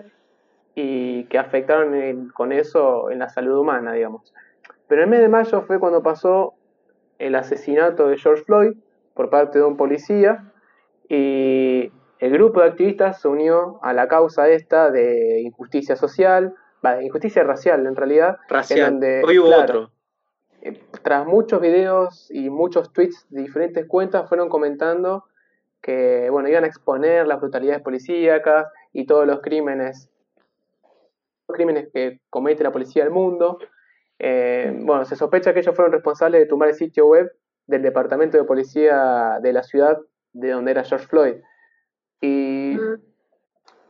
y 0.74 1.24
que 1.24 1.38
afectaron 1.38 2.30
con 2.30 2.52
eso 2.52 3.10
en 3.10 3.18
la 3.18 3.28
salud 3.28 3.58
humana, 3.58 3.92
digamos. 3.92 4.32
Pero 4.86 5.02
el 5.02 5.08
mes 5.08 5.20
de 5.20 5.28
mayo 5.28 5.62
fue 5.62 5.78
cuando 5.78 6.02
pasó 6.02 6.54
el 7.18 7.34
asesinato 7.34 8.08
de 8.08 8.16
George 8.16 8.44
Floyd 8.44 8.72
por 9.12 9.28
parte 9.28 9.58
de 9.58 9.64
un 9.64 9.76
policía 9.76 10.52
y 11.08 11.92
el 12.18 12.32
grupo 12.32 12.60
de 12.60 12.68
activistas 12.68 13.20
se 13.20 13.28
unió 13.28 13.78
a 13.82 13.92
la 13.92 14.08
causa 14.08 14.48
esta 14.48 14.90
de 14.90 15.40
injusticia 15.40 15.96
social, 15.96 16.54
injusticia 17.02 17.44
racial 17.44 17.86
en 17.86 17.96
realidad. 17.96 18.38
Racial. 18.48 19.00
Hoy 19.24 19.38
hubo 19.38 19.54
otro. 19.54 19.90
Eh, 20.60 20.80
tras 21.02 21.26
muchos 21.26 21.60
videos 21.60 22.28
y 22.30 22.50
muchos 22.50 22.92
tweets 22.92 23.26
de 23.30 23.42
diferentes 23.42 23.86
cuentas 23.86 24.28
fueron 24.28 24.48
comentando 24.48 25.24
que 25.80 26.28
bueno 26.30 26.48
iban 26.48 26.64
a 26.64 26.66
exponer 26.66 27.28
las 27.28 27.40
brutalidades 27.40 27.80
policíacas 27.80 28.66
y 28.92 29.06
todos 29.06 29.24
los 29.24 29.40
crímenes 29.40 30.10
los 31.46 31.54
crímenes 31.54 31.88
que 31.92 32.20
comete 32.28 32.64
la 32.64 32.72
policía 32.72 33.04
del 33.04 33.12
mundo 33.12 33.58
eh, 34.18 34.76
bueno 34.80 35.04
se 35.04 35.14
sospecha 35.14 35.54
que 35.54 35.60
ellos 35.60 35.76
fueron 35.76 35.92
responsables 35.92 36.40
de 36.40 36.46
tumbar 36.46 36.70
el 36.70 36.74
sitio 36.74 37.06
web 37.06 37.32
del 37.68 37.82
departamento 37.82 38.36
de 38.36 38.42
policía 38.42 39.38
de 39.40 39.52
la 39.52 39.62
ciudad 39.62 39.96
de 40.32 40.50
donde 40.50 40.70
era 40.70 40.84
George 40.84 41.06
Floyd 41.06 41.36
y 42.20 42.76
mm 42.76 43.08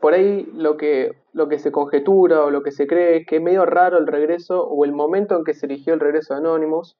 por 0.00 0.14
ahí 0.14 0.48
lo 0.54 0.76
que, 0.76 1.12
lo 1.32 1.48
que 1.48 1.58
se 1.58 1.72
conjetura 1.72 2.44
o 2.44 2.50
lo 2.50 2.62
que 2.62 2.70
se 2.70 2.86
cree 2.86 3.18
es 3.18 3.26
que 3.26 3.36
es 3.36 3.42
medio 3.42 3.66
raro 3.66 3.98
el 3.98 4.06
regreso 4.06 4.64
o 4.64 4.84
el 4.84 4.92
momento 4.92 5.36
en 5.36 5.44
que 5.44 5.54
se 5.54 5.66
eligió 5.66 5.94
el 5.94 6.00
regreso 6.00 6.34
de 6.34 6.40
Anonymous, 6.40 6.96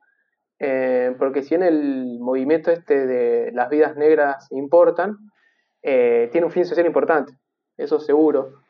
eh, 0.59 1.15
porque 1.19 1.43
si 1.43 1.55
en 1.55 1.63
el 1.63 2.19
movimiento 2.19 2.71
este 2.71 3.07
de 3.07 3.53
las 3.53 3.71
vidas 3.71 3.97
negras 3.97 4.49
importan, 4.51 5.17
eh, 5.83 6.29
tiene 6.33 6.47
un 6.47 6.53
fin 6.53 6.65
social 6.65 6.87
importante, 6.87 7.33
eso 7.77 8.01
seguro. 8.01 8.63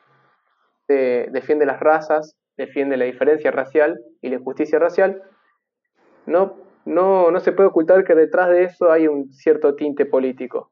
defiende 0.87 1.67
las 1.67 1.79
razas, 1.79 2.35
defiende 2.57 2.97
la 2.97 3.05
diferencia 3.05 3.51
racial 3.51 3.99
y 4.21 4.29
la 4.29 4.35
injusticia 4.37 4.79
racial. 4.79 5.21
No, 6.25 6.55
no, 6.89 7.29
no 7.31 7.39
se 7.39 7.51
puede 7.51 7.69
ocultar 7.69 8.03
que 8.03 8.15
detrás 8.15 8.49
de 8.49 8.63
eso 8.63 8.91
hay 8.91 9.07
un 9.07 9.31
cierto 9.31 9.75
tinte 9.75 10.05
político. 10.05 10.71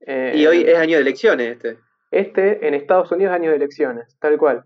y 0.00 0.46
hoy 0.46 0.62
es 0.62 0.76
año 0.76 0.96
de 0.96 1.02
elecciones 1.02 1.56
este. 1.56 1.78
Este 2.10 2.66
en 2.66 2.74
Estados 2.74 3.12
Unidos 3.12 3.32
es 3.32 3.36
año 3.36 3.50
de 3.50 3.56
elecciones, 3.56 4.18
tal 4.18 4.38
cual. 4.38 4.64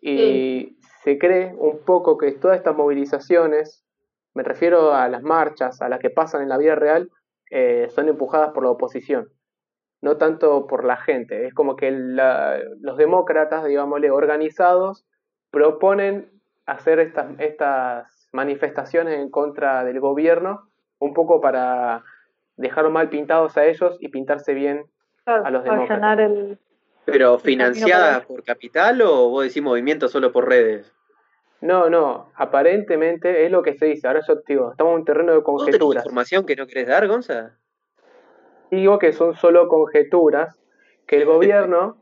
Y 0.00 0.78
se 1.02 1.18
cree 1.18 1.54
un 1.56 1.84
poco 1.84 2.16
que 2.18 2.30
todas 2.32 2.56
estas 2.56 2.76
movilizaciones, 2.76 3.84
me 4.34 4.42
refiero 4.44 4.94
a 4.94 5.08
las 5.08 5.22
marchas, 5.22 5.82
a 5.82 5.88
las 5.88 5.98
que 5.98 6.10
pasan 6.10 6.42
en 6.42 6.48
la 6.48 6.58
vida 6.58 6.76
real, 6.76 7.10
eh, 7.50 7.88
son 7.90 8.08
empujadas 8.08 8.52
por 8.52 8.62
la 8.64 8.70
oposición. 8.70 9.28
no 10.00 10.16
tanto 10.16 10.68
por 10.68 10.84
la 10.84 10.96
gente. 10.96 11.46
Es 11.46 11.54
como 11.54 11.74
que 11.74 11.90
los 11.90 12.96
demócratas, 12.96 13.64
digámosle, 13.64 14.12
organizados, 14.12 15.04
proponen 15.50 16.30
hacer 16.66 17.00
estas, 17.00 17.38
estas 17.40 18.17
manifestaciones 18.32 19.18
en 19.18 19.30
contra 19.30 19.84
del 19.84 20.00
gobierno, 20.00 20.68
un 20.98 21.14
poco 21.14 21.40
para 21.40 22.04
dejar 22.56 22.88
mal 22.90 23.08
pintados 23.08 23.56
a 23.56 23.64
ellos 23.64 23.96
y 24.00 24.08
pintarse 24.08 24.54
bien 24.54 24.84
a 25.24 25.50
los 25.50 25.64
demócratas. 25.64 26.58
¿Pero 27.04 27.38
financiada 27.38 28.22
por 28.22 28.44
capital 28.44 29.00
o 29.02 29.30
vos 29.30 29.44
decís 29.44 29.62
movimiento 29.62 30.08
solo 30.08 30.30
por 30.30 30.48
redes? 30.48 30.92
No, 31.60 31.88
no, 31.88 32.30
aparentemente 32.36 33.44
es 33.44 33.50
lo 33.50 33.62
que 33.62 33.74
se 33.74 33.86
dice. 33.86 34.06
Ahora 34.06 34.20
yo 34.26 34.40
te 34.40 34.52
digo, 34.52 34.70
estamos 34.70 34.92
en 34.92 34.98
un 35.00 35.04
terreno 35.04 35.32
de 35.32 35.42
conjeturas. 35.42 36.04
información 36.04 36.46
que 36.46 36.54
no 36.54 36.66
querés 36.66 36.86
dar, 36.86 37.08
Gonza? 37.08 37.56
Digo 38.70 38.98
que 38.98 39.12
son 39.12 39.34
solo 39.34 39.68
conjeturas, 39.68 40.60
que 41.06 41.16
el 41.16 41.24
gobierno, 41.24 41.96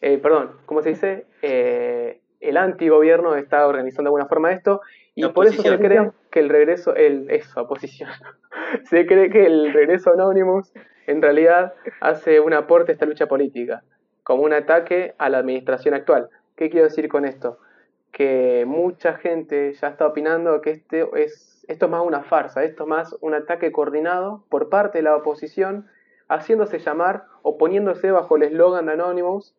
eh, 0.00 0.18
perdón, 0.18 0.56
¿cómo 0.66 0.82
se 0.82 0.90
dice? 0.90 1.26
Eh, 1.40 2.20
el 2.40 2.56
antigobierno 2.56 3.36
está 3.36 3.66
organizando 3.66 4.08
de 4.08 4.08
alguna 4.08 4.26
forma 4.26 4.52
esto 4.52 4.80
y 5.14 5.28
por 5.28 5.46
eso 5.46 5.62
se 5.62 5.78
cree 5.78 6.10
que 6.30 6.40
el 6.40 6.48
regreso, 6.48 6.94
el, 6.94 7.30
eso, 7.30 7.62
oposición, 7.62 8.10
se 8.84 9.06
cree 9.06 9.30
que 9.30 9.46
el 9.46 9.72
regreso 9.72 10.12
Anonymous 10.12 10.72
en 11.06 11.22
realidad 11.22 11.74
hace 12.00 12.40
un 12.40 12.52
aporte 12.52 12.92
a 12.92 12.94
esta 12.94 13.06
lucha 13.06 13.26
política, 13.26 13.82
como 14.22 14.42
un 14.42 14.52
ataque 14.52 15.14
a 15.18 15.28
la 15.28 15.38
administración 15.38 15.94
actual. 15.94 16.28
¿Qué 16.56 16.70
quiero 16.70 16.86
decir 16.86 17.08
con 17.08 17.24
esto? 17.24 17.58
Que 18.12 18.64
mucha 18.66 19.14
gente 19.14 19.72
ya 19.74 19.88
está 19.88 20.06
opinando 20.06 20.60
que 20.60 20.70
este 20.70 21.08
es, 21.16 21.64
esto 21.68 21.86
es 21.86 21.90
más 21.90 22.06
una 22.06 22.22
farsa, 22.22 22.64
esto 22.64 22.84
es 22.84 22.88
más 22.88 23.16
un 23.20 23.34
ataque 23.34 23.72
coordinado 23.72 24.44
por 24.48 24.68
parte 24.68 24.98
de 24.98 25.02
la 25.02 25.16
oposición 25.16 25.88
haciéndose 26.28 26.78
llamar 26.78 27.24
o 27.42 27.58
poniéndose 27.58 28.12
bajo 28.12 28.36
el 28.36 28.44
eslogan 28.44 28.86
de 28.86 28.92
Anonymous 28.92 29.56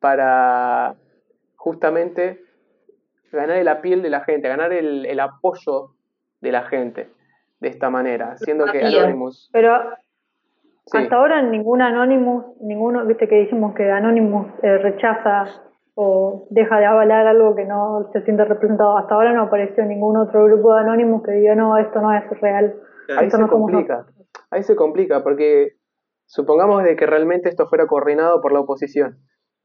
para 0.00 0.96
justamente 1.56 2.45
ganar 3.32 3.62
la 3.64 3.80
piel 3.80 4.02
de 4.02 4.10
la 4.10 4.20
gente, 4.20 4.48
ganar 4.48 4.72
el, 4.72 5.20
apoyo 5.20 5.90
de 6.40 6.52
la 6.52 6.62
gente 6.62 7.10
de 7.60 7.68
esta 7.68 7.90
manera, 7.90 8.32
haciendo 8.32 8.66
que 8.66 8.84
Anonymous... 8.84 9.50
Pero 9.52 9.74
hasta 10.92 11.16
ahora 11.16 11.42
ningún 11.42 11.82
Anonymous, 11.82 12.44
ninguno, 12.60 13.04
viste 13.06 13.28
que 13.28 13.40
dijimos 13.40 13.74
que 13.74 13.90
Anonymous 13.90 14.46
eh, 14.62 14.78
rechaza 14.78 15.46
o 15.94 16.46
deja 16.50 16.78
de 16.78 16.86
avalar 16.86 17.26
algo 17.26 17.56
que 17.56 17.64
no 17.64 18.08
se 18.12 18.20
siente 18.22 18.44
representado. 18.44 18.98
Hasta 18.98 19.14
ahora 19.14 19.32
no 19.32 19.42
apareció 19.42 19.84
ningún 19.84 20.16
otro 20.16 20.44
grupo 20.44 20.74
de 20.74 20.80
Anonymous 20.80 21.22
que 21.24 21.32
diga, 21.32 21.54
no, 21.54 21.76
esto 21.78 22.00
no 22.00 22.12
es 22.12 22.28
real. 22.40 22.74
Ahí 23.18 23.30
se 23.30 23.48
complica, 23.48 24.06
ahí 24.50 24.62
se 24.62 24.76
complica, 24.76 25.22
porque 25.22 25.76
Supongamos 26.26 26.82
de 26.82 26.96
que 26.96 27.06
realmente 27.06 27.48
esto 27.48 27.68
fuera 27.68 27.86
coordinado 27.86 28.40
por 28.40 28.52
la 28.52 28.60
oposición 28.60 29.18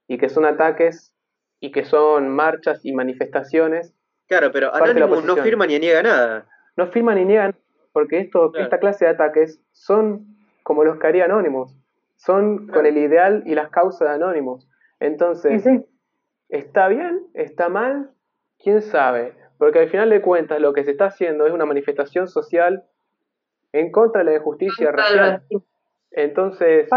y 0.07 0.17
que 0.17 0.29
son 0.29 0.45
ataques 0.45 1.15
y 1.61 1.71
que 1.71 1.85
son 1.85 2.27
marchas 2.27 2.83
y 2.83 2.91
manifestaciones. 2.91 3.93
Claro, 4.27 4.51
pero 4.51 4.75
Anonymous 4.75 5.23
no 5.23 5.37
firma 5.37 5.65
ni 5.65 5.79
niega 5.79 6.03
nada. 6.03 6.47
No 6.75 6.87
firma 6.87 7.15
ni 7.15 7.23
niegan 7.23 7.55
porque 7.93 8.19
esto, 8.19 8.53
esta 8.55 8.79
clase 8.79 9.05
de 9.05 9.11
ataques 9.11 9.61
son 9.71 10.25
como 10.63 10.83
los 10.83 10.97
que 10.97 11.07
haría 11.07 11.25
Anonymous. 11.25 11.77
Son 12.15 12.67
con 12.67 12.85
el 12.85 12.97
ideal 12.97 13.43
y 13.45 13.55
las 13.55 13.69
causas 13.69 14.09
de 14.09 14.15
Anonymous. 14.15 14.67
Entonces, 14.99 15.63
¿está 16.49 16.87
bien? 16.87 17.27
¿Está 17.33 17.69
mal? 17.69 18.11
¿Quién 18.59 18.81
sabe? 18.81 19.33
Porque 19.57 19.79
al 19.79 19.89
final 19.89 20.09
de 20.09 20.21
cuentas 20.21 20.59
lo 20.59 20.73
que 20.73 20.83
se 20.83 20.91
está 20.91 21.05
haciendo 21.05 21.45
es 21.45 21.53
una 21.53 21.65
manifestación 21.65 22.27
social 22.27 22.83
en 23.73 23.91
contra 23.91 24.23
de 24.23 24.31
la 24.31 24.37
injusticia 24.37 24.91
racial. 24.91 25.43
Entonces, 26.11 26.89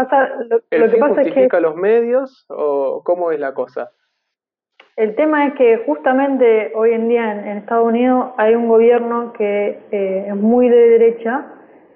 lo, 0.71 0.91
que 0.91 0.97
pasa 0.97 1.15
justifica 1.15 1.41
es 1.41 1.49
que, 1.49 1.61
los 1.61 1.75
medios 1.75 2.45
o 2.49 3.01
cómo 3.03 3.31
es 3.31 3.39
la 3.39 3.53
cosa? 3.53 3.91
El 4.97 5.13
tema 5.15 5.47
es 5.47 5.55
que 5.55 5.83
justamente 5.85 6.71
hoy 6.73 6.93
en 6.93 7.09
día 7.09 7.29
en, 7.33 7.57
Estados 7.57 7.85
Unidos 7.85 8.27
hay 8.37 8.55
un 8.55 8.69
gobierno 8.69 9.33
que 9.33 9.77
eh, 9.91 10.25
es 10.29 10.35
muy 10.37 10.69
de 10.69 10.89
derecha 10.89 11.47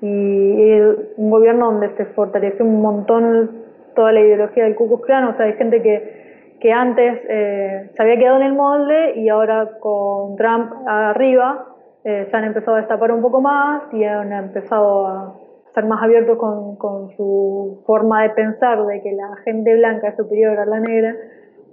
y 0.02 0.72
es 0.72 0.98
un 1.16 1.30
gobierno 1.30 1.72
donde 1.72 1.96
se 1.96 2.08
fortaleció 2.08 2.66
un 2.66 2.82
montón 2.82 3.52
toda 3.96 4.12
la 4.12 4.20
ideología 4.20 4.66
del 4.66 4.76
Ku 4.76 4.88
Klux 4.88 5.06
Klan, 5.06 5.24
o 5.26 5.38
sea, 5.38 5.46
hay 5.46 5.54
gente 5.54 5.82
que, 5.82 6.58
que 6.60 6.74
antes 6.74 7.22
eh, 7.30 7.90
se 7.96 8.02
había 8.02 8.18
quedado 8.18 8.42
en 8.42 8.48
el 8.48 8.54
molde 8.54 9.14
y 9.16 9.30
ahora 9.30 9.78
con 9.80 10.36
Trump 10.36 10.74
arriba 10.86 11.68
eh, 12.04 12.28
se 12.30 12.36
han 12.36 12.44
empezado 12.44 12.76
a 12.76 12.80
destapar 12.82 13.14
un 13.14 13.22
poco 13.22 13.40
más 13.40 13.84
y 13.94 14.04
han 14.04 14.34
empezado 14.34 15.08
a 15.08 15.36
ser 15.74 15.86
más 15.86 16.04
abiertos 16.04 16.38
con, 16.38 16.76
con, 16.76 17.16
su 17.16 17.82
forma 17.86 18.24
de 18.24 18.32
pensar 18.32 18.86
de 18.86 19.02
que 19.02 19.14
la 19.14 19.38
gente 19.46 19.74
blanca 19.78 20.10
es 20.10 20.18
superior 20.18 20.60
a 20.60 20.66
la 20.66 20.80
negra. 20.82 21.16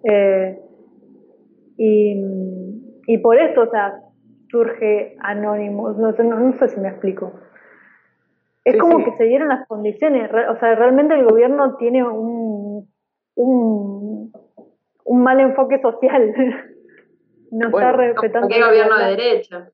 Eh, 0.04 0.60
y, 1.76 2.22
y, 3.06 3.18
por 3.18 3.38
esto, 3.38 3.62
o 3.62 3.70
sea, 3.70 3.94
surge 4.50 5.16
anónimo, 5.20 5.90
no, 5.90 6.12
no, 6.12 6.52
sé 6.58 6.68
si 6.68 6.80
me 6.80 6.88
explico. 6.88 7.32
Es 8.64 8.76
como 8.78 9.04
que 9.04 9.12
se 9.12 9.24
dieron 9.24 9.48
las 9.48 9.66
condiciones, 9.68 10.30
o 10.30 10.58
sea, 10.58 10.74
realmente 10.74 11.14
el 11.14 11.24
gobierno 11.24 11.76
tiene 11.76 12.02
un, 12.02 12.88
un, 13.36 14.32
un 15.04 15.22
mal 15.22 15.38
enfoque 15.40 15.80
social. 15.80 16.34
no 17.50 17.68
está 17.68 17.92
respetando. 17.92 18.48
el 18.54 18.64
gobierno 18.64 18.98
de 18.98 19.04
derecha. 19.04 19.70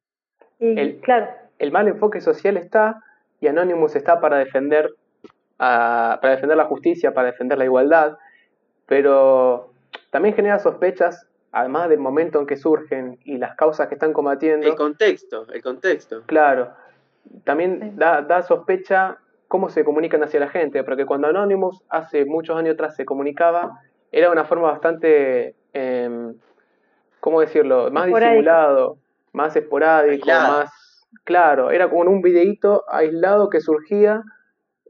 Y, 0.59 0.95
claro. 1.01 1.29
El 1.59 1.73
mal 1.73 1.89
enfoque 1.89 2.21
social 2.21 2.57
está 2.57 3.01
y 3.41 3.49
Anonymous 3.49 3.97
está 3.97 4.21
para 4.21 4.39
defender, 4.39 4.95
para 5.57 6.19
defender 6.23 6.57
la 6.57 6.65
justicia, 6.65 7.13
para 7.13 7.29
defender 7.29 7.59
la 7.59 7.65
igualdad, 7.65 8.17
pero 8.87 9.73
también 10.11 10.35
genera 10.35 10.59
sospechas, 10.59 11.29
además 11.53 11.89
del 11.89 12.01
momento 12.01 12.41
en 12.41 12.47
que 12.47 12.57
surgen 12.57 13.19
y 13.25 13.39
las 13.39 13.55
causas 13.55 13.89
que 13.89 13.95
están 13.95 14.13
combatiendo. 14.13 14.67
El 14.67 14.75
contexto, 14.75 15.47
el 15.53 15.63
contexto. 15.63 16.23
Claro, 16.27 16.73
también 17.45 17.97
da, 17.97 18.23
da 18.23 18.43
sospecha 18.43 19.19
cómo 19.49 19.69
se 19.69 19.85
comunican 19.85 20.23
hacia 20.23 20.41
la 20.41 20.49
gente, 20.49 20.83
porque 20.83 21.07
cuando 21.07 21.29
Anonymous 21.29 21.83
hace 21.89 22.25
muchos 22.25 22.57
años 22.57 22.75
atrás 22.75 22.97
se 22.97 23.05
comunicaba, 23.05 23.81
era 24.11 24.31
una 24.31 24.45
forma 24.45 24.71
bastante, 24.71 25.55
eh, 25.75 26.33
¿cómo 27.21 27.41
decirlo?, 27.41 27.91
más 27.91 28.07
disimulado, 28.07 28.97
más 29.33 29.55
esporádico, 29.55 30.27
más 30.27 30.71
Claro, 31.25 31.71
era 31.71 31.89
como 31.89 32.11
un 32.11 32.23
videíto 32.23 32.85
aislado 32.89 33.49
que 33.51 33.61
surgía 33.61 34.23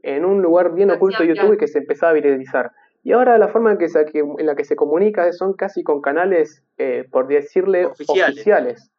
en 0.01 0.25
un 0.25 0.41
lugar 0.41 0.73
bien 0.73 0.91
oculto 0.91 1.23
de 1.23 1.35
YouTube 1.35 1.53
y 1.53 1.57
que 1.57 1.67
se 1.67 1.79
empezaba 1.79 2.11
a 2.11 2.15
viralizar. 2.15 2.71
Y 3.03 3.11
ahora 3.11 3.37
la 3.37 3.49
forma 3.49 3.71
en, 3.71 3.77
que 3.77 3.89
se, 3.89 4.05
en 4.13 4.45
la 4.45 4.55
que 4.55 4.63
se 4.63 4.77
comunica 4.77 5.31
son 5.33 5.53
casi 5.53 5.83
con 5.83 6.01
canales, 6.01 6.63
eh, 6.77 7.05
por 7.11 7.27
decirle, 7.27 7.85
oficiales. 7.85 8.89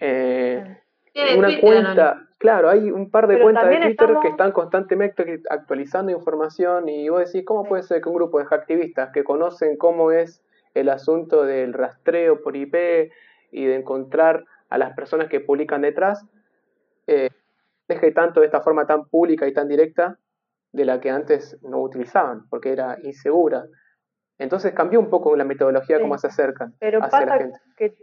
Eh, 0.00 0.78
una 1.36 1.60
cuenta, 1.60 2.26
claro, 2.38 2.70
hay 2.70 2.90
un 2.90 3.10
par 3.10 3.26
de 3.26 3.40
cuentas 3.40 3.68
de 3.68 3.76
Twitter 3.80 4.16
que 4.22 4.28
están 4.28 4.52
constantemente 4.52 5.42
actualizando 5.50 6.10
información 6.10 6.88
y 6.88 7.08
vos 7.08 7.24
decís, 7.24 7.44
¿cómo 7.44 7.64
puede 7.64 7.82
ser 7.82 8.00
que 8.00 8.08
un 8.08 8.14
grupo 8.14 8.38
de 8.38 8.46
activistas 8.50 9.10
que 9.12 9.24
conocen 9.24 9.76
cómo 9.76 10.10
es 10.10 10.42
el 10.72 10.88
asunto 10.88 11.44
del 11.44 11.72
rastreo 11.72 12.42
por 12.42 12.56
IP 12.56 12.74
y 13.52 13.66
de 13.66 13.76
encontrar 13.76 14.44
a 14.70 14.78
las 14.78 14.94
personas 14.94 15.28
que 15.28 15.40
publican 15.40 15.82
detrás, 15.82 16.24
eh, 17.06 17.30
deje 17.86 18.10
tanto 18.10 18.40
de 18.40 18.46
esta 18.46 18.62
forma 18.62 18.86
tan 18.86 19.04
pública 19.04 19.46
y 19.46 19.52
tan 19.52 19.68
directa 19.68 20.18
de 20.74 20.84
la 20.84 21.00
que 21.00 21.08
antes 21.08 21.56
no 21.62 21.80
utilizaban, 21.80 22.48
porque 22.50 22.72
era 22.72 22.98
insegura. 23.02 23.64
Entonces 24.38 24.74
cambió 24.74 24.98
un 24.98 25.08
poco 25.08 25.36
la 25.36 25.44
metodología 25.44 26.00
como 26.00 26.18
se 26.18 26.26
acercan 26.26 26.74
Pero 26.80 26.98
pasa 26.98 27.38
que 27.76 27.94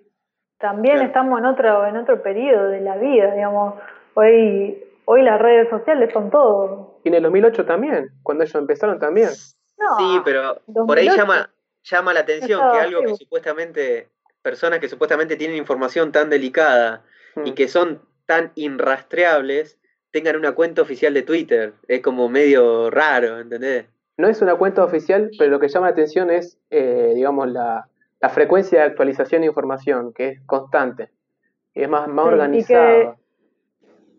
también 0.57 1.01
estamos 1.01 1.37
en 1.39 1.45
otro 1.45 1.85
en 1.85 1.97
otro 1.97 2.23
periodo 2.23 2.69
de 2.69 2.79
la 2.79 2.95
vida, 2.95 3.33
digamos. 3.33 3.75
Hoy 4.13 4.81
hoy 5.03 5.21
las 5.23 5.41
redes 5.41 5.69
sociales 5.69 6.11
son 6.13 6.29
todo. 6.29 7.01
Y 7.03 7.09
en 7.09 7.15
el 7.15 7.23
2008 7.23 7.65
también, 7.65 8.09
cuando 8.23 8.45
ellos 8.45 8.55
empezaron 8.55 8.99
también. 8.99 9.29
sí, 9.29 10.21
pero 10.23 10.61
por 10.87 10.97
ahí 10.97 11.09
llama 11.09 11.49
llama 11.83 12.13
la 12.13 12.21
atención 12.21 12.61
que 12.71 12.79
algo 12.79 13.01
que 13.01 13.15
supuestamente 13.15 14.07
personas 14.41 14.79
que 14.79 14.87
supuestamente 14.87 15.35
tienen 15.35 15.57
información 15.57 16.13
tan 16.13 16.29
delicada 16.29 17.03
y 17.43 17.51
mm. 17.51 17.55
que 17.55 17.67
son 17.67 18.01
tan 18.25 18.51
irrastreables 18.55 19.77
tengan 20.11 20.35
una 20.35 20.51
cuenta 20.51 20.81
oficial 20.81 21.13
de 21.13 21.23
Twitter. 21.23 21.73
Es 21.87 22.01
como 22.01 22.29
medio 22.29 22.89
raro, 22.89 23.39
¿entendés? 23.39 23.85
No 24.17 24.27
es 24.27 24.41
una 24.41 24.55
cuenta 24.55 24.83
oficial, 24.83 25.31
pero 25.37 25.49
lo 25.49 25.59
que 25.59 25.69
llama 25.69 25.87
la 25.87 25.93
atención 25.93 26.29
es, 26.29 26.59
eh, 26.69 27.13
digamos, 27.15 27.49
la, 27.49 27.87
frecuencia 28.29 28.79
de 28.79 28.85
actualización 28.85 29.41
de 29.41 29.47
información, 29.47 30.13
que 30.13 30.29
es 30.29 30.41
constante. 30.41 31.09
Y 31.73 31.81
es 31.81 31.89
más, 31.89 32.07
más 32.07 32.27
organizado. 32.27 33.15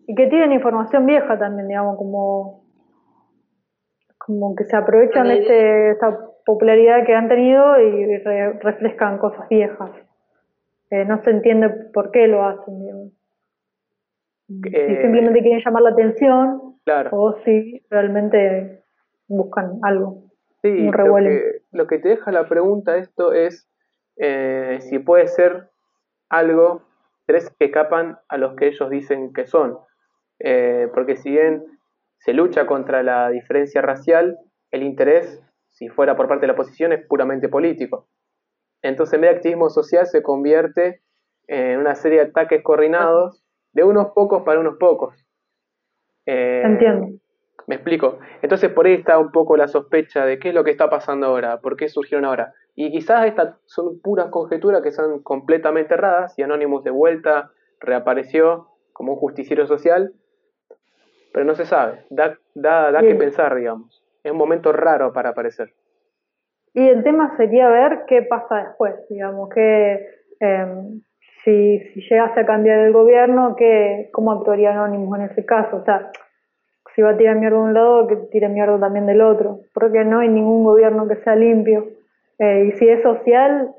Y 0.07 0.15
que, 0.15 0.27
tienen 0.27 0.51
información 0.51 1.05
vieja 1.05 1.39
también, 1.39 1.69
digamos, 1.69 1.97
como, 1.97 2.65
como 4.17 4.55
que 4.55 4.65
se 4.65 4.75
aprovechan 4.75 5.29
de 5.29 5.39
este, 5.39 5.91
esta 5.91 6.19
popularidad 6.45 7.05
que 7.05 7.15
han 7.15 7.29
tenido 7.29 7.79
y 7.79 8.17
refrescan 8.61 9.19
cosas 9.19 9.47
viejas. 9.47 9.91
Eh, 10.89 11.05
no 11.05 11.23
se 11.23 11.29
entiende 11.29 11.69
por 11.69 12.11
qué 12.11 12.27
lo 12.27 12.43
hacen, 12.43 12.81
digamos 12.81 13.22
si 14.61 14.75
eh, 14.75 15.01
simplemente 15.01 15.41
quieren 15.41 15.61
llamar 15.63 15.83
la 15.83 15.89
atención 15.89 16.77
claro. 16.85 17.09
o 17.13 17.33
si 17.43 17.83
realmente 17.89 18.83
buscan 19.27 19.79
algo. 19.83 20.23
Sí, 20.61 20.87
un 20.87 20.91
lo 20.91 21.15
que, 21.15 21.61
lo 21.71 21.87
que 21.87 21.99
te 21.99 22.09
deja 22.09 22.31
la 22.31 22.47
pregunta 22.47 22.97
esto 22.97 23.33
es 23.33 23.69
eh, 24.17 24.77
si 24.81 24.99
puede 24.99 25.27
ser 25.27 25.69
algo 26.29 26.83
tres 27.25 27.53
que 27.59 27.71
capan 27.71 28.19
a 28.27 28.37
los 28.37 28.55
que 28.55 28.67
ellos 28.67 28.89
dicen 28.89 29.33
que 29.33 29.45
son. 29.45 29.77
Eh, 30.39 30.89
porque 30.93 31.15
si 31.15 31.31
bien 31.31 31.63
se 32.17 32.33
lucha 32.33 32.65
contra 32.65 33.03
la 33.03 33.29
diferencia 33.29 33.81
racial, 33.81 34.37
el 34.71 34.83
interés, 34.83 35.41
si 35.67 35.89
fuera 35.89 36.15
por 36.15 36.27
parte 36.27 36.41
de 36.41 36.47
la 36.47 36.53
oposición, 36.53 36.93
es 36.93 37.05
puramente 37.05 37.49
político. 37.49 38.07
Entonces, 38.81 39.13
en 39.13 39.21
vez 39.21 39.31
de 39.31 39.35
activismo 39.37 39.69
social, 39.69 40.05
se 40.05 40.21
convierte 40.21 41.01
en 41.47 41.79
una 41.79 41.95
serie 41.95 42.19
de 42.19 42.29
ataques 42.29 42.63
coordinados 42.63 43.42
de 43.73 43.83
unos 43.83 44.11
pocos 44.13 44.43
para 44.43 44.59
unos 44.59 44.77
pocos. 44.77 45.15
Eh, 46.25 46.61
Entiendo. 46.63 47.19
me 47.67 47.75
explico. 47.75 48.19
Entonces 48.41 48.71
por 48.71 48.85
ahí 48.85 48.93
está 48.93 49.17
un 49.19 49.31
poco 49.31 49.57
la 49.57 49.67
sospecha 49.67 50.25
de 50.25 50.39
qué 50.39 50.49
es 50.49 50.55
lo 50.55 50.63
que 50.63 50.71
está 50.71 50.89
pasando 50.89 51.27
ahora, 51.27 51.59
por 51.59 51.75
qué 51.75 51.89
surgieron 51.89 52.25
ahora. 52.25 52.53
Y 52.75 52.91
quizás 52.91 53.25
estas 53.25 53.55
son 53.65 53.99
puras 54.01 54.27
conjeturas 54.27 54.81
que 54.81 54.91
son 54.91 55.21
completamente 55.21 55.93
erradas 55.93 56.37
y 56.37 56.43
Anonymous 56.43 56.83
de 56.83 56.91
vuelta 56.91 57.51
reapareció 57.79 58.69
como 58.93 59.13
un 59.13 59.19
justiciero 59.19 59.67
social, 59.67 60.13
pero 61.33 61.45
no 61.45 61.55
se 61.55 61.65
sabe. 61.65 62.05
Da, 62.09 62.37
da, 62.53 62.91
da 62.91 63.01
que 63.01 63.15
pensar, 63.15 63.55
digamos. 63.55 64.03
Es 64.23 64.31
un 64.31 64.37
momento 64.37 64.71
raro 64.71 65.11
para 65.11 65.29
aparecer. 65.29 65.73
Y 66.73 66.87
el 66.87 67.03
tema 67.03 67.35
sería 67.37 67.69
ver 67.69 68.05
qué 68.07 68.23
pasa 68.23 68.63
después, 68.63 68.95
digamos, 69.09 69.49
que 69.49 70.07
em, 70.39 71.01
si, 71.43 71.79
si 71.93 72.01
llegase 72.01 72.39
a 72.39 72.45
cambiar 72.45 72.79
el 72.79 72.93
gobierno, 72.93 73.55
que, 73.55 74.09
cómo 74.11 74.31
actuaría 74.31 74.71
Anonymous 74.71 75.19
en 75.19 75.25
ese 75.25 75.45
caso. 75.45 75.77
O 75.77 75.83
sea, 75.85 76.11
si 76.95 77.01
va 77.01 77.11
a 77.11 77.17
tirar 77.17 77.35
mierda 77.37 77.57
de 77.57 77.63
un 77.63 77.73
lado, 77.73 78.07
que 78.07 78.15
tire 78.31 78.49
mierda 78.49 78.79
también 78.79 79.05
del 79.05 79.21
otro, 79.21 79.61
porque 79.73 80.03
no 80.05 80.19
hay 80.19 80.29
ningún 80.29 80.63
gobierno 80.63 81.07
que 81.07 81.17
sea 81.17 81.35
limpio. 81.35 81.87
Eh, 82.39 82.65
y 82.73 82.77
si 82.77 82.87
es 82.87 83.01
social, 83.03 83.73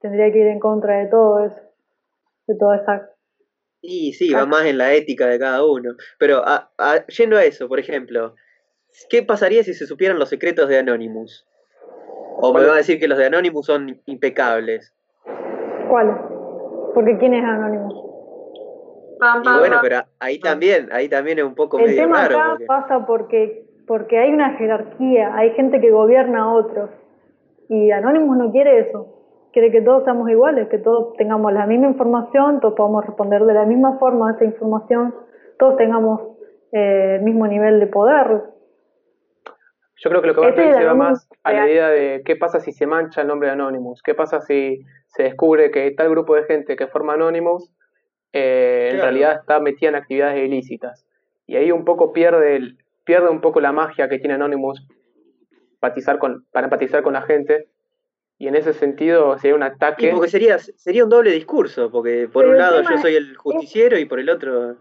tendría 0.00 0.30
que 0.32 0.38
ir 0.38 0.46
en 0.46 0.60
contra 0.60 0.98
de 0.98 1.06
todo 1.06 1.44
eso, 1.44 1.60
de 2.46 2.54
toda 2.56 2.76
esa... 2.76 3.10
Y 3.80 4.14
sí, 4.14 4.32
va 4.32 4.46
más 4.46 4.64
en 4.64 4.78
la 4.78 4.94
ética 4.94 5.26
de 5.26 5.38
cada 5.38 5.64
uno. 5.64 5.90
Pero 6.18 6.38
a- 6.46 6.70
a- 6.78 7.06
yendo 7.06 7.36
a 7.36 7.44
eso, 7.44 7.68
por 7.68 7.78
ejemplo, 7.78 8.34
¿qué 9.10 9.22
pasaría 9.22 9.62
si 9.62 9.74
se 9.74 9.86
supieran 9.86 10.18
los 10.18 10.30
secretos 10.30 10.68
de 10.68 10.78
Anonymous? 10.78 11.46
O 12.36 12.52
me 12.54 12.64
va 12.64 12.74
a 12.74 12.76
decir 12.78 12.98
que 12.98 13.08
los 13.08 13.18
de 13.18 13.26
Anonymous 13.26 13.66
son 13.66 14.00
impecables. 14.06 14.92
¿Cuáles? 15.88 16.16
Porque 16.94 17.18
¿quién 17.18 17.34
es 17.34 17.44
Anonymous? 17.44 17.94
Pam, 19.20 19.42
Y 19.44 19.58
bueno, 19.58 19.76
pero 19.82 20.02
ahí 20.20 20.38
también, 20.38 20.88
ahí 20.92 21.08
también 21.08 21.38
es 21.38 21.44
un 21.44 21.54
poco 21.54 21.78
El 21.78 21.86
medio 21.86 22.02
tema 22.02 22.22
raro. 22.28 22.38
acá 22.38 22.48
porque- 22.50 22.66
pasa 22.66 23.06
porque, 23.06 23.64
porque 23.86 24.18
hay 24.18 24.32
una 24.32 24.50
jerarquía, 24.56 25.34
hay 25.36 25.50
gente 25.52 25.80
que 25.80 25.90
gobierna 25.90 26.42
a 26.44 26.52
otros. 26.52 26.90
Y 27.68 27.90
Anonymous 27.90 28.36
no 28.36 28.50
quiere 28.52 28.80
eso. 28.80 29.10
Quiere 29.52 29.70
que 29.70 29.82
todos 29.82 30.02
seamos 30.04 30.28
iguales, 30.30 30.68
que 30.68 30.78
todos 30.78 31.14
tengamos 31.16 31.52
la 31.52 31.64
misma 31.66 31.86
información, 31.86 32.60
todos 32.60 32.74
podamos 32.74 33.06
responder 33.06 33.44
de 33.44 33.54
la 33.54 33.64
misma 33.64 33.98
forma 33.98 34.30
a 34.30 34.32
esa 34.34 34.44
información, 34.44 35.14
todos 35.58 35.76
tengamos 35.76 36.20
eh, 36.72 37.16
el 37.18 37.22
mismo 37.22 37.46
nivel 37.46 37.78
de 37.78 37.86
poder. 37.86 38.42
Yo 39.96 40.10
creo 40.10 40.20
que 40.22 40.26
lo 40.28 40.34
que 40.34 40.40
va 40.40 40.48
a 40.48 40.78
se 40.78 40.84
va 40.84 40.94
más 40.94 41.28
a 41.44 41.52
la 41.52 41.66
idea 41.70 41.88
de 41.88 42.22
qué 42.24 42.34
pasa 42.34 42.58
si 42.58 42.72
se 42.72 42.84
mancha 42.84 43.20
el 43.22 43.28
nombre 43.28 43.46
de 43.46 43.54
Anonymous, 43.54 44.02
qué 44.02 44.12
pasa 44.12 44.40
si 44.40 44.84
se 45.16 45.22
descubre 45.24 45.70
que 45.70 45.90
tal 45.92 46.10
grupo 46.10 46.34
de 46.34 46.44
gente 46.44 46.76
que 46.76 46.86
forma 46.86 47.14
Anonymous 47.14 47.70
eh, 48.32 48.90
en 48.92 49.00
realidad 49.00 49.38
está 49.40 49.60
metida 49.60 49.90
en 49.90 49.94
actividades 49.94 50.44
ilícitas. 50.44 51.06
Y 51.46 51.56
ahí 51.56 51.70
un 51.70 51.84
poco 51.84 52.12
pierde, 52.12 52.56
el, 52.56 52.78
pierde 53.04 53.28
un 53.28 53.40
poco 53.40 53.60
la 53.60 53.72
magia 53.72 54.08
que 54.08 54.18
tiene 54.18 54.34
Anonymous 54.34 54.84
empatizar 55.74 56.18
con, 56.18 56.44
para 56.52 56.66
empatizar 56.66 57.02
con 57.02 57.12
la 57.12 57.22
gente. 57.22 57.68
Y 58.38 58.48
en 58.48 58.56
ese 58.56 58.72
sentido 58.72 59.38
sería 59.38 59.54
un 59.54 59.62
Y 59.62 59.66
ataque. 59.66 60.10
porque 60.12 60.28
sería, 60.28 60.58
sería 60.58 61.04
un 61.04 61.10
doble 61.10 61.30
discurso, 61.30 61.90
porque 61.90 62.28
por 62.32 62.42
Pero 62.42 62.52
un 62.52 62.58
lado 62.58 62.82
yo 62.82 62.94
es- 62.96 63.00
soy 63.00 63.14
el 63.14 63.36
justiciero 63.36 63.96
y 63.98 64.04
por 64.06 64.18
el 64.18 64.28
otro 64.28 64.76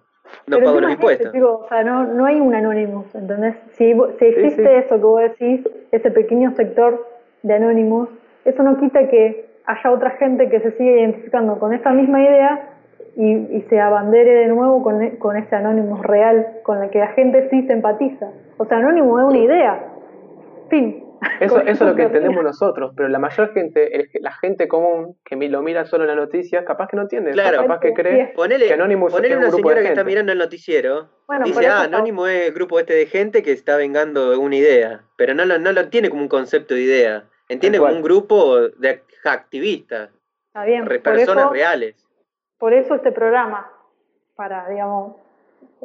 no 0.47 0.57
Pero 0.57 0.65
pago 0.65 0.81
los 0.81 0.91
impuestos. 0.91 1.31
digo, 1.31 1.59
o 1.59 1.67
sea, 1.67 1.83
no, 1.83 2.05
no 2.05 2.25
hay 2.25 2.39
un 2.39 2.55
Anonymous, 2.55 3.13
¿entendés? 3.13 3.55
Si, 3.73 3.91
existe 4.19 4.63
sí. 4.63 4.85
eso 4.85 4.95
que 4.95 5.01
vos 5.03 5.21
decís, 5.21 5.61
ese 5.91 6.09
pequeño 6.09 6.55
sector 6.55 7.05
de 7.43 7.53
Anonymous, 7.53 8.09
eso 8.45 8.63
no 8.63 8.79
quita 8.79 9.07
que 9.09 9.52
haya 9.65 9.91
otra 9.91 10.11
gente 10.11 10.49
que 10.49 10.59
se 10.59 10.71
siga 10.77 10.91
identificando 10.91 11.57
con 11.59 11.73
esa 11.73 11.91
misma 11.91 12.21
idea 12.21 12.69
y, 13.15 13.31
y 13.33 13.65
se 13.69 13.79
abandere 13.79 14.31
de 14.31 14.47
nuevo 14.47 14.81
con, 14.83 15.07
con 15.17 15.37
ese 15.37 15.55
Anonymous 15.55 16.01
real, 16.01 16.47
con 16.63 16.83
el 16.83 16.89
que 16.89 16.99
la 16.99 17.09
gente 17.09 17.47
sí 17.49 17.65
se 17.67 17.73
empatiza. 17.73 18.29
O 18.57 18.65
sea, 18.65 18.77
Anonymous 18.77 19.21
es 19.21 19.27
una 19.27 19.37
idea. 19.39 19.83
Fin. 20.69 21.03
Eso, 21.39 21.61
eso 21.61 21.69
es 21.71 21.79
lo 21.81 21.95
que 21.95 22.03
entendemos 22.03 22.43
nosotros, 22.43 22.91
pero 22.97 23.07
la 23.07 23.19
mayor 23.19 23.53
gente, 23.53 23.95
el- 23.95 24.09
la 24.21 24.31
gente 24.33 24.67
común 24.67 25.15
que 25.23 25.35
lo 25.35 25.61
mira 25.61 25.85
solo 25.85 26.03
en 26.03 26.09
las 26.09 26.17
noticias, 26.17 26.65
capaz 26.65 26.87
que 26.87 26.95
no 26.97 27.03
entiende, 27.03 27.31
Claro. 27.31 27.61
capaz 27.61 27.79
que 27.79 27.93
cree 27.93 28.33
Ponele, 28.35 28.67
que 28.67 28.73
Anonymous 28.73 29.13
ponele 29.13 29.35
es 29.35 29.37
un 29.37 29.43
una 29.43 29.47
grupo 29.51 29.69
de 29.69 29.73
señora 29.75 29.81
que 29.87 29.93
está 29.93 30.03
mirando 30.03 30.31
el 30.31 30.37
noticiero. 30.39 31.09
Bueno, 31.27 31.45
dice, 31.45 31.59
ah, 31.67 31.83
está- 31.83 31.97
Anónimo 31.97 32.27
es 32.27 32.47
el 32.47 32.53
grupo 32.53 32.79
este 32.79 32.93
de 32.95 33.05
gente 33.05 33.41
que 33.43 33.51
está 33.51 33.77
vengando 33.77 34.37
una 34.39 34.55
idea. 34.55 35.03
Pero 35.15 35.33
no 35.33 35.45
lo, 35.45 35.57
no 35.59 35.71
lo 35.71 35.81
entiende 35.81 36.09
como 36.09 36.23
un 36.23 36.27
concepto 36.27 36.73
de 36.73 36.81
idea. 36.81 37.23
Entiende 37.47 37.77
como 37.77 37.93
un 37.93 38.01
grupo 38.01 38.59
de 38.69 39.01
activistas, 39.25 40.09
Está 40.47 40.63
bien. 40.65 40.85
personas 40.85 41.45
eso, 41.45 41.49
reales. 41.53 42.07
por 42.57 42.73
eso 42.73 42.95
este 42.95 43.11
programa, 43.11 43.69
para, 44.35 44.67
digamos, 44.69 45.15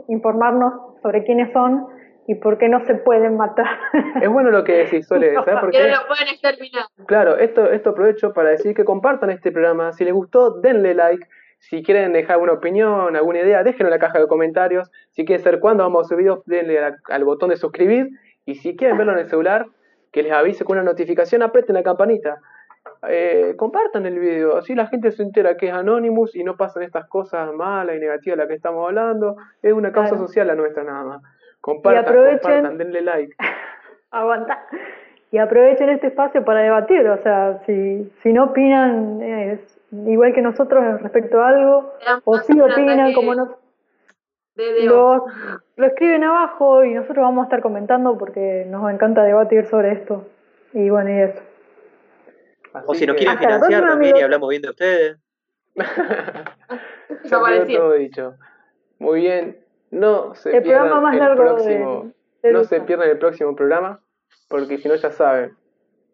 informarnos 0.09 0.73
sobre 1.03 1.25
quiénes 1.25 1.53
son 1.53 1.87
y 2.27 2.35
por 2.35 2.59
qué 2.59 2.69
no 2.69 2.85
se 2.85 2.95
pueden 2.95 3.37
matar. 3.37 3.67
Es 4.23 4.29
bueno 4.29 4.51
lo 4.51 4.63
que 4.65 4.73
decís, 4.85 5.07
Sole, 5.07 5.33
¿sabes 5.35 5.57
por 5.61 5.71
Que 5.71 5.79
qué? 5.79 5.91
no 5.91 6.03
lo 6.03 6.07
pueden 6.09 6.29
exterminar. 6.29 6.85
Claro, 7.07 7.37
esto, 7.39 7.71
esto 7.71 7.91
aprovecho 7.91 8.33
para 8.33 8.51
decir 8.51 8.75
que 8.75 8.85
compartan 8.85 9.31
este 9.31 9.51
programa. 9.53 9.93
Si 9.93 10.05
les 10.05 10.13
gustó, 10.13 10.51
denle 10.61 10.95
like. 10.95 11.27
Si 11.61 11.83
quieren 11.83 12.13
dejar 12.13 12.39
una 12.39 12.53
opinión, 12.53 13.17
alguna 13.17 13.41
idea, 13.41 13.65
déjenlo 13.65 13.87
en 13.87 13.91
la 13.93 13.99
caja 13.99 14.21
de 14.21 14.29
comentarios. 14.29 14.91
Si 15.11 15.25
quieren 15.25 15.43
saber 15.43 15.59
cuándo 15.59 15.83
vamos 15.83 16.05
a 16.05 16.09
subir 16.09 16.19
videos, 16.25 16.43
denle 16.47 16.79
a- 16.85 16.97
al 17.09 17.25
botón 17.25 17.49
de 17.51 17.57
suscribir. 17.57 18.11
Y 18.45 18.55
si 18.57 18.77
quieren 18.77 18.97
verlo 18.97 19.13
en 19.15 19.19
el 19.21 19.29
celular, 19.29 19.67
que 20.13 20.23
les 20.23 20.33
avise 20.33 20.65
con 20.65 20.77
una 20.77 20.85
notificación, 20.85 21.43
aprieten 21.43 21.75
la 21.75 21.83
campanita. 21.83 22.37
Eh, 23.07 23.55
compartan 23.57 24.07
el 24.07 24.19
video, 24.19 24.57
así 24.57 24.75
la 24.75 24.87
gente 24.89 25.13
se 25.13 25.23
entera 25.23 25.57
que 25.57 25.69
es 25.69 25.73
Anonymous 25.73 26.35
y 26.35 26.43
no 26.43 26.57
pasan 26.57 26.83
estas 26.83 27.07
cosas 27.07 27.53
malas 27.53 27.97
y 27.97 28.01
negativas 28.01 28.37
de 28.37 28.43
las 28.43 28.49
que 28.49 28.55
estamos 28.55 28.87
hablando. 28.89 29.37
Es 29.63 29.73
una 29.73 29.93
causa 29.93 30.11
Claro. 30.17 30.27
social 30.27 30.47
la 30.49 30.55
nuestra 30.57 30.83
nada 30.83 31.05
más. 31.05 31.23
Compartan, 31.61 32.05
aprovechen- 32.05 32.41
compartan, 32.43 32.79
denle 32.79 33.03
like. 33.03 33.35
Aguanta. 34.11 34.59
Y 35.31 35.39
aprovechen 35.39 35.91
este 35.91 36.07
espacio 36.07 36.43
para 36.45 36.61
debatir, 36.63 37.07
o 37.07 37.23
sea, 37.23 37.61
si, 37.67 38.11
si 38.23 38.33
no 38.33 38.45
opinan 38.45 39.21
eh, 39.21 39.61
igual 40.07 40.33
que 40.33 40.41
nosotros 40.41 41.03
respecto 41.03 41.41
a 41.43 41.49
algo, 41.51 41.93
Era 42.01 42.21
o 42.25 42.39
si 42.39 42.59
opinan 42.59 43.13
como 43.13 43.35
nos, 43.35 43.51
De 44.57 44.73
Dios. 44.81 44.87
lo, 44.93 45.27
lo 45.77 45.87
escriben 45.87 46.25
abajo 46.25 46.83
y 46.83 46.95
nosotros 46.95 47.19
vamos 47.23 47.43
a 47.43 47.45
estar 47.45 47.61
comentando 47.61 48.17
porque 48.17 48.65
nos 48.71 48.91
encanta 48.91 49.23
debatir 49.23 49.67
sobre 49.67 49.93
esto. 49.93 50.27
Y 50.73 50.89
bueno, 50.89 51.11
y 51.11 51.19
eso. 51.21 51.43
O 52.87 52.95
si 52.95 53.07
nos 53.07 53.17
quieren 53.17 53.39
financiar 53.39 53.61
próxima, 53.61 53.89
también 53.89 54.17
y 54.17 54.21
hablamos 54.23 54.49
bien 54.51 54.63
de 54.63 54.71
ustedes. 54.71 55.17
Ya 57.25 57.39
todo 57.77 57.93
dicho. 57.95 58.35
Muy 58.99 59.21
bien. 59.21 59.65
No 59.91 60.35
se 60.35 60.57
El 60.57 60.63
pierdan 60.63 60.89
programa 60.89 61.11
más 61.11 61.15
el 61.21 61.29
de- 61.29 61.37
próximo. 61.37 62.13
de 62.43 62.53
no 62.53 62.65
se 62.65 62.81
pierdan 62.83 63.09
el 63.11 63.19
próximo 63.19 63.57
programa, 63.57 64.01
porque 64.49 64.79
si 64.79 64.89
no 64.89 64.95
ya 64.95 65.11
saben. 65.11 65.57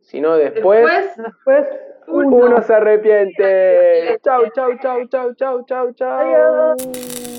Si 0.03 0.21
no 0.21 0.37
después, 0.37 0.85
Después, 1.17 1.17
Después, 1.27 1.67
Uno. 2.07 2.37
uno 2.37 2.63
se 2.63 2.75
arrepiente. 2.75 4.19
Chau, 4.23 4.45
chau, 4.55 4.79
chau, 4.81 5.07
chau, 5.09 5.35
chau, 5.35 5.65
chau, 5.65 5.93
chau. 5.93 6.21
Adiós. 6.21 7.34